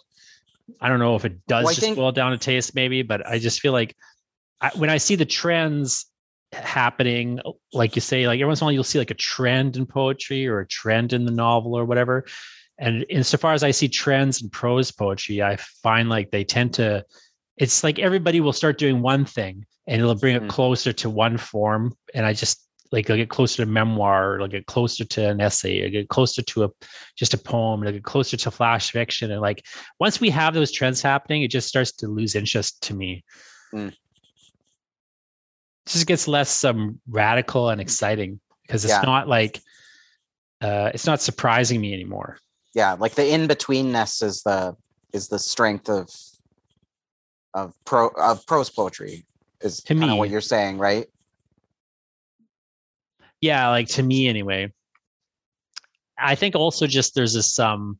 I 0.82 0.90
don't 0.90 1.00
know 1.00 1.16
if 1.16 1.24
it 1.24 1.46
does 1.48 1.64
well, 1.64 1.74
just 1.74 1.86
think- 1.86 1.96
boil 1.96 2.12
down 2.12 2.32
to 2.32 2.38
taste, 2.38 2.76
maybe, 2.76 3.04
but 3.04 3.26
I 3.26 3.40
just 3.40 3.62
feel 3.62 3.74
like 3.74 3.96
I, 4.60 4.72
when 4.76 4.90
I 4.90 4.98
see 4.98 5.16
the 5.16 5.26
trends 5.26 6.08
happening, 6.52 7.40
like 7.72 7.96
you 7.96 8.02
say, 8.02 8.28
like 8.28 8.40
every 8.40 8.48
once 8.48 8.60
in 8.60 8.66
a 8.66 8.68
while 8.68 8.74
you'll 8.74 8.84
see 8.84 9.00
like 9.00 9.12
a 9.12 9.16
trend 9.16 9.78
in 9.78 9.86
poetry 9.86 10.46
or 10.46 10.60
a 10.60 10.68
trend 10.68 11.14
in 11.14 11.26
the 11.26 11.32
novel 11.32 11.74
or 11.78 11.86
whatever 11.86 12.26
And 12.80 13.06
insofar 13.10 13.54
as 13.54 13.64
I 13.64 13.72
see 13.72 13.88
trends 13.88 14.42
in 14.42 14.50
prose 14.50 14.92
poetry, 14.92 15.42
I 15.44 15.58
find 15.58 16.10
like 16.10 16.32
they 16.32 16.44
tend 16.44 16.74
to, 16.76 17.06
it's 17.58 17.84
like 17.84 18.00
everybody 18.00 18.42
will 18.42 18.54
start 18.54 18.78
doing 18.78 19.02
one 19.02 19.26
thing 19.26 19.66
and 19.88 20.02
it'll 20.02 20.16
bring 20.16 20.36
it 20.36 20.44
Mm. 20.44 20.50
closer 20.50 20.92
to 20.94 21.10
one 21.10 21.38
form. 21.38 21.96
And 22.14 22.26
I 22.26 22.34
just 22.34 22.60
like 22.92 23.10
I'll 23.10 23.18
get 23.18 23.30
closer 23.30 23.64
to 23.64 23.70
memoir, 23.70 24.40
I'll 24.42 24.48
get 24.48 24.68
closer 24.68 25.04
to 25.04 25.30
an 25.30 25.42
essay, 25.42 25.80
it'll 25.80 25.92
get 25.92 26.10
closer 26.10 26.42
to 26.44 26.64
a 26.66 26.70
just 27.16 27.34
a 27.34 27.38
poem, 27.40 27.84
I'll 27.84 27.92
get 27.92 28.04
closer 28.04 28.38
to 28.38 28.52
flash 28.52 28.92
fiction. 28.92 29.32
And 29.32 29.42
like 29.42 29.64
once 30.00 30.20
we 30.22 30.30
have 30.30 30.54
those 30.54 30.72
trends 30.72 31.02
happening, 31.02 31.42
it 31.44 31.50
just 31.52 31.68
starts 31.68 31.92
to 31.94 32.08
lose 32.08 32.36
interest 32.36 32.82
to 32.84 32.94
me. 32.96 33.24
Mm. 33.74 33.90
It 33.90 33.96
just 35.90 36.08
gets 36.08 36.28
less 36.28 36.64
um, 36.64 37.00
radical 37.10 37.70
and 37.70 37.82
exciting 37.82 38.40
because 38.62 38.86
it's 38.86 38.94
Yeah. 38.94 39.02
not 39.02 39.28
like 39.28 39.60
uh, 40.62 40.92
it's 40.94 41.06
not 41.06 41.22
surprising 41.22 41.82
me 41.82 41.94
anymore. 41.94 42.38
Yeah 42.74 42.94
like 42.94 43.14
the 43.16 43.28
in-betweenness 43.34 44.24
is 44.24 44.42
the 44.44 44.76
is 45.14 45.28
the 45.28 45.40
strength 45.40 45.90
of 45.90 46.10
of 47.54 47.74
pro 47.86 48.08
of 48.18 48.46
prose 48.48 48.70
poetry 48.70 49.26
is 49.62 49.78
To 49.84 49.94
kind 49.96 50.12
me. 50.12 50.18
what 50.18 50.30
you're 50.30 50.42
saying 50.42 50.78
right? 50.78 51.06
Yeah 53.42 53.70
like 53.70 53.88
to 53.90 54.04
me 54.04 54.28
anyway. 54.28 54.72
I 56.18 56.36
think 56.36 56.56
also 56.56 56.88
just 56.88 57.16
there's 57.16 57.34
this 57.34 57.60
um 57.60 58.00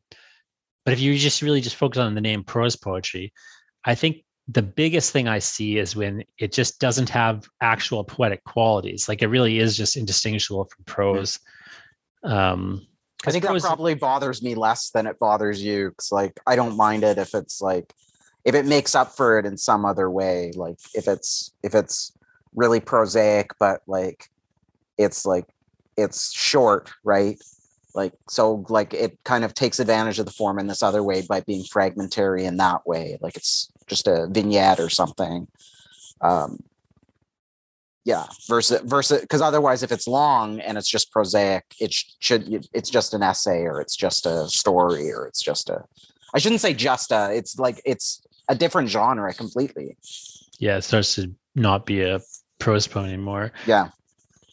but 0.84 0.92
if 0.92 1.00
you 1.00 1.16
just 1.18 1.42
really 1.42 1.60
just 1.60 1.76
focus 1.76 1.98
on 1.98 2.14
the 2.14 2.20
name 2.20 2.44
prose 2.44 2.76
poetry 2.76 3.32
i 3.86 3.94
think 3.94 4.18
the 4.48 4.62
biggest 4.62 5.10
thing 5.12 5.26
i 5.28 5.38
see 5.38 5.78
is 5.78 5.96
when 5.96 6.22
it 6.38 6.52
just 6.52 6.78
doesn't 6.78 7.08
have 7.08 7.46
actual 7.62 8.04
poetic 8.04 8.44
qualities. 8.44 9.08
Like 9.08 9.22
it 9.22 9.28
really 9.28 9.58
is 9.58 9.74
just 9.74 9.96
indistinguishable 9.96 10.64
from 10.66 10.84
prose. 10.84 11.38
Um 12.22 12.86
i 13.26 13.30
think 13.30 13.44
that 13.44 13.60
probably 13.60 13.94
bothers 13.94 14.42
me 14.42 14.54
less 14.54 14.90
than 14.90 15.06
it 15.06 15.18
bothers 15.18 15.62
you 15.62 15.90
because 15.90 16.12
like 16.12 16.38
i 16.46 16.56
don't 16.56 16.76
mind 16.76 17.04
it 17.04 17.18
if 17.18 17.34
it's 17.34 17.60
like 17.60 17.94
if 18.44 18.54
it 18.54 18.66
makes 18.66 18.94
up 18.94 19.16
for 19.16 19.38
it 19.38 19.46
in 19.46 19.56
some 19.56 19.84
other 19.84 20.10
way 20.10 20.52
like 20.54 20.76
if 20.94 21.08
it's 21.08 21.52
if 21.62 21.74
it's 21.74 22.12
really 22.54 22.80
prosaic 22.80 23.50
but 23.58 23.80
like 23.86 24.28
it's 24.98 25.26
like 25.26 25.46
it's 25.96 26.32
short 26.32 26.90
right? 27.04 27.40
Like 27.94 28.12
so 28.28 28.64
like 28.68 28.92
it 28.92 29.18
kind 29.24 29.44
of 29.44 29.54
takes 29.54 29.78
advantage 29.78 30.18
of 30.18 30.26
the 30.26 30.32
form 30.32 30.58
in 30.58 30.66
this 30.66 30.82
other 30.82 31.02
way 31.02 31.22
by 31.22 31.40
being 31.40 31.64
fragmentary 31.64 32.44
in 32.44 32.56
that 32.56 32.86
way 32.86 33.18
like 33.20 33.36
it's 33.36 33.70
just 33.86 34.08
a 34.08 34.26
vignette 34.30 34.80
or 34.80 34.88
something. 34.88 35.46
Um 36.20 36.62
yeah 38.04 38.26
versus 38.48 38.80
versus 38.84 39.20
because 39.20 39.40
otherwise 39.40 39.82
if 39.82 39.90
it's 39.90 40.06
long 40.06 40.60
and 40.60 40.76
it's 40.76 40.88
just 40.88 41.10
prosaic 41.10 41.64
it 41.80 41.92
sh- 41.92 42.12
should 42.18 42.66
it's 42.72 42.90
just 42.90 43.14
an 43.14 43.22
essay 43.22 43.62
or 43.62 43.80
it's 43.80 43.96
just 43.96 44.26
a 44.26 44.46
story 44.48 45.10
or 45.10 45.26
it's 45.26 45.42
just 45.42 45.70
a 45.70 45.82
i 46.34 46.38
shouldn't 46.38 46.60
say 46.60 46.74
just 46.74 47.10
a 47.12 47.34
it's 47.34 47.58
like 47.58 47.80
it's 47.84 48.24
a 48.48 48.54
different 48.54 48.88
genre 48.88 49.32
completely 49.32 49.96
yeah 50.58 50.76
it 50.76 50.82
starts 50.82 51.14
to 51.14 51.32
not 51.54 51.86
be 51.86 52.02
a 52.02 52.20
prose 52.58 52.86
poem 52.86 53.06
anymore 53.06 53.52
yeah 53.66 53.88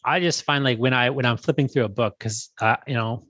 I 0.03 0.19
just 0.19 0.43
find 0.43 0.63
like 0.63 0.79
when 0.79 0.93
I 0.93 1.09
when 1.09 1.25
I'm 1.25 1.37
flipping 1.37 1.67
through 1.67 1.85
a 1.85 1.89
book 1.89 2.15
because 2.17 2.49
uh, 2.59 2.77
you 2.87 2.93
know 2.93 3.23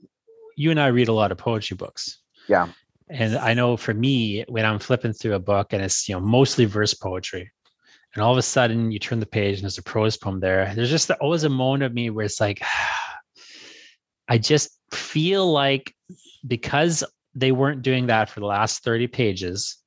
you 0.56 0.72
and 0.72 0.80
I 0.80 0.88
read 0.88 1.08
a 1.08 1.14
lot 1.14 1.32
of 1.32 1.38
poetry 1.38 1.76
books. 1.76 2.20
Yeah. 2.48 2.70
And 3.10 3.38
I 3.38 3.54
know 3.54 3.76
for 3.76 3.94
me 3.94 4.46
when 4.48 4.66
I'm 4.66 4.80
flipping 4.80 5.12
through 5.12 5.34
a 5.34 5.40
book 5.40 5.74
and 5.74 5.84
it's 5.84 6.08
you 6.08 6.16
know 6.16 6.22
mostly 6.22 6.66
verse 6.66 6.94
poetry, 6.94 7.52
and 8.14 8.24
all 8.24 8.32
of 8.32 8.38
a 8.38 8.42
sudden 8.42 8.92
you 8.92 9.00
turn 9.00 9.20
the 9.20 9.26
page 9.26 9.56
and 9.56 9.64
there's 9.64 9.78
a 9.78 9.84
prose 9.84 10.18
poem 10.18 10.40
there. 10.40 10.72
There's 10.76 10.90
just 10.90 11.10
always 11.12 11.44
a 11.44 11.50
moment 11.50 11.84
of 11.84 11.94
me 11.94 12.10
where 12.10 12.26
it's 12.26 12.42
like 12.42 12.62
I 14.28 14.38
just 14.38 14.78
feel 14.94 15.52
like 15.52 15.94
because 16.48 17.04
they 17.36 17.52
weren't 17.52 17.82
doing 17.82 18.08
that 18.08 18.30
for 18.30 18.40
the 18.40 18.46
last 18.46 18.84
30 18.84 19.08
pages 19.08 19.78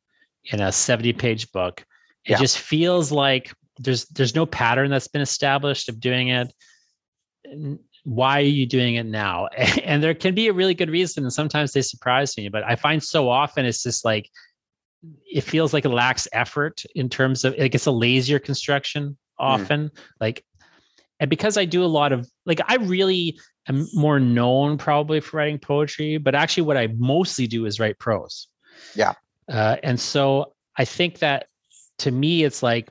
in 0.44 0.60
a 0.60 0.72
70 0.72 1.12
page 1.14 1.50
book, 1.52 1.84
it 2.24 2.32
Yeah. 2.32 2.38
just 2.38 2.58
feels 2.58 3.10
like 3.12 3.52
there's 3.78 4.06
there's 4.06 4.34
no 4.34 4.46
pattern 4.46 4.90
that's 4.90 5.08
been 5.08 5.22
established 5.22 5.88
of 5.88 6.00
doing 6.00 6.28
it 6.28 6.52
why 8.04 8.38
are 8.38 8.42
you 8.42 8.66
doing 8.66 8.96
it 8.96 9.06
now 9.06 9.46
and 9.84 10.02
there 10.02 10.14
can 10.14 10.34
be 10.34 10.48
a 10.48 10.52
really 10.52 10.74
good 10.74 10.90
reason 10.90 11.24
and 11.24 11.32
sometimes 11.32 11.72
they 11.72 11.82
surprise 11.82 12.36
me 12.36 12.48
but 12.48 12.62
i 12.64 12.76
find 12.76 13.02
so 13.02 13.28
often 13.28 13.64
it's 13.64 13.82
just 13.82 14.04
like 14.04 14.28
it 15.26 15.42
feels 15.42 15.72
like 15.72 15.84
it 15.84 15.90
lacks 15.90 16.28
effort 16.32 16.82
in 16.94 17.08
terms 17.08 17.44
of 17.44 17.56
like 17.58 17.74
it's 17.74 17.86
a 17.86 17.90
lazier 17.90 18.38
construction 18.38 19.16
often 19.38 19.90
like 20.20 20.44
and 21.20 21.28
because 21.28 21.56
i 21.56 21.64
do 21.64 21.84
a 21.84 21.86
lot 21.86 22.12
of 22.12 22.28
like 22.46 22.60
i 22.68 22.76
really 22.76 23.38
am 23.68 23.86
more 23.94 24.20
known 24.20 24.78
probably 24.78 25.20
for 25.20 25.36
writing 25.38 25.58
poetry 25.58 26.16
but 26.18 26.34
actually 26.34 26.62
what 26.62 26.76
i 26.76 26.86
mostly 26.96 27.46
do 27.46 27.66
is 27.66 27.80
write 27.80 27.98
prose 27.98 28.48
Yeah. 28.94 29.14
uh, 29.48 29.76
and 29.82 29.98
so 29.98 30.54
i 30.76 30.84
think 30.84 31.18
that 31.18 31.46
to 31.98 32.10
me 32.10 32.44
it's 32.44 32.62
like 32.62 32.90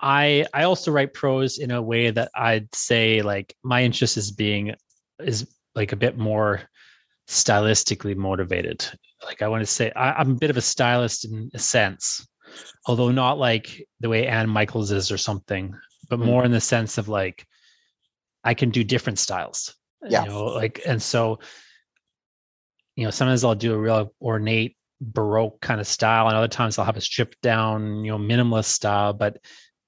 I 0.00 0.46
I 0.54 0.62
also 0.62 0.92
write 0.92 1.12
prose 1.12 1.58
in 1.58 1.72
a 1.72 1.82
way 1.82 2.10
that 2.10 2.30
I'd 2.34 2.72
say 2.74 3.22
like 3.22 3.54
my 3.64 3.82
interest 3.82 4.16
is 4.16 4.30
being 4.30 4.74
is 5.18 5.46
like 5.74 5.92
a 5.92 5.96
bit 5.96 6.16
more 6.16 6.62
stylistically 7.28 8.16
motivated. 8.16 8.84
Like 9.24 9.42
I 9.42 9.48
want 9.48 9.62
to 9.62 9.66
say 9.66 9.92
I, 9.94 10.12
I'm 10.12 10.32
a 10.32 10.38
bit 10.38 10.50
of 10.50 10.56
a 10.56 10.62
stylist 10.62 11.24
in 11.24 11.50
a 11.54 11.58
sense, 11.58 12.26
although 12.86 13.10
not 13.10 13.38
like 13.38 13.84
the 14.00 14.08
way 14.08 14.26
Anne 14.26 14.48
Michaels 14.48 14.90
is 14.90 15.10
or 15.10 15.18
something, 15.18 15.74
but 16.08 16.18
more 16.18 16.40
mm-hmm. 16.40 16.46
in 16.46 16.52
the 16.52 16.60
sense 16.60 16.98
of 16.98 17.08
like 17.08 17.46
I 18.44 18.54
can 18.54 18.70
do 18.70 18.82
different 18.84 19.18
styles. 19.18 19.74
Yeah. 20.08 20.24
You 20.24 20.30
know, 20.30 20.44
like 20.46 20.80
and 20.86 21.02
so 21.02 21.40
you 22.96 23.04
know, 23.04 23.10
sometimes 23.10 23.44
I'll 23.44 23.54
do 23.54 23.74
a 23.74 23.78
real 23.78 24.12
ornate 24.20 24.76
baroque 25.00 25.60
kind 25.60 25.80
of 25.80 25.86
style 25.86 26.26
and 26.26 26.36
other 26.36 26.48
times 26.48 26.78
I'll 26.78 26.84
have 26.84 26.96
a 26.96 27.00
stripped 27.00 27.40
down, 27.42 28.04
you 28.04 28.10
know, 28.10 28.18
minimalist 28.18 28.66
style, 28.66 29.12
but 29.12 29.38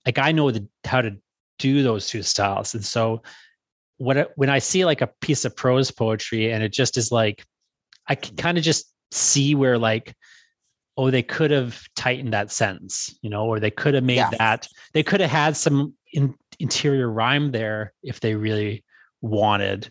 like 0.07 0.19
I 0.19 0.31
know 0.31 0.51
the, 0.51 0.69
how 0.85 1.03
to 1.03 1.17
do 1.59 1.83
those 1.83 2.07
two 2.07 2.23
styles. 2.23 2.75
And 2.75 2.85
so 2.85 3.23
I- 4.19 4.27
when 4.37 4.49
I 4.51 4.59
see 4.59 4.85
like 4.85 5.01
a 5.01 5.11
piece 5.21 5.45
of 5.45 5.55
prose 5.55 5.91
poetry 5.91 6.53
and 6.53 6.63
it 6.63 6.73
just 6.73 6.97
is 6.97 7.13
like 7.13 7.45
I 8.09 8.15
can 8.15 8.37
kind 8.37 8.59
of 8.59 8.65
just 8.65 8.93
see 9.13 9.55
where 9.55 9.79
like 9.79 10.15
oh 10.97 11.11
they 11.11 11.23
could 11.23 11.51
have 11.51 11.81
tightened 11.97 12.33
that 12.33 12.51
sentence, 12.51 13.17
you 13.23 13.31
know, 13.31 13.47
or 13.47 13.61
they 13.61 13.71
could 13.71 13.95
have 13.95 14.05
made 14.05 14.17
Yeah. 14.17 14.31
that 14.39 14.67
they 14.93 15.03
could 15.03 15.21
have 15.21 15.31
had 15.31 15.57
some 15.57 15.95
in, 16.13 16.35
interior 16.59 17.11
rhyme 17.11 17.53
there 17.53 17.93
if 18.03 18.21
they 18.21 18.35
really 18.35 18.85
wanted 19.23 19.91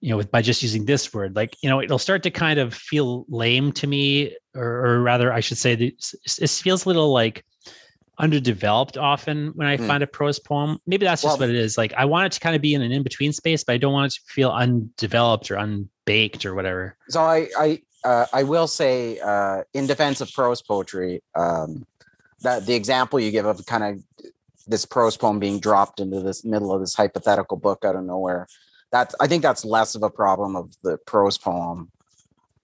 you 0.00 0.10
know 0.10 0.16
with 0.16 0.30
by 0.30 0.42
just 0.42 0.62
using 0.62 0.84
this 0.84 1.12
word 1.12 1.34
like 1.34 1.56
you 1.62 1.68
know 1.68 1.80
it'll 1.82 1.98
start 1.98 2.22
to 2.22 2.30
kind 2.30 2.60
of 2.60 2.72
feel 2.74 3.24
lame 3.28 3.72
to 3.72 3.86
me 3.86 4.36
or, 4.54 4.86
or 4.86 5.02
rather 5.02 5.32
i 5.32 5.40
should 5.40 5.58
say 5.58 5.74
this 5.74 6.14
it 6.40 6.50
feels 6.50 6.84
a 6.84 6.88
little 6.88 7.12
like 7.12 7.44
underdeveloped 8.18 8.96
often 8.98 9.52
when 9.54 9.66
i 9.68 9.76
Hmm. 9.76 9.86
find 9.86 10.02
a 10.02 10.06
prose 10.06 10.38
poem 10.38 10.78
maybe 10.86 11.04
that's 11.06 11.22
just 11.22 11.38
Well- 11.38 11.48
what 11.48 11.54
it 11.54 11.56
is 11.56 11.78
like 11.78 11.92
i 11.96 12.04
want 12.04 12.26
it 12.26 12.32
to 12.32 12.40
kind 12.40 12.56
of 12.56 12.62
be 12.62 12.74
in 12.74 12.82
an 12.82 12.90
in-between 12.92 13.32
space 13.32 13.62
but 13.64 13.74
i 13.74 13.76
don't 13.78 13.92
want 13.92 14.12
it 14.12 14.16
to 14.16 14.20
feel 14.32 14.50
undeveloped 14.50 15.50
or 15.50 15.56
unbaked 15.56 16.44
or 16.44 16.54
whatever 16.54 16.96
so 17.08 17.20
i 17.20 17.48
i 17.58 17.80
uh, 18.04 18.26
i 18.32 18.42
will 18.42 18.66
say 18.66 19.18
uh 19.20 19.62
in 19.74 19.86
defense 19.86 20.20
of 20.20 20.32
prose 20.32 20.62
poetry 20.62 21.22
um 21.34 21.84
that 22.42 22.66
the 22.66 22.74
example 22.74 23.18
you 23.20 23.30
give 23.30 23.46
of 23.46 23.64
kind 23.66 23.84
of 23.84 24.02
this 24.66 24.84
prose 24.84 25.16
poem 25.16 25.38
being 25.38 25.58
dropped 25.60 25.98
into 26.00 26.20
this 26.20 26.44
middle 26.44 26.72
of 26.72 26.80
this 26.80 26.94
hypothetical 26.94 27.56
book 27.56 27.84
out 27.84 27.96
of 27.96 28.04
nowhere 28.04 28.46
that's 28.92 29.14
i 29.20 29.26
think 29.26 29.42
that's 29.42 29.64
less 29.64 29.94
of 29.94 30.02
a 30.02 30.10
problem 30.10 30.56
of 30.56 30.72
the 30.82 30.98
prose 31.06 31.38
poem 31.38 31.90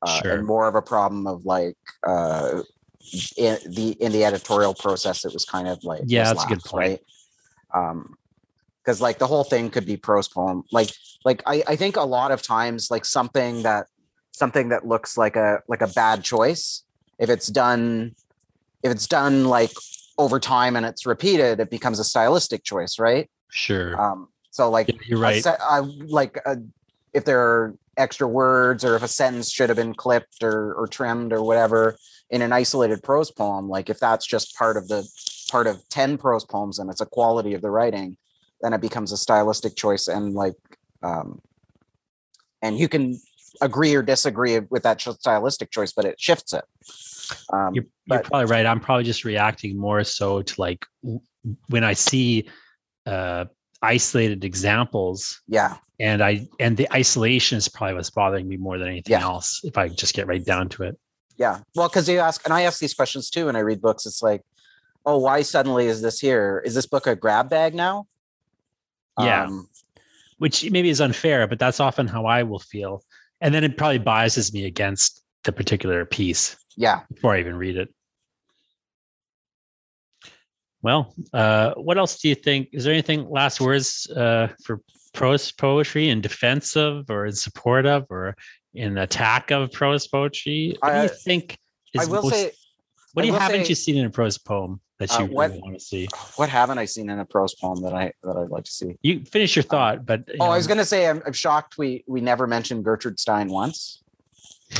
uh, 0.02 0.20
Sure. 0.20 0.32
and 0.32 0.46
more 0.46 0.66
of 0.68 0.74
a 0.74 0.82
problem 0.82 1.26
of 1.26 1.44
like 1.46 1.76
uh 2.06 2.60
in 3.36 3.58
the 3.66 3.90
in 4.00 4.12
the 4.12 4.24
editorial 4.24 4.74
process 4.74 5.24
it 5.24 5.32
was 5.32 5.44
kind 5.44 5.68
of 5.68 5.82
like 5.84 6.02
Yeah, 6.06 6.24
that's 6.24 6.44
a 6.44 6.48
good 6.48 6.62
point. 6.62 6.82
right? 6.82 7.00
Um 7.74 8.16
because 8.82 9.00
like 9.00 9.18
the 9.18 9.26
whole 9.26 9.44
thing 9.44 9.70
could 9.70 9.86
be 9.86 9.96
prose 9.96 10.28
poem 10.28 10.62
like 10.72 10.90
like 11.24 11.42
I, 11.46 11.62
I 11.66 11.76
think 11.76 11.96
a 11.96 12.02
lot 12.02 12.30
of 12.32 12.42
times 12.42 12.90
like 12.90 13.04
something 13.04 13.62
that 13.62 13.86
something 14.32 14.68
that 14.70 14.86
looks 14.86 15.16
like 15.16 15.36
a 15.36 15.60
like 15.68 15.80
a 15.82 15.86
bad 15.88 16.22
choice 16.22 16.84
if 17.18 17.30
it's 17.30 17.46
done 17.46 18.14
if 18.82 18.92
it's 18.92 19.06
done 19.06 19.44
like 19.46 19.72
over 20.18 20.38
time 20.38 20.76
and 20.76 20.84
it's 20.86 21.06
repeated 21.06 21.60
it 21.60 21.70
becomes 21.70 21.98
a 21.98 22.04
stylistic 22.04 22.62
choice 22.62 22.98
right? 22.98 23.30
Sure. 23.50 23.98
Um 24.00 24.28
so 24.50 24.70
like 24.70 24.88
Yeah, 24.88 25.00
you're 25.06 25.18
a 25.18 25.22
right. 25.22 25.42
se- 25.42 25.56
uh, 25.60 25.82
like 26.06 26.38
uh 26.46 26.56
if 27.12 27.24
there 27.24 27.40
are 27.40 27.74
extra 27.96 28.26
words 28.26 28.84
or 28.84 28.96
if 28.96 29.02
a 29.02 29.08
sentence 29.08 29.50
should 29.50 29.68
have 29.70 29.76
been 29.76 29.94
clipped 29.94 30.42
or, 30.42 30.74
or 30.74 30.86
trimmed 30.88 31.32
or 31.32 31.42
whatever 31.42 31.96
in 32.34 32.42
an 32.42 32.52
isolated 32.52 33.00
prose 33.02 33.30
poem 33.30 33.68
like 33.68 33.88
if 33.88 34.00
that's 34.00 34.26
just 34.26 34.56
part 34.56 34.76
of 34.76 34.88
the 34.88 35.06
part 35.52 35.68
of 35.68 35.80
10 35.90 36.18
prose 36.18 36.44
poems 36.44 36.80
and 36.80 36.90
it's 36.90 37.00
a 37.00 37.06
quality 37.06 37.54
of 37.54 37.62
the 37.62 37.70
writing 37.70 38.16
then 38.60 38.72
it 38.72 38.80
becomes 38.80 39.12
a 39.12 39.16
stylistic 39.16 39.76
choice 39.76 40.08
and 40.08 40.34
like 40.34 40.56
um 41.04 41.40
and 42.60 42.76
you 42.76 42.88
can 42.88 43.20
agree 43.60 43.94
or 43.94 44.02
disagree 44.02 44.58
with 44.58 44.82
that 44.82 45.00
stylistic 45.00 45.70
choice 45.70 45.92
but 45.92 46.04
it 46.04 46.16
shifts 46.18 46.52
it 46.52 46.64
um 47.52 47.72
you're, 47.72 47.84
you're 47.84 48.18
but- 48.18 48.24
probably 48.24 48.46
right 48.50 48.66
i'm 48.66 48.80
probably 48.80 49.04
just 49.04 49.24
reacting 49.24 49.78
more 49.78 50.02
so 50.02 50.42
to 50.42 50.60
like 50.60 50.84
when 51.68 51.84
i 51.84 51.92
see 51.92 52.48
uh 53.06 53.44
isolated 53.80 54.44
examples 54.44 55.40
Yeah. 55.46 55.76
and 56.00 56.20
i 56.20 56.48
and 56.58 56.76
the 56.76 56.90
isolation 56.92 57.58
is 57.58 57.68
probably 57.68 57.94
what's 57.94 58.10
bothering 58.10 58.48
me 58.48 58.56
more 58.56 58.76
than 58.78 58.88
anything 58.88 59.12
Yeah. 59.12 59.22
else 59.22 59.60
if 59.62 59.78
i 59.78 59.86
just 59.88 60.14
get 60.14 60.26
right 60.26 60.44
down 60.44 60.68
to 60.70 60.82
it 60.84 60.98
Yeah. 61.36 61.60
Well, 61.74 61.88
because 61.88 62.08
you 62.08 62.18
ask, 62.18 62.44
and 62.44 62.54
I 62.54 62.62
ask 62.62 62.78
these 62.78 62.94
questions 62.94 63.30
too 63.30 63.46
when 63.46 63.56
I 63.56 63.60
read 63.60 63.80
books. 63.82 64.06
It's 64.06 64.22
like, 64.22 64.42
oh, 65.04 65.18
why 65.18 65.42
suddenly 65.42 65.86
is 65.86 66.00
this 66.00 66.20
here? 66.20 66.62
Is 66.64 66.74
this 66.74 66.86
book 66.86 67.06
a 67.06 67.16
grab 67.16 67.50
bag 67.50 67.74
now? 67.74 68.06
Yeah. 69.18 69.44
Um, 69.44 69.68
which 70.38 70.70
maybe 70.70 70.88
is 70.88 71.00
unfair 71.00 71.46
but 71.46 71.58
that's 71.58 71.80
often 71.80 72.06
how 72.06 72.26
i 72.26 72.42
will 72.42 72.58
feel 72.58 73.02
and 73.40 73.54
then 73.54 73.64
it 73.64 73.76
probably 73.76 73.98
biases 73.98 74.52
me 74.52 74.64
against 74.64 75.22
the 75.44 75.52
particular 75.52 76.04
piece 76.04 76.56
yeah. 76.76 77.00
before 77.12 77.34
i 77.34 77.40
even 77.40 77.56
read 77.56 77.76
it 77.76 77.88
well 80.82 81.14
uh 81.32 81.72
what 81.74 81.98
else 81.98 82.18
do 82.20 82.28
you 82.28 82.34
think 82.34 82.68
is 82.72 82.84
there 82.84 82.92
anything 82.92 83.28
last 83.30 83.60
words 83.60 84.08
uh 84.16 84.48
for 84.62 84.80
prose 85.12 85.52
poetry 85.52 86.08
in 86.08 86.20
defense 86.20 86.76
of 86.76 87.08
or 87.08 87.26
in 87.26 87.32
support 87.32 87.86
of 87.86 88.04
or 88.10 88.34
in 88.74 88.98
attack 88.98 89.50
of 89.50 89.70
prose 89.72 90.06
poetry 90.06 90.76
what 90.80 90.90
do 90.92 90.98
I- 90.98 91.02
you 91.04 91.08
think 91.08 91.56
is 91.94 92.02
I 92.02 92.10
will 92.10 92.22
most- 92.22 92.34
say, 92.34 92.50
what 93.12 93.22
do 93.22 93.28
you 93.28 93.34
haven't 93.34 93.64
say- 93.64 93.68
you 93.68 93.74
seen 93.74 93.96
in 93.98 94.06
a 94.06 94.10
prose 94.10 94.36
poem 94.38 94.80
that 94.98 95.12
Uh, 95.12 95.22
you 95.22 95.26
what- 95.34 95.50
really 95.50 95.62
want 95.62 95.74
to 95.78 95.84
see 95.84 96.08
what 96.36 96.48
haven't 96.48 96.78
I 96.78 96.84
seen 96.84 97.08
in 97.10 97.18
a 97.18 97.24
prose 97.24 97.54
poem 97.54 97.82
that 97.82 97.94
I 97.94 98.12
that 98.24 98.36
I'd 98.36 98.50
like 98.50 98.64
to 98.64 98.70
see? 98.72 98.96
you 99.02 99.24
finish 99.24 99.54
your 99.56 99.62
thought 99.62 100.04
but 100.06 100.26
you 100.28 100.34
Oh, 100.40 100.46
I 100.46 100.56
was 100.56 100.66
gonna 100.66 100.84
say 100.84 101.08
I'm, 101.08 101.22
I'm 101.26 101.32
shocked 101.32 101.78
we 101.78 102.04
we 102.06 102.20
never 102.20 102.46
mentioned 102.46 102.84
Gertrude 102.84 103.18
Stein 103.20 103.48
once. 103.48 104.02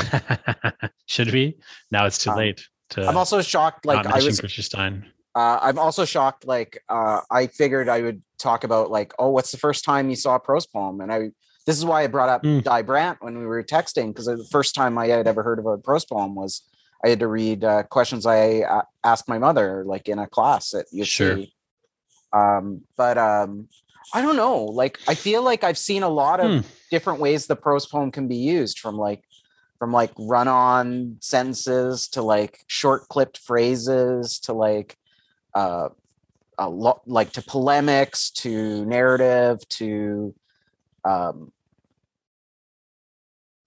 should 1.07 1.33
we 1.33 1.57
now 1.91 2.07
it's 2.07 2.19
too 2.19 2.31
Um, 2.31 2.37
late 2.39 2.67
to 2.91 3.07
I'm 3.07 3.17
also 3.17 3.41
shocked. 3.43 3.87
Like 3.87 4.07
I 4.07 4.17
was, 4.23 4.41
Gertrude 4.41 4.65
Stein. 4.65 5.07
uh, 5.35 5.59
I'm 5.63 5.79
also 5.79 6.05
shocked. 6.05 6.47
Like 6.47 6.83
uh, 6.89 7.21
I 7.31 7.47
figured 7.47 7.89
I 7.89 8.03
would 8.03 8.23
talk 8.39 8.65
about 8.65 8.91
like, 8.91 9.13
oh, 9.19 9.31
what's 9.31 9.53
the 9.53 9.57
first 9.59 9.85
time 9.85 10.11
you 10.11 10.17
saw 10.17 10.35
a 10.35 10.41
prose 10.41 10.67
poem? 10.67 11.01
And 11.01 11.13
I 11.13 11.31
this 11.67 11.77
is 11.79 11.85
why 11.85 12.03
I 12.03 12.07
brought 12.09 12.29
up 12.29 12.43
Mm. 12.43 12.63
Di 12.63 12.83
Brandt 12.83 13.19
when 13.23 13.39
we 13.39 13.47
were 13.47 13.63
texting 13.63 14.09
because 14.09 14.27
the 14.27 14.47
first 14.51 14.75
time 14.75 14.99
I 14.99 15.07
had 15.09 15.27
ever 15.27 15.43
heard 15.43 15.59
of 15.59 15.67
a 15.67 15.79
prose 15.79 16.05
poem 16.05 16.35
was 16.35 16.63
I 17.05 17.09
had 17.11 17.21
to 17.21 17.27
read 17.29 17.65
uh, 17.65 17.83
questions 17.85 18.25
I 18.27 18.61
uh, 18.61 18.83
asked 19.03 19.29
my 19.29 19.39
mother 19.39 19.85
like 19.87 20.09
in 20.09 20.19
a 20.19 20.27
class 20.27 20.75
at 20.75 20.87
U 20.93 21.03
of 21.03 21.09
Sure. 21.09 21.39
Um, 22.33 22.83
but 22.97 23.17
um, 23.19 23.69
I 24.13 24.21
don't 24.23 24.37
know. 24.37 24.65
Like 24.65 24.99
I 25.09 25.15
feel 25.15 25.43
like 25.43 25.65
I've 25.65 25.79
seen 25.79 26.03
a 26.03 26.09
lot 26.09 26.41
of 26.41 26.51
Hmm. 26.51 26.61
different 26.91 27.21
ways 27.21 27.47
the 27.47 27.57
prose 27.57 27.87
poem 27.87 28.11
can 28.11 28.29
be 28.29 28.37
used 28.37 28.79
from 28.79 28.97
like 28.97 29.23
from 29.79 29.93
like 29.93 30.13
run 30.19 30.49
on 30.49 31.17
sentences 31.21 32.09
to 32.09 32.23
like 32.23 32.61
short 32.69 33.09
clipped 33.09 33.39
phrases 33.39 34.39
to 34.41 34.53
like 34.53 34.97
uh 35.55 35.89
a 36.59 36.69
lot 36.69 37.01
like 37.07 37.33
to 37.33 37.43
polemics 37.43 38.31
to 38.31 38.85
narrative 38.87 39.59
to 39.69 40.35
um 41.05 41.53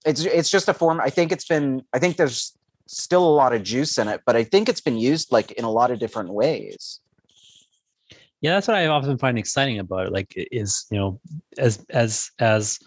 it's 0.06 0.24
it's 0.26 0.50
just 0.50 0.70
a 0.70 0.74
form 0.74 1.00
i 1.02 1.10
think 1.10 1.32
it's 1.32 1.46
been 1.46 1.82
i 1.94 2.00
think 2.00 2.18
there's 2.18 2.58
still 2.88 3.24
a 3.24 3.36
lot 3.36 3.54
of 3.54 3.64
juice 3.64 3.98
in 3.98 4.08
it 4.08 4.22
but 4.26 4.36
i 4.36 4.44
think 4.44 4.70
it's 4.70 4.82
been 4.82 4.98
used 4.98 5.32
like 5.32 5.52
in 5.52 5.66
a 5.66 5.70
lot 5.70 5.92
of 5.92 6.00
different 6.00 6.30
ways 6.30 7.02
yeah 8.42 8.54
that's 8.54 8.68
what 8.68 8.78
i 8.78 8.88
often 8.88 9.18
find 9.18 9.38
exciting 9.38 9.80
about 9.80 10.08
it 10.08 10.14
like 10.14 10.34
is 10.52 10.86
you 10.90 10.98
know 10.98 11.20
as 11.58 11.86
as 11.90 12.32
as 12.40 12.80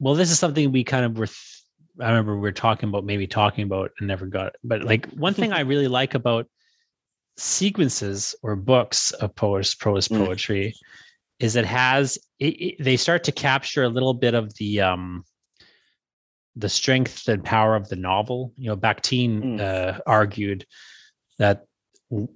well 0.00 0.14
this 0.14 0.30
is 0.30 0.38
something 0.38 0.72
we 0.72 0.82
kind 0.82 1.04
of 1.04 1.16
were 1.16 1.26
th- 1.26 1.62
i 2.00 2.08
remember 2.08 2.34
we 2.34 2.40
were 2.40 2.52
talking 2.52 2.88
about 2.88 3.04
maybe 3.04 3.26
talking 3.26 3.64
about 3.64 3.92
and 3.98 4.08
never 4.08 4.26
got 4.26 4.54
but 4.64 4.82
like 4.82 5.06
one 5.10 5.34
thing 5.34 5.52
i 5.52 5.60
really 5.60 5.88
like 5.88 6.14
about 6.14 6.46
sequences 7.36 8.34
or 8.42 8.56
books 8.56 9.12
of 9.12 9.34
prose 9.34 9.74
prose 9.74 10.08
Mm. 10.08 10.72
Is 11.40 11.56
it 11.56 11.64
has 11.66 12.18
it, 12.38 12.54
it, 12.60 12.74
they 12.84 12.96
start 12.96 13.24
to 13.24 13.32
capture 13.32 13.82
a 13.84 13.88
little 13.88 14.14
bit 14.14 14.34
of 14.34 14.54
the 14.56 14.80
um 14.80 15.24
the 16.56 16.68
strength 16.68 17.28
and 17.28 17.44
power 17.44 17.76
of 17.76 17.88
the 17.88 17.96
novel 17.96 18.52
you 18.56 18.68
know 18.68 18.76
bakhtin 18.76 19.42
Mm. 19.42 19.60
uh, 19.60 20.00
argued 20.06 20.66
that 21.38 21.64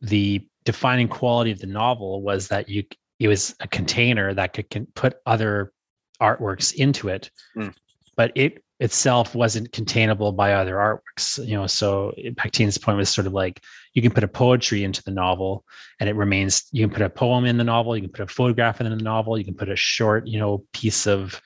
the 0.02 0.46
defining 0.64 1.08
quality 1.08 1.50
of 1.50 1.58
the 1.58 1.66
novel 1.66 2.22
was 2.22 2.48
that 2.48 2.68
you 2.68 2.84
it 3.18 3.28
was 3.28 3.54
a 3.60 3.68
container 3.68 4.34
that 4.34 4.52
could 4.52 4.68
can 4.70 4.86
put 4.94 5.14
other 5.26 5.72
artworks 6.20 6.72
into 6.74 7.08
it 7.08 7.30
Mm. 7.56 7.74
but 8.16 8.32
it 8.34 8.62
itself 8.82 9.34
wasn't 9.34 9.70
containable 9.72 10.32
by 10.32 10.52
other 10.52 10.74
artworks 10.74 11.44
you 11.46 11.54
know 11.54 11.66
so 11.66 12.12
bakhtin's 12.34 12.78
point 12.78 12.98
was 12.98 13.08
sort 13.08 13.26
of 13.26 13.32
like 13.32 13.62
you 13.94 14.02
can 14.02 14.10
put 14.10 14.24
a 14.24 14.28
poetry 14.28 14.82
into 14.82 15.02
the 15.04 15.10
novel 15.10 15.64
and 16.00 16.08
it 16.08 16.16
remains 16.16 16.64
you 16.72 16.86
can 16.86 16.92
put 16.92 17.02
a 17.02 17.08
poem 17.08 17.44
in 17.44 17.56
the 17.56 17.64
novel 17.64 17.96
you 17.96 18.02
can 18.02 18.10
put 18.10 18.28
a 18.28 18.34
photograph 18.34 18.80
in 18.80 18.90
the 18.90 18.96
novel 18.96 19.38
you 19.38 19.44
can 19.44 19.54
put 19.54 19.68
a 19.68 19.76
short 19.76 20.26
you 20.26 20.38
know 20.38 20.64
piece 20.72 21.06
of 21.06 21.40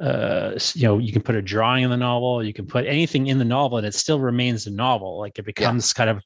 uh 0.00 0.52
you 0.74 0.84
know 0.84 0.98
you 0.98 1.12
can 1.12 1.22
put 1.22 1.34
a 1.34 1.42
drawing 1.42 1.82
in 1.82 1.90
the 1.90 1.96
novel 1.96 2.44
you 2.44 2.52
can 2.52 2.66
put 2.66 2.86
anything 2.86 3.26
in 3.26 3.38
the 3.38 3.44
novel 3.44 3.78
and 3.78 3.86
it 3.86 3.94
still 3.94 4.20
remains 4.20 4.66
a 4.66 4.70
novel. 4.70 5.18
Like 5.18 5.38
it 5.38 5.44
becomes 5.44 5.92
kind 5.92 6.08
of 6.10 6.22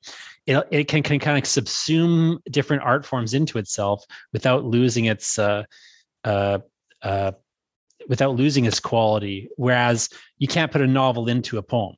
it, 0.46 0.66
it 0.70 0.88
can, 0.88 1.02
can 1.02 1.18
kind 1.18 1.38
of 1.38 1.44
subsume 1.44 2.38
different 2.50 2.82
art 2.82 3.06
forms 3.06 3.32
into 3.32 3.58
itself 3.58 4.04
without 4.32 4.64
losing 4.64 5.06
its 5.06 5.38
uh 5.38 5.64
uh 6.24 6.58
uh 7.00 7.32
without 8.08 8.36
losing 8.36 8.64
its 8.64 8.80
quality 8.80 9.48
whereas 9.56 10.08
you 10.38 10.48
can't 10.48 10.72
put 10.72 10.80
a 10.80 10.86
novel 10.86 11.28
into 11.28 11.58
a 11.58 11.62
poem 11.62 11.94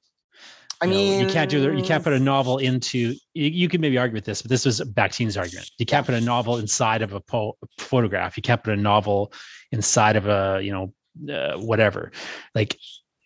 i 0.81 0.87
you 0.87 0.91
know, 0.91 0.97
mean 0.97 1.21
you 1.21 1.27
can't 1.33 1.51
do 1.51 1.61
the, 1.61 1.77
you 1.77 1.83
can't 1.83 2.05
put 2.05 2.13
a 2.13 2.19
novel 2.19 2.59
into 2.59 3.15
you, 3.35 3.49
you 3.49 3.69
could 3.69 3.81
maybe 3.81 3.99
argue 3.99 4.15
with 4.15 4.25
this 4.25 4.43
but 4.43 4.49
this 4.51 4.65
was 4.65 4.81
Bakhtin's 4.81 5.37
argument 5.37 5.71
you 5.79 5.87
can't 5.87 6.07
put 6.07 6.15
a 6.15 6.21
novel 6.21 6.59
inside 6.59 7.03
of 7.03 7.13
a 7.13 7.21
po- 7.21 7.57
photograph 7.79 8.37
you 8.37 8.43
can't 8.43 8.63
put 8.63 8.73
a 8.73 8.81
novel 8.81 9.33
inside 9.73 10.17
of 10.17 10.27
a 10.27 10.61
you 10.63 10.73
know 10.73 10.93
uh, 11.33 11.57
whatever 11.59 12.11
like 12.55 12.77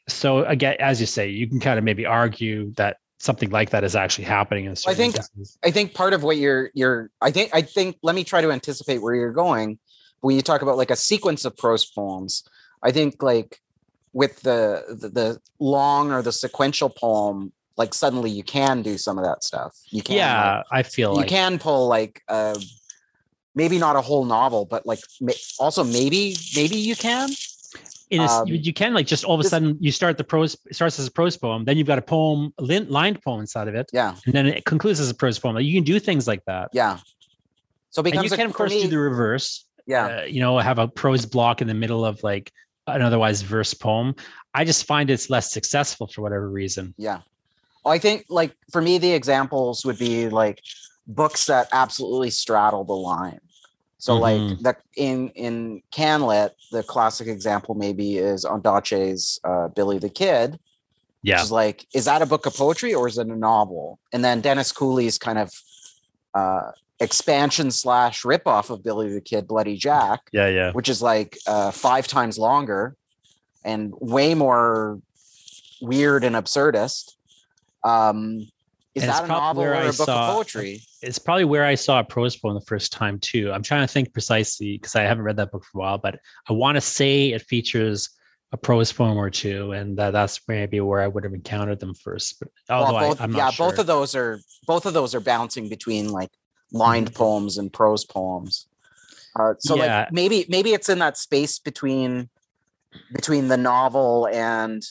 so 0.09 0.45
again 0.45 0.77
as 0.79 1.01
you 1.01 1.07
say 1.07 1.29
you 1.29 1.47
can 1.49 1.61
kind 1.61 1.79
of 1.79 1.85
maybe 1.85 2.05
argue 2.07 2.73
that 2.75 2.99
something 3.19 3.51
like 3.51 3.71
that 3.71 3.85
is 3.85 3.97
actually 3.97 4.25
happening 4.25 4.65
in 4.67 4.77
certain 4.77 4.93
I 4.93 4.97
think- 4.97 5.17
instances. 5.17 5.59
I 5.65 5.71
think 5.71 5.95
part 5.95 6.13
of 6.13 6.23
what 6.23 6.37
you're 6.37 6.71
you're 6.75 7.11
I 7.21 7.31
think 7.31 7.51
I 7.53 7.63
think 7.63 7.97
let 8.03 8.15
me 8.15 8.25
try 8.25 8.41
to 8.41 8.53
anticipate 8.53 8.99
where 8.99 9.15
you're 9.15 9.33
going 9.33 9.79
when 10.21 10.37
you 10.37 10.43
talk 10.43 10.63
about 10.63 10.77
like 10.77 10.91
a 10.91 10.97
sequence 10.97 11.45
of 11.45 11.57
prose 11.57 11.85
poems. 11.85 12.45
I 12.83 12.93
think 12.93 13.23
like 13.23 13.61
with 14.13 14.41
the 14.43 14.85
the, 15.01 15.09
the 15.09 15.41
long 15.59 16.13
or 16.13 16.23
the 16.23 16.33
sequential 16.33 16.89
poem, 16.91 17.53
like 17.77 17.95
suddenly 17.95 18.31
you 18.31 18.43
can 18.43 18.83
do 18.83 18.99
some 18.99 19.19
of 19.19 19.25
that 19.25 19.45
stuff. 19.45 19.77
You 19.91 20.03
can 20.03 20.17
yeah 20.17 20.57
like, 20.57 20.65
i 20.71 20.83
feel 20.83 21.11
you 21.13 21.19
like 21.19 21.29
can 21.29 21.59
pull 21.59 21.89
like 21.89 22.23
uh 22.29 22.59
maybe 23.55 23.79
not 23.79 23.97
a 23.97 24.01
whole 24.01 24.25
novel, 24.25 24.65
but 24.65 24.87
like 24.87 25.01
also 25.59 25.83
maybe 25.85 26.37
maybe 26.55 26.77
you 26.77 26.95
can. 26.97 27.29
in 28.11 28.21
a 28.21 28.25
s- 28.25 28.31
um, 28.41 28.49
you, 28.49 28.73
can 28.73 28.95
like 28.95 29.07
just 29.07 29.25
all 29.25 29.35
of 29.35 29.41
a 29.41 29.43
this- 29.43 29.51
sudden 29.51 29.77
you 29.81 29.93
start 29.93 30.17
the 30.17 30.25
prose 30.25 30.57
starts 30.73 30.99
as 30.99 31.07
a 31.07 31.11
prose 31.11 31.37
poem 31.37 31.65
then 31.67 31.77
you've 31.77 31.87
got 31.87 31.99
a 31.99 32.03
poem 32.03 32.53
lined 32.59 33.21
poem 33.23 33.41
inside 33.41 33.69
of 33.69 33.75
it 33.75 33.87
Yeah, 33.93 34.15
and 34.25 34.33
then 34.35 34.47
it 34.47 34.65
concludes 34.65 34.99
as 35.01 35.11
a 35.11 35.15
prose 35.15 35.39
poem 35.39 35.55
Like, 35.57 35.65
you 35.67 35.75
can 35.75 35.85
do 35.85 35.99
things 36.01 36.27
like 36.27 36.43
that 36.47 36.71
yeah. 36.73 36.99
So 37.91 38.03
it 38.03 38.15
and 38.15 38.25
you 38.25 38.33
a- 38.33 38.37
can 38.37 38.47
of 38.47 38.55
course 38.55 38.71
me- 38.73 38.83
do 38.85 38.89
the 38.89 38.99
reverse 38.99 39.67
yeah. 39.87 40.07
uh, 40.07 40.25
you 40.25 40.41
know 40.41 40.59
have 40.59 40.79
a 40.79 40.89
prose 40.89 41.27
block 41.27 41.61
in 41.61 41.69
the 41.69 41.75
middle 41.75 42.05
of 42.05 42.23
like 42.23 42.51
an 42.97 43.03
otherwise 43.03 43.43
verse 43.43 43.75
poem 43.75 44.15
i 44.55 44.65
just 44.65 44.87
find 44.87 45.11
it's 45.11 45.31
less 45.31 45.53
successful 45.53 46.07
for 46.07 46.23
whatever 46.23 46.49
reason 46.51 46.95
Yeah. 46.99 47.21
Well, 47.85 47.95
I 47.95 47.99
think 47.99 48.27
like 48.29 48.55
for 48.73 48.83
me, 48.83 48.99
the 48.99 49.13
examples 49.13 49.85
would 49.87 49.99
be 49.99 50.29
like 50.29 50.61
books 51.07 51.47
that 51.47 51.69
absolutely 51.73 52.29
straddle 52.31 52.85
the 52.85 52.93
line. 52.93 53.41
So 53.99 54.19
like 54.19 54.41
Mhm. 54.43 54.63
the 54.63 54.77
in 54.97 55.29
in 55.31 55.83
Canlit, 55.93 56.51
the 56.71 56.83
classic 56.83 57.29
example 57.29 57.75
maybe 57.75 58.19
is 58.19 58.45
Ondaatje's 58.45 59.41
uh, 59.45 59.69
Billy 59.69 59.99
the 59.99 60.11
Kid. 60.11 60.51
Which 60.53 60.61
yeah 61.23 61.43
is 61.43 61.51
like, 61.51 61.87
is 61.95 62.05
that 62.05 62.21
a 62.21 62.27
book 62.27 62.47
of 62.47 62.55
poetry 62.55 62.93
or 62.95 63.09
is 63.09 63.17
it 63.17 63.27
a 63.29 63.37
novel? 63.37 63.99
And 64.13 64.25
then 64.25 64.41
Dennis 64.41 64.71
Cooley's 64.73 65.17
kind 65.19 65.39
of 65.39 65.51
uh, 66.35 66.73
expansion 67.01 67.71
slash 67.71 68.23
ripoff 68.23 68.71
of 68.71 68.83
Billy 68.83 69.13
the 69.13 69.21
Kid, 69.21 69.47
Bloody 69.47 69.77
Jack, 69.77 70.21
yeah 70.33 70.49
yeah 70.49 70.73
which 70.73 70.89
is 70.89 71.01
like 71.01 71.39
uh, 71.47 71.71
five 71.71 72.07
times 72.09 72.39
longer 72.39 72.97
and 73.65 73.93
way 74.01 74.35
more 74.35 75.01
weird 75.81 76.25
and 76.25 76.35
absurdist. 76.37 77.15
Um, 77.85 78.49
is 78.95 79.05
And 79.05 79.13
that 79.13 79.25
a 79.25 79.29
novel 79.29 79.63
or 79.63 79.75
I 79.75 79.83
a 79.83 79.87
book 79.87 79.95
saw- 79.95 80.29
of 80.31 80.35
poetry? 80.35 80.81
it's 81.03 81.19
probably 81.19 81.45
where 81.45 81.65
I 81.65 81.77
saw 81.77 82.01
a 82.01 82.05
prose 82.05 82.35
poem 82.37 82.55
the 82.55 82.61
first 82.63 82.93
time 82.93 83.21
too. 83.21 83.53
I'm 83.53 83.63
trying 83.63 83.87
to 83.87 83.93
think 83.93 84.13
precisely 84.13 84.77
because 84.79 84.97
I 84.97 85.03
haven't 85.03 85.23
read 85.23 85.37
that 85.37 85.53
book 85.53 85.65
for 85.65 85.79
a 85.79 85.81
while, 85.83 85.99
but 85.99 86.19
I 86.49 86.53
want 86.53 86.75
to 86.77 86.81
say 86.81 87.31
it 87.33 87.43
features 87.43 88.09
a 88.51 88.57
prose 88.57 88.91
poem 88.93 89.17
or 89.17 89.31
two, 89.31 89.73
and 89.73 89.97
that, 89.99 90.13
that's 90.13 90.41
maybe 90.49 90.81
where 90.81 91.01
I 91.03 91.07
would 91.07 91.23
have 91.23 91.35
encountered 91.35 91.79
them 91.79 91.95
first. 91.95 92.41
But 92.41 92.49
although 92.71 92.95
Well, 92.95 93.09
both, 93.11 93.21
I, 93.21 93.25
am 93.25 93.33
yeah, 93.33 93.45
not 93.45 93.55
sure. 93.55 93.71
both 93.71 93.79
of 93.79 93.87
those 93.87 94.15
are 94.17 94.41
both 94.67 94.87
of 94.87 94.95
those 94.95 95.15
are 95.15 95.21
bouncing 95.21 95.69
between 95.69 96.09
like. 96.09 96.31
Lined 96.73 97.15
poems 97.15 97.57
and 97.59 97.73
prose 97.73 98.05
poems. 98.05 98.67
Uh, 99.35 99.55
so 99.59 99.75
Yeah. 99.77 100.01
like 100.05 100.13
maybe 100.13 100.45
maybe 100.49 100.73
it's 100.75 100.89
in 100.89 100.99
that 100.99 101.17
space 101.17 101.59
between 101.59 102.29
between 103.13 103.49
the 103.49 103.57
novel 103.57 104.29
and 104.33 104.83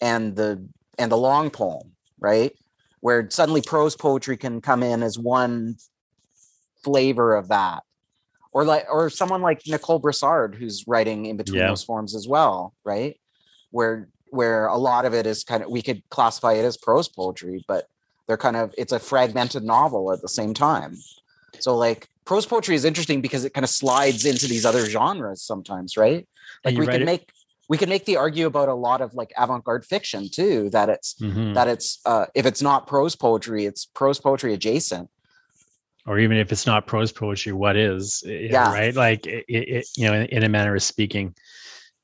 and 0.00 0.36
the 0.36 0.64
and 0.98 1.10
the 1.10 1.16
long 1.16 1.50
poem, 1.50 1.92
right? 2.20 2.56
Where 3.00 3.28
suddenly 3.30 3.62
prose 3.62 3.96
poetry 3.96 4.36
can 4.36 4.60
come 4.60 4.82
in 4.82 5.02
as 5.02 5.18
one 5.18 5.76
flavor 6.84 7.34
of 7.34 7.48
that. 7.48 7.82
or 8.52 8.64
like 8.64 8.86
or 8.90 9.10
someone 9.10 9.42
like 9.42 9.60
Nicole 9.66 10.00
Brossard 10.00 10.54
who's 10.54 10.84
writing 10.88 11.26
in 11.26 11.36
between 11.36 11.58
Yeah. 11.60 11.68
those 11.68 11.84
forms 11.84 12.14
as 12.14 12.26
well, 12.26 12.74
right? 12.84 13.20
Where 13.70 14.08
where 14.30 14.66
a 14.66 14.76
lot 14.78 15.04
of 15.04 15.12
it 15.14 15.26
is 15.26 15.44
kind 15.44 15.62
of 15.62 15.70
we 15.70 15.82
could 15.82 16.02
classify 16.10 16.54
it 16.54 16.64
as 16.64 16.76
prose 16.76 17.08
poetry, 17.08 17.64
but 17.68 17.86
they're 18.28 18.36
kind 18.36 18.56
of 18.56 18.72
it's 18.78 18.92
a 18.92 18.98
fragmented 19.00 19.64
novel 19.64 20.12
at 20.12 20.20
the 20.22 20.28
same 20.28 20.54
time. 20.54 20.96
So 21.58 21.76
like 21.76 22.06
prose 22.24 22.46
poetry 22.46 22.74
is 22.76 22.84
interesting 22.84 23.20
because 23.20 23.44
it 23.44 23.54
kind 23.54 23.64
of 23.64 23.70
slides 23.70 24.24
into 24.26 24.46
these 24.46 24.64
other 24.64 24.86
genres 24.86 25.42
sometimes, 25.42 25.96
right? 25.96 26.28
Like 26.64 26.76
we 26.76 26.86
can 26.86 27.02
it- 27.02 27.06
make 27.06 27.32
we 27.70 27.76
can 27.76 27.88
make 27.90 28.06
the 28.06 28.16
argue 28.16 28.46
about 28.46 28.68
a 28.68 28.74
lot 28.74 29.00
of 29.02 29.12
like 29.14 29.30
avant-garde 29.36 29.84
fiction 29.84 30.28
too 30.30 30.70
that 30.70 30.88
it's 30.88 31.14
Mhm. 31.20 31.54
that 31.54 31.68
it's 31.68 31.98
uh 32.06 32.26
if 32.34 32.46
it's 32.46 32.62
not 32.62 32.86
prose 32.86 33.16
poetry 33.16 33.66
it's 33.66 33.84
prose 33.86 34.18
poetry 34.20 34.54
adjacent 34.54 35.10
or 36.06 36.18
even 36.18 36.38
if 36.38 36.50
it's 36.52 36.64
not 36.66 36.86
prose 36.86 37.12
poetry, 37.12 37.52
what 37.52 37.76
is? 37.76 38.22
you 38.24 38.48
Yeah. 38.50 38.72
right. 38.72 38.94
Like 38.94 39.26
it, 39.26 39.44
it- 39.48 39.86
you 39.96 40.06
know, 40.06 40.14
in, 40.14 40.26
in 40.26 40.42
a 40.42 40.48
manner 40.48 40.74
of 40.74 40.82
speaking. 40.82 41.34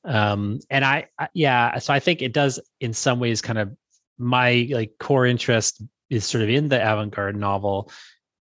Um, 0.03 0.59
and 0.69 0.85
I, 0.85 1.07
I, 1.17 1.29
yeah, 1.33 1.79
so 1.79 1.91
I 1.91 1.99
think 1.99 2.21
it 2.21 2.31
does 2.31 2.59
in 2.79 2.93
some 2.93 3.19
ways 3.19 3.41
kind 3.41 3.57
of 3.57 3.75
my 4.19 4.67
like 4.69 4.91
core 4.99 5.25
interest 5.25 5.81
is 6.09 6.25
sort 6.25 6.43
of 6.43 6.49
in 6.49 6.67
the 6.67 6.81
avant-garde 6.81 7.35
novel, 7.35 7.91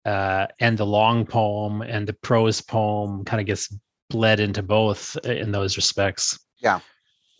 uh, 0.05 0.47
and 0.59 0.77
the 0.77 0.85
long 0.85 1.25
poem 1.25 1.81
and 1.81 2.07
the 2.07 2.13
prose 2.13 2.61
poem 2.61 3.23
kind 3.23 3.39
of 3.39 3.47
gets 3.47 3.73
bled 4.09 4.39
into 4.39 4.61
both 4.61 5.17
in 5.25 5.51
those 5.51 5.77
respects. 5.77 6.39
Yeah. 6.59 6.79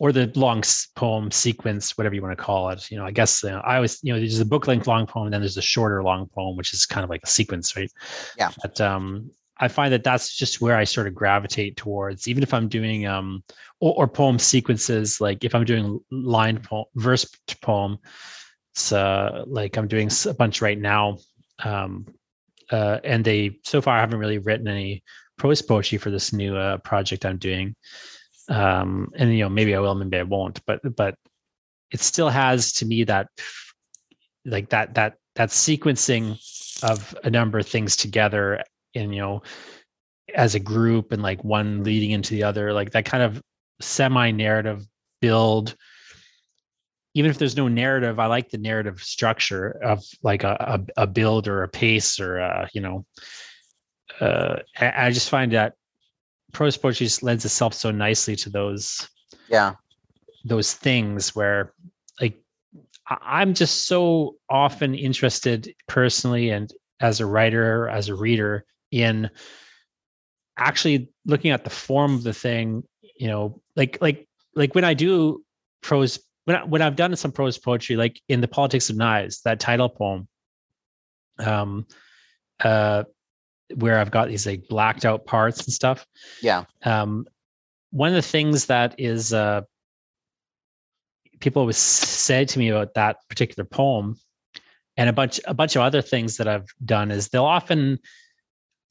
Or 0.00 0.10
the 0.12 0.30
long 0.34 0.62
poem 0.96 1.30
sequence, 1.30 1.96
whatever 1.96 2.14
you 2.14 2.22
want 2.22 2.36
to 2.36 2.42
call 2.42 2.70
it. 2.70 2.90
You 2.90 2.98
know, 2.98 3.06
I 3.06 3.12
guess 3.12 3.44
uh, 3.44 3.60
I 3.64 3.76
always, 3.76 4.00
you 4.02 4.12
know, 4.12 4.18
there's 4.18 4.40
a 4.40 4.44
book 4.44 4.66
length 4.66 4.86
long 4.86 5.06
poem, 5.06 5.26
and 5.26 5.34
then 5.34 5.40
there's 5.40 5.56
a 5.56 5.62
shorter 5.62 6.02
long 6.02 6.26
poem, 6.34 6.56
which 6.56 6.72
is 6.74 6.84
kind 6.84 7.04
of 7.04 7.10
like 7.10 7.22
a 7.22 7.28
sequence, 7.28 7.76
right? 7.76 7.90
Yeah. 8.36 8.50
But 8.60 8.80
um, 8.80 9.30
I 9.58 9.68
find 9.68 9.92
that 9.92 10.02
that's 10.02 10.36
just 10.36 10.60
where 10.60 10.76
I 10.76 10.84
sort 10.84 11.06
of 11.06 11.14
gravitate 11.14 11.76
towards, 11.76 12.26
even 12.26 12.42
if 12.42 12.52
I'm 12.52 12.68
doing 12.68 13.06
um 13.06 13.44
or, 13.78 13.94
or 13.94 14.08
poem 14.08 14.38
sequences, 14.38 15.20
like 15.20 15.44
if 15.44 15.54
I'm 15.54 15.64
doing 15.64 16.00
line 16.10 16.58
poem, 16.58 16.86
verse 16.96 17.24
poem. 17.62 17.98
So 18.74 19.44
like 19.46 19.76
I'm 19.76 19.88
doing 19.88 20.10
a 20.26 20.34
bunch 20.34 20.60
right 20.60 20.78
now, 20.78 21.18
um, 21.62 22.06
uh, 22.70 22.98
and 23.04 23.24
they 23.24 23.58
so 23.64 23.80
far 23.80 23.96
I 23.96 24.00
haven't 24.00 24.18
really 24.18 24.38
written 24.38 24.68
any 24.68 25.02
prose 25.38 25.62
poetry 25.62 25.98
for 25.98 26.10
this 26.10 26.32
new 26.32 26.56
uh, 26.56 26.78
project 26.78 27.24
I'm 27.24 27.38
doing. 27.38 27.74
Um, 28.48 29.10
and 29.16 29.32
you 29.32 29.44
know 29.44 29.48
maybe 29.48 29.74
I 29.74 29.78
will, 29.78 29.94
maybe 29.94 30.18
I 30.18 30.22
won't, 30.22 30.60
but 30.66 30.80
but 30.96 31.14
it 31.90 32.00
still 32.00 32.28
has 32.28 32.72
to 32.74 32.86
me 32.86 33.04
that 33.04 33.28
like 34.44 34.70
that 34.70 34.94
that 34.94 35.14
that 35.36 35.50
sequencing 35.50 36.38
of 36.82 37.14
a 37.24 37.30
number 37.30 37.58
of 37.58 37.66
things 37.66 37.96
together 37.96 38.62
and 38.94 39.14
you 39.14 39.20
know 39.20 39.42
as 40.34 40.54
a 40.54 40.60
group 40.60 41.12
and 41.12 41.22
like 41.22 41.42
one 41.44 41.84
leading 41.84 42.10
into 42.10 42.34
the 42.34 42.42
other 42.42 42.72
like 42.72 42.90
that 42.90 43.04
kind 43.04 43.22
of 43.22 43.40
semi 43.80 44.30
narrative 44.30 44.84
build 45.20 45.76
even 47.14 47.30
if 47.30 47.38
there's 47.38 47.56
no 47.56 47.68
narrative 47.68 48.18
i 48.18 48.26
like 48.26 48.50
the 48.50 48.58
narrative 48.58 49.00
structure 49.00 49.70
of 49.82 50.02
like 50.22 50.44
a, 50.44 50.80
a, 50.96 51.02
a 51.02 51.06
build 51.06 51.48
or 51.48 51.62
a 51.62 51.68
pace 51.68 52.20
or 52.20 52.40
uh 52.40 52.66
you 52.72 52.80
know 52.80 53.04
uh 54.20 54.56
I, 54.78 55.06
I 55.06 55.10
just 55.10 55.30
find 55.30 55.52
that 55.52 55.74
prose 56.52 56.76
poetry 56.76 57.06
just 57.06 57.22
lends 57.22 57.44
itself 57.44 57.74
so 57.74 57.90
nicely 57.90 58.36
to 58.36 58.50
those 58.50 59.08
yeah. 59.48 59.74
those 60.44 60.74
things 60.74 61.34
where 61.34 61.72
like 62.20 62.40
i'm 63.08 63.54
just 63.54 63.86
so 63.86 64.36
often 64.48 64.94
interested 64.94 65.74
personally 65.88 66.50
and 66.50 66.72
as 67.00 67.20
a 67.20 67.26
writer 67.26 67.88
as 67.88 68.08
a 68.08 68.14
reader 68.14 68.64
in 68.90 69.28
actually 70.56 71.08
looking 71.26 71.50
at 71.50 71.64
the 71.64 71.70
form 71.70 72.14
of 72.14 72.22
the 72.22 72.32
thing 72.32 72.84
you 73.16 73.26
know 73.26 73.60
like 73.76 73.98
like 74.00 74.28
like 74.54 74.74
when 74.74 74.84
i 74.84 74.94
do 74.94 75.42
prose 75.82 76.20
when, 76.44 76.56
I, 76.56 76.64
when 76.64 76.82
i've 76.82 76.96
done 76.96 77.14
some 77.16 77.32
prose 77.32 77.58
poetry 77.58 77.96
like 77.96 78.20
in 78.28 78.40
the 78.40 78.48
politics 78.48 78.90
of 78.90 78.96
knives 78.96 79.42
that 79.42 79.60
title 79.60 79.88
poem 79.88 80.28
um 81.38 81.86
uh 82.62 83.04
where 83.76 83.98
i've 83.98 84.10
got 84.10 84.28
these 84.28 84.46
like 84.46 84.68
blacked 84.68 85.04
out 85.04 85.26
parts 85.26 85.64
and 85.64 85.72
stuff. 85.72 86.06
Yeah. 86.42 86.64
Um, 86.84 87.26
one 87.90 88.08
of 88.08 88.14
the 88.14 88.22
things 88.22 88.66
that 88.66 88.94
is 88.98 89.32
uh, 89.32 89.62
people 91.40 91.60
always 91.60 91.76
say 91.76 92.44
to 92.44 92.58
me 92.58 92.68
about 92.68 92.94
that 92.94 93.18
particular 93.28 93.64
poem 93.64 94.18
and 94.96 95.08
a 95.08 95.12
bunch 95.12 95.40
a 95.46 95.54
bunch 95.54 95.76
of 95.76 95.82
other 95.82 96.02
things 96.02 96.36
that 96.36 96.48
I've 96.48 96.68
done 96.84 97.10
is 97.10 97.28
they'll 97.28 97.44
often 97.44 97.98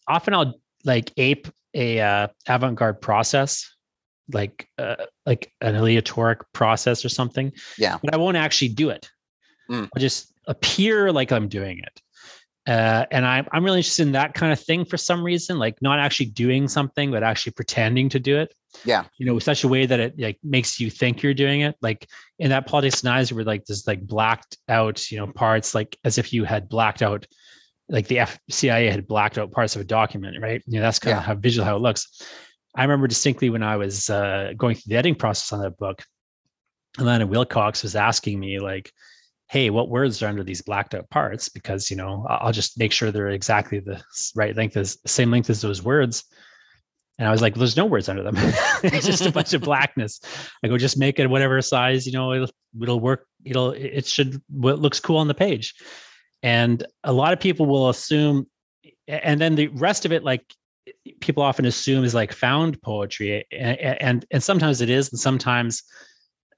often 0.07 0.33
I'll 0.33 0.53
like 0.85 1.11
ape 1.17 1.47
a 1.73 1.99
uh, 1.99 2.27
avant-garde 2.47 3.01
process 3.01 3.72
like 4.31 4.67
uh, 4.77 4.95
like 5.25 5.51
an 5.61 5.75
aleatoric 5.75 6.39
process 6.53 7.03
or 7.03 7.09
something 7.09 7.51
Yeah. 7.77 7.97
but 8.03 8.13
I 8.13 8.17
won't 8.17 8.37
actually 8.37 8.69
do 8.69 8.89
it 8.89 9.09
Mm. 9.69 9.87
I'll 9.95 9.99
just 10.01 10.33
appear 10.47 11.11
like 11.11 11.31
I'm 11.31 11.47
doing 11.47 11.79
it 11.79 12.01
uh, 12.67 13.05
and 13.11 13.25
I'm 13.25 13.45
I'm 13.51 13.63
really 13.63 13.79
interested 13.79 14.03
in 14.07 14.13
that 14.13 14.33
kind 14.33 14.51
of 14.53 14.59
thing 14.59 14.85
for 14.85 14.95
some 14.95 15.21
reason, 15.23 15.59
like 15.59 15.75
not 15.81 15.99
actually 15.99 16.27
doing 16.27 16.69
something, 16.69 17.11
but 17.11 17.21
actually 17.21 17.51
pretending 17.53 18.07
to 18.09 18.19
do 18.19 18.37
it. 18.37 18.53
Yeah. 18.85 19.03
You 19.17 19.25
know, 19.25 19.33
with 19.33 19.43
such 19.43 19.65
a 19.65 19.67
way 19.67 19.85
that 19.85 19.99
it 19.99 20.17
like 20.17 20.39
makes 20.43 20.79
you 20.79 20.89
think 20.89 21.21
you're 21.21 21.33
doing 21.33 21.61
it. 21.61 21.75
Like 21.81 22.07
in 22.39 22.49
that 22.51 22.65
politics 22.65 23.03
knives 23.03 23.33
where 23.33 23.43
like 23.43 23.65
there's 23.65 23.85
like 23.85 24.01
blacked 24.07 24.57
out, 24.69 25.11
you 25.11 25.17
know, 25.17 25.27
parts 25.27 25.75
like 25.75 25.97
as 26.05 26.17
if 26.17 26.31
you 26.31 26.45
had 26.45 26.69
blacked 26.69 27.01
out, 27.01 27.27
like 27.89 28.07
the 28.07 28.19
F- 28.19 28.39
CIA 28.49 28.89
had 28.89 29.07
blacked 29.07 29.37
out 29.37 29.51
parts 29.51 29.75
of 29.75 29.81
a 29.81 29.85
document, 29.85 30.37
right? 30.41 30.61
You 30.65 30.79
know, 30.79 30.83
that's 30.83 30.99
kind 30.99 31.17
of 31.17 31.23
how 31.23 31.35
visual 31.35 31.65
how 31.65 31.75
it 31.75 31.81
looks. 31.81 32.21
I 32.75 32.83
remember 32.83 33.07
distinctly 33.07 33.49
when 33.49 33.63
I 33.63 33.77
was 33.77 34.09
uh, 34.09 34.53
going 34.57 34.75
through 34.75 34.89
the 34.89 34.97
editing 34.97 35.15
process 35.15 35.53
on 35.53 35.61
that 35.61 35.77
book, 35.77 36.03
Alana 36.97 37.27
Wilcox 37.27 37.83
was 37.83 37.95
asking 37.95 38.39
me 38.39 38.59
like, 38.59 38.91
hey, 39.49 39.69
what 39.69 39.89
words 39.89 40.21
are 40.23 40.27
under 40.27 40.43
these 40.43 40.61
blacked 40.61 40.95
out 40.95 41.09
parts? 41.09 41.49
Because, 41.49 41.91
you 41.91 41.97
know, 41.97 42.25
I'll 42.27 42.51
just 42.51 42.79
make 42.79 42.91
sure 42.91 43.11
they're 43.11 43.29
exactly 43.29 43.79
the 43.79 44.01
right 44.35 44.55
length 44.55 44.77
as 44.77 44.97
same 45.05 45.29
length 45.29 45.49
as 45.49 45.61
those 45.61 45.83
words. 45.83 46.23
And 47.19 47.27
I 47.27 47.31
was 47.31 47.41
like, 47.41 47.53
there's 47.53 47.77
no 47.77 47.85
words 47.85 48.09
under 48.09 48.23
them. 48.23 48.35
it's 48.37 49.05
just 49.05 49.25
a 49.25 49.31
bunch 49.31 49.53
of 49.53 49.61
blackness. 49.61 50.19
I 50.63 50.67
go, 50.67 50.77
just 50.77 50.97
make 50.97 51.19
it 51.19 51.29
whatever 51.29 51.61
size, 51.61 52.07
you 52.07 52.13
know, 52.13 52.33
it'll, 52.33 52.49
it'll 52.81 52.99
work. 52.99 53.27
It'll, 53.45 53.71
it 53.71 54.07
should, 54.07 54.41
what 54.49 54.79
looks 54.79 54.99
cool 54.99 55.17
on 55.17 55.27
the 55.27 55.35
page. 55.35 55.75
And 56.41 56.83
a 57.03 57.13
lot 57.13 57.33
of 57.33 57.39
people 57.39 57.67
will 57.67 57.89
assume, 57.89 58.47
and 59.07 59.39
then 59.39 59.53
the 59.55 59.67
rest 59.67 60.05
of 60.05 60.11
it, 60.11 60.23
like 60.23 60.43
people 61.21 61.43
often 61.43 61.65
assume 61.65 62.03
is 62.03 62.13
like 62.13 62.33
found 62.33 62.81
poetry. 62.81 63.45
And, 63.51 63.79
and, 63.79 64.25
and 64.31 64.43
sometimes 64.43 64.81
it 64.81 64.89
is. 64.89 65.11
And 65.11 65.19
sometimes 65.19 65.83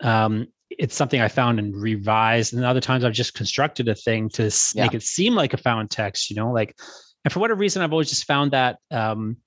um, 0.01 0.47
it's 0.69 0.95
something 0.95 1.21
I 1.21 1.27
found 1.27 1.59
and 1.59 1.75
revised. 1.75 2.53
And 2.53 2.63
other 2.65 2.81
times 2.81 3.03
I've 3.03 3.13
just 3.13 3.33
constructed 3.33 3.87
a 3.87 3.95
thing 3.95 4.29
to 4.29 4.51
Yeah. 4.73 4.83
make 4.83 4.93
it 4.93 5.03
seem 5.03 5.35
like 5.35 5.53
a 5.53 5.57
found 5.57 5.91
text, 5.91 6.29
you 6.29 6.35
know, 6.35 6.51
like, 6.51 6.75
and 7.23 7.31
for 7.31 7.39
whatever 7.39 7.59
reason, 7.59 7.81
I've 7.81 7.91
always 7.91 8.09
just 8.09 8.25
found 8.25 8.51
that, 8.51 8.77
um, 8.91 9.37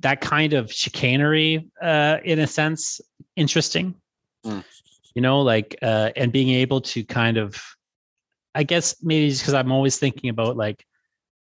that 0.00 0.20
kind 0.20 0.54
of 0.54 0.72
chicanery, 0.72 1.68
uh, 1.82 2.18
in 2.24 2.38
a 2.38 2.46
sense, 2.46 3.00
interesting, 3.36 3.94
Mm. 4.46 4.64
you 5.14 5.20
know, 5.20 5.42
like, 5.42 5.76
uh, 5.82 6.10
and 6.16 6.32
being 6.32 6.48
able 6.48 6.80
to 6.80 7.04
kind 7.04 7.36
of, 7.36 7.62
I 8.54 8.62
guess 8.62 8.96
maybe 9.02 9.28
just 9.28 9.42
because 9.42 9.54
I'm 9.54 9.72
always 9.72 9.98
thinking 9.98 10.30
about 10.30 10.56
like, 10.56 10.84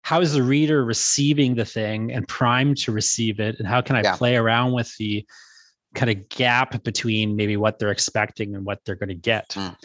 how 0.02 0.20
is 0.20 0.32
the 0.32 0.42
reader 0.42 0.84
receiving 0.84 1.54
the 1.54 1.64
thing 1.64 2.12
and 2.12 2.26
primed 2.26 2.76
to 2.78 2.92
receive 2.92 3.40
it? 3.40 3.58
And 3.58 3.66
how 3.66 3.80
can 3.80 3.96
I 3.96 4.02
Yeah. 4.02 4.16
play 4.16 4.36
around 4.36 4.72
with 4.72 4.94
the 4.98 5.24
kind 5.94 6.10
of 6.10 6.28
gap 6.28 6.82
between 6.82 7.36
maybe 7.36 7.56
what 7.56 7.78
they're 7.78 7.90
expecting 7.92 8.54
and 8.54 8.64
what 8.64 8.80
they're 8.84 8.96
going 8.96 9.08
to 9.10 9.14
get? 9.14 9.50
Mm. 9.50 9.76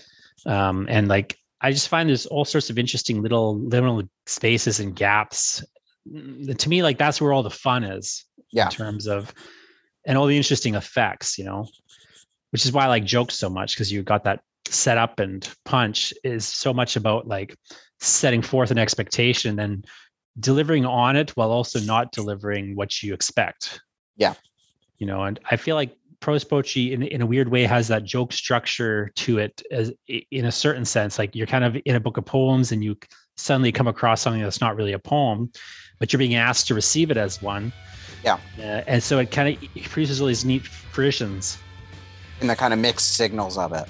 Um, 0.46 0.88
and 0.90 1.08
like, 1.08 1.38
I 1.62 1.72
just 1.72 1.88
find 1.88 2.10
there's 2.10 2.26
all 2.26 2.46
sorts 2.46 2.70
of 2.70 2.78
interesting 2.78 3.22
little 3.22 3.58
little 3.60 4.04
spaces 4.26 4.80
and 4.80 4.96
gaps. 4.96 5.64
Mm, 6.12 6.58
To 6.58 6.70
me, 6.70 6.84
like 6.84 6.98
that's 6.98 7.20
where 7.22 7.34
all 7.34 7.44
the 7.44 7.50
fun 7.50 7.84
is 7.84 8.26
Yeah. 8.52 8.66
in 8.66 8.72
terms 8.72 9.08
of 9.08 9.34
and 10.06 10.18
all 10.18 10.26
the 10.26 10.38
interesting 10.38 10.76
effects, 10.76 11.38
you 11.38 11.46
know, 11.46 11.68
which 12.52 12.66
is 12.66 12.72
why 12.72 12.86
I 12.86 12.88
like 12.88 13.04
jokes 13.06 13.36
so 13.38 13.50
much 13.50 13.76
because 13.76 13.92
you 13.92 14.04
got 14.04 14.24
that 14.24 14.40
set 14.68 14.98
up 14.98 15.20
and 15.20 15.48
punch 15.66 16.14
is 16.24 16.46
so 16.46 16.74
much 16.74 16.96
about 16.96 17.28
like 17.28 17.56
setting 18.00 18.42
forth 18.42 18.72
an 18.72 18.78
expectation 18.78 19.60
and 19.60 19.86
delivering 20.40 20.86
on 20.86 21.16
it 21.16 21.32
while 21.32 21.52
also 21.52 21.80
not 21.80 22.12
delivering 22.12 22.76
what 22.76 23.02
you 23.02 23.14
expect. 23.14 23.82
Yeah. 24.18 24.34
You 25.00 25.08
know, 25.08 25.24
and 25.24 25.40
I 25.50 25.56
feel 25.58 25.76
like 25.76 25.96
prose 26.20 26.44
poetry 26.44 26.94
in, 26.94 27.04
in 27.04 27.22
a 27.22 27.26
weird 27.26 27.50
way 27.50 27.64
has 27.64 27.88
that 27.88 28.04
joke 28.04 28.34
structure 28.34 29.12
to 29.16 29.38
it 29.38 29.62
as 29.72 29.92
in 30.08 30.46
a 30.46 30.52
certain 30.52 30.86
sense. 30.86 31.20
Like 31.20 31.36
you're 31.36 31.48
kind 31.48 31.64
of 31.64 31.78
in 31.86 31.96
a 31.96 32.00
book 32.00 32.18
of 32.18 32.26
poems 32.26 32.72
and 32.72 32.84
you 32.84 32.98
suddenly 33.36 33.72
come 33.72 33.88
across 33.88 34.22
something 34.22 34.42
that's 34.42 34.62
not 34.62 34.76
really 34.76 34.94
a 34.94 35.00
poem, 35.00 35.52
but 36.00 36.12
you're 36.12 36.18
being 36.18 36.36
asked 36.36 36.68
to 36.68 36.74
receive 36.76 37.12
it 37.12 37.18
as 37.18 37.42
one. 37.42 37.72
Yeah. 38.24 38.40
Uh, 38.58 38.84
and 38.88 39.02
so 39.04 39.20
it 39.20 39.32
kind 39.32 39.56
of 39.56 39.84
produces 39.84 40.20
all 40.22 40.28
these 40.28 40.44
neat 40.46 40.66
fruitions. 40.66 41.58
And 42.42 42.50
the 42.50 42.56
kind 42.56 42.74
of 42.74 42.80
mixed 42.80 43.14
signals 43.14 43.58
of 43.58 43.74
it. 43.74 43.86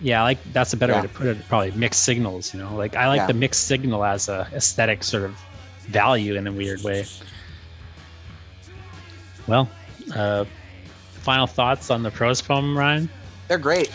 Yeah, 0.00 0.22
like 0.22 0.38
that's 0.52 0.72
a 0.72 0.76
better 0.76 0.92
Yeah. 0.92 1.00
way 1.00 1.06
to 1.06 1.12
put 1.12 1.26
it. 1.26 1.48
Probably 1.48 1.70
mixed 1.72 2.04
signals. 2.04 2.52
You 2.52 2.60
know, 2.60 2.74
like 2.76 2.94
I 2.96 3.08
like 3.08 3.18
Yeah. 3.20 3.26
the 3.28 3.34
mixed 3.34 3.66
signal 3.66 4.04
as 4.04 4.28
a 4.28 4.46
aesthetic 4.52 5.02
sort 5.02 5.24
of 5.24 5.36
value 5.88 6.34
in 6.34 6.46
a 6.46 6.52
weird 6.52 6.82
way. 6.82 7.04
Well, 9.46 9.68
uh, 10.14 10.44
final 11.12 11.46
thoughts 11.46 11.90
on 11.90 12.02
the 12.02 12.10
prose 12.10 12.42
poem, 12.42 12.76
Ryan? 12.76 13.08
They're 13.48 13.58
great. 13.58 13.90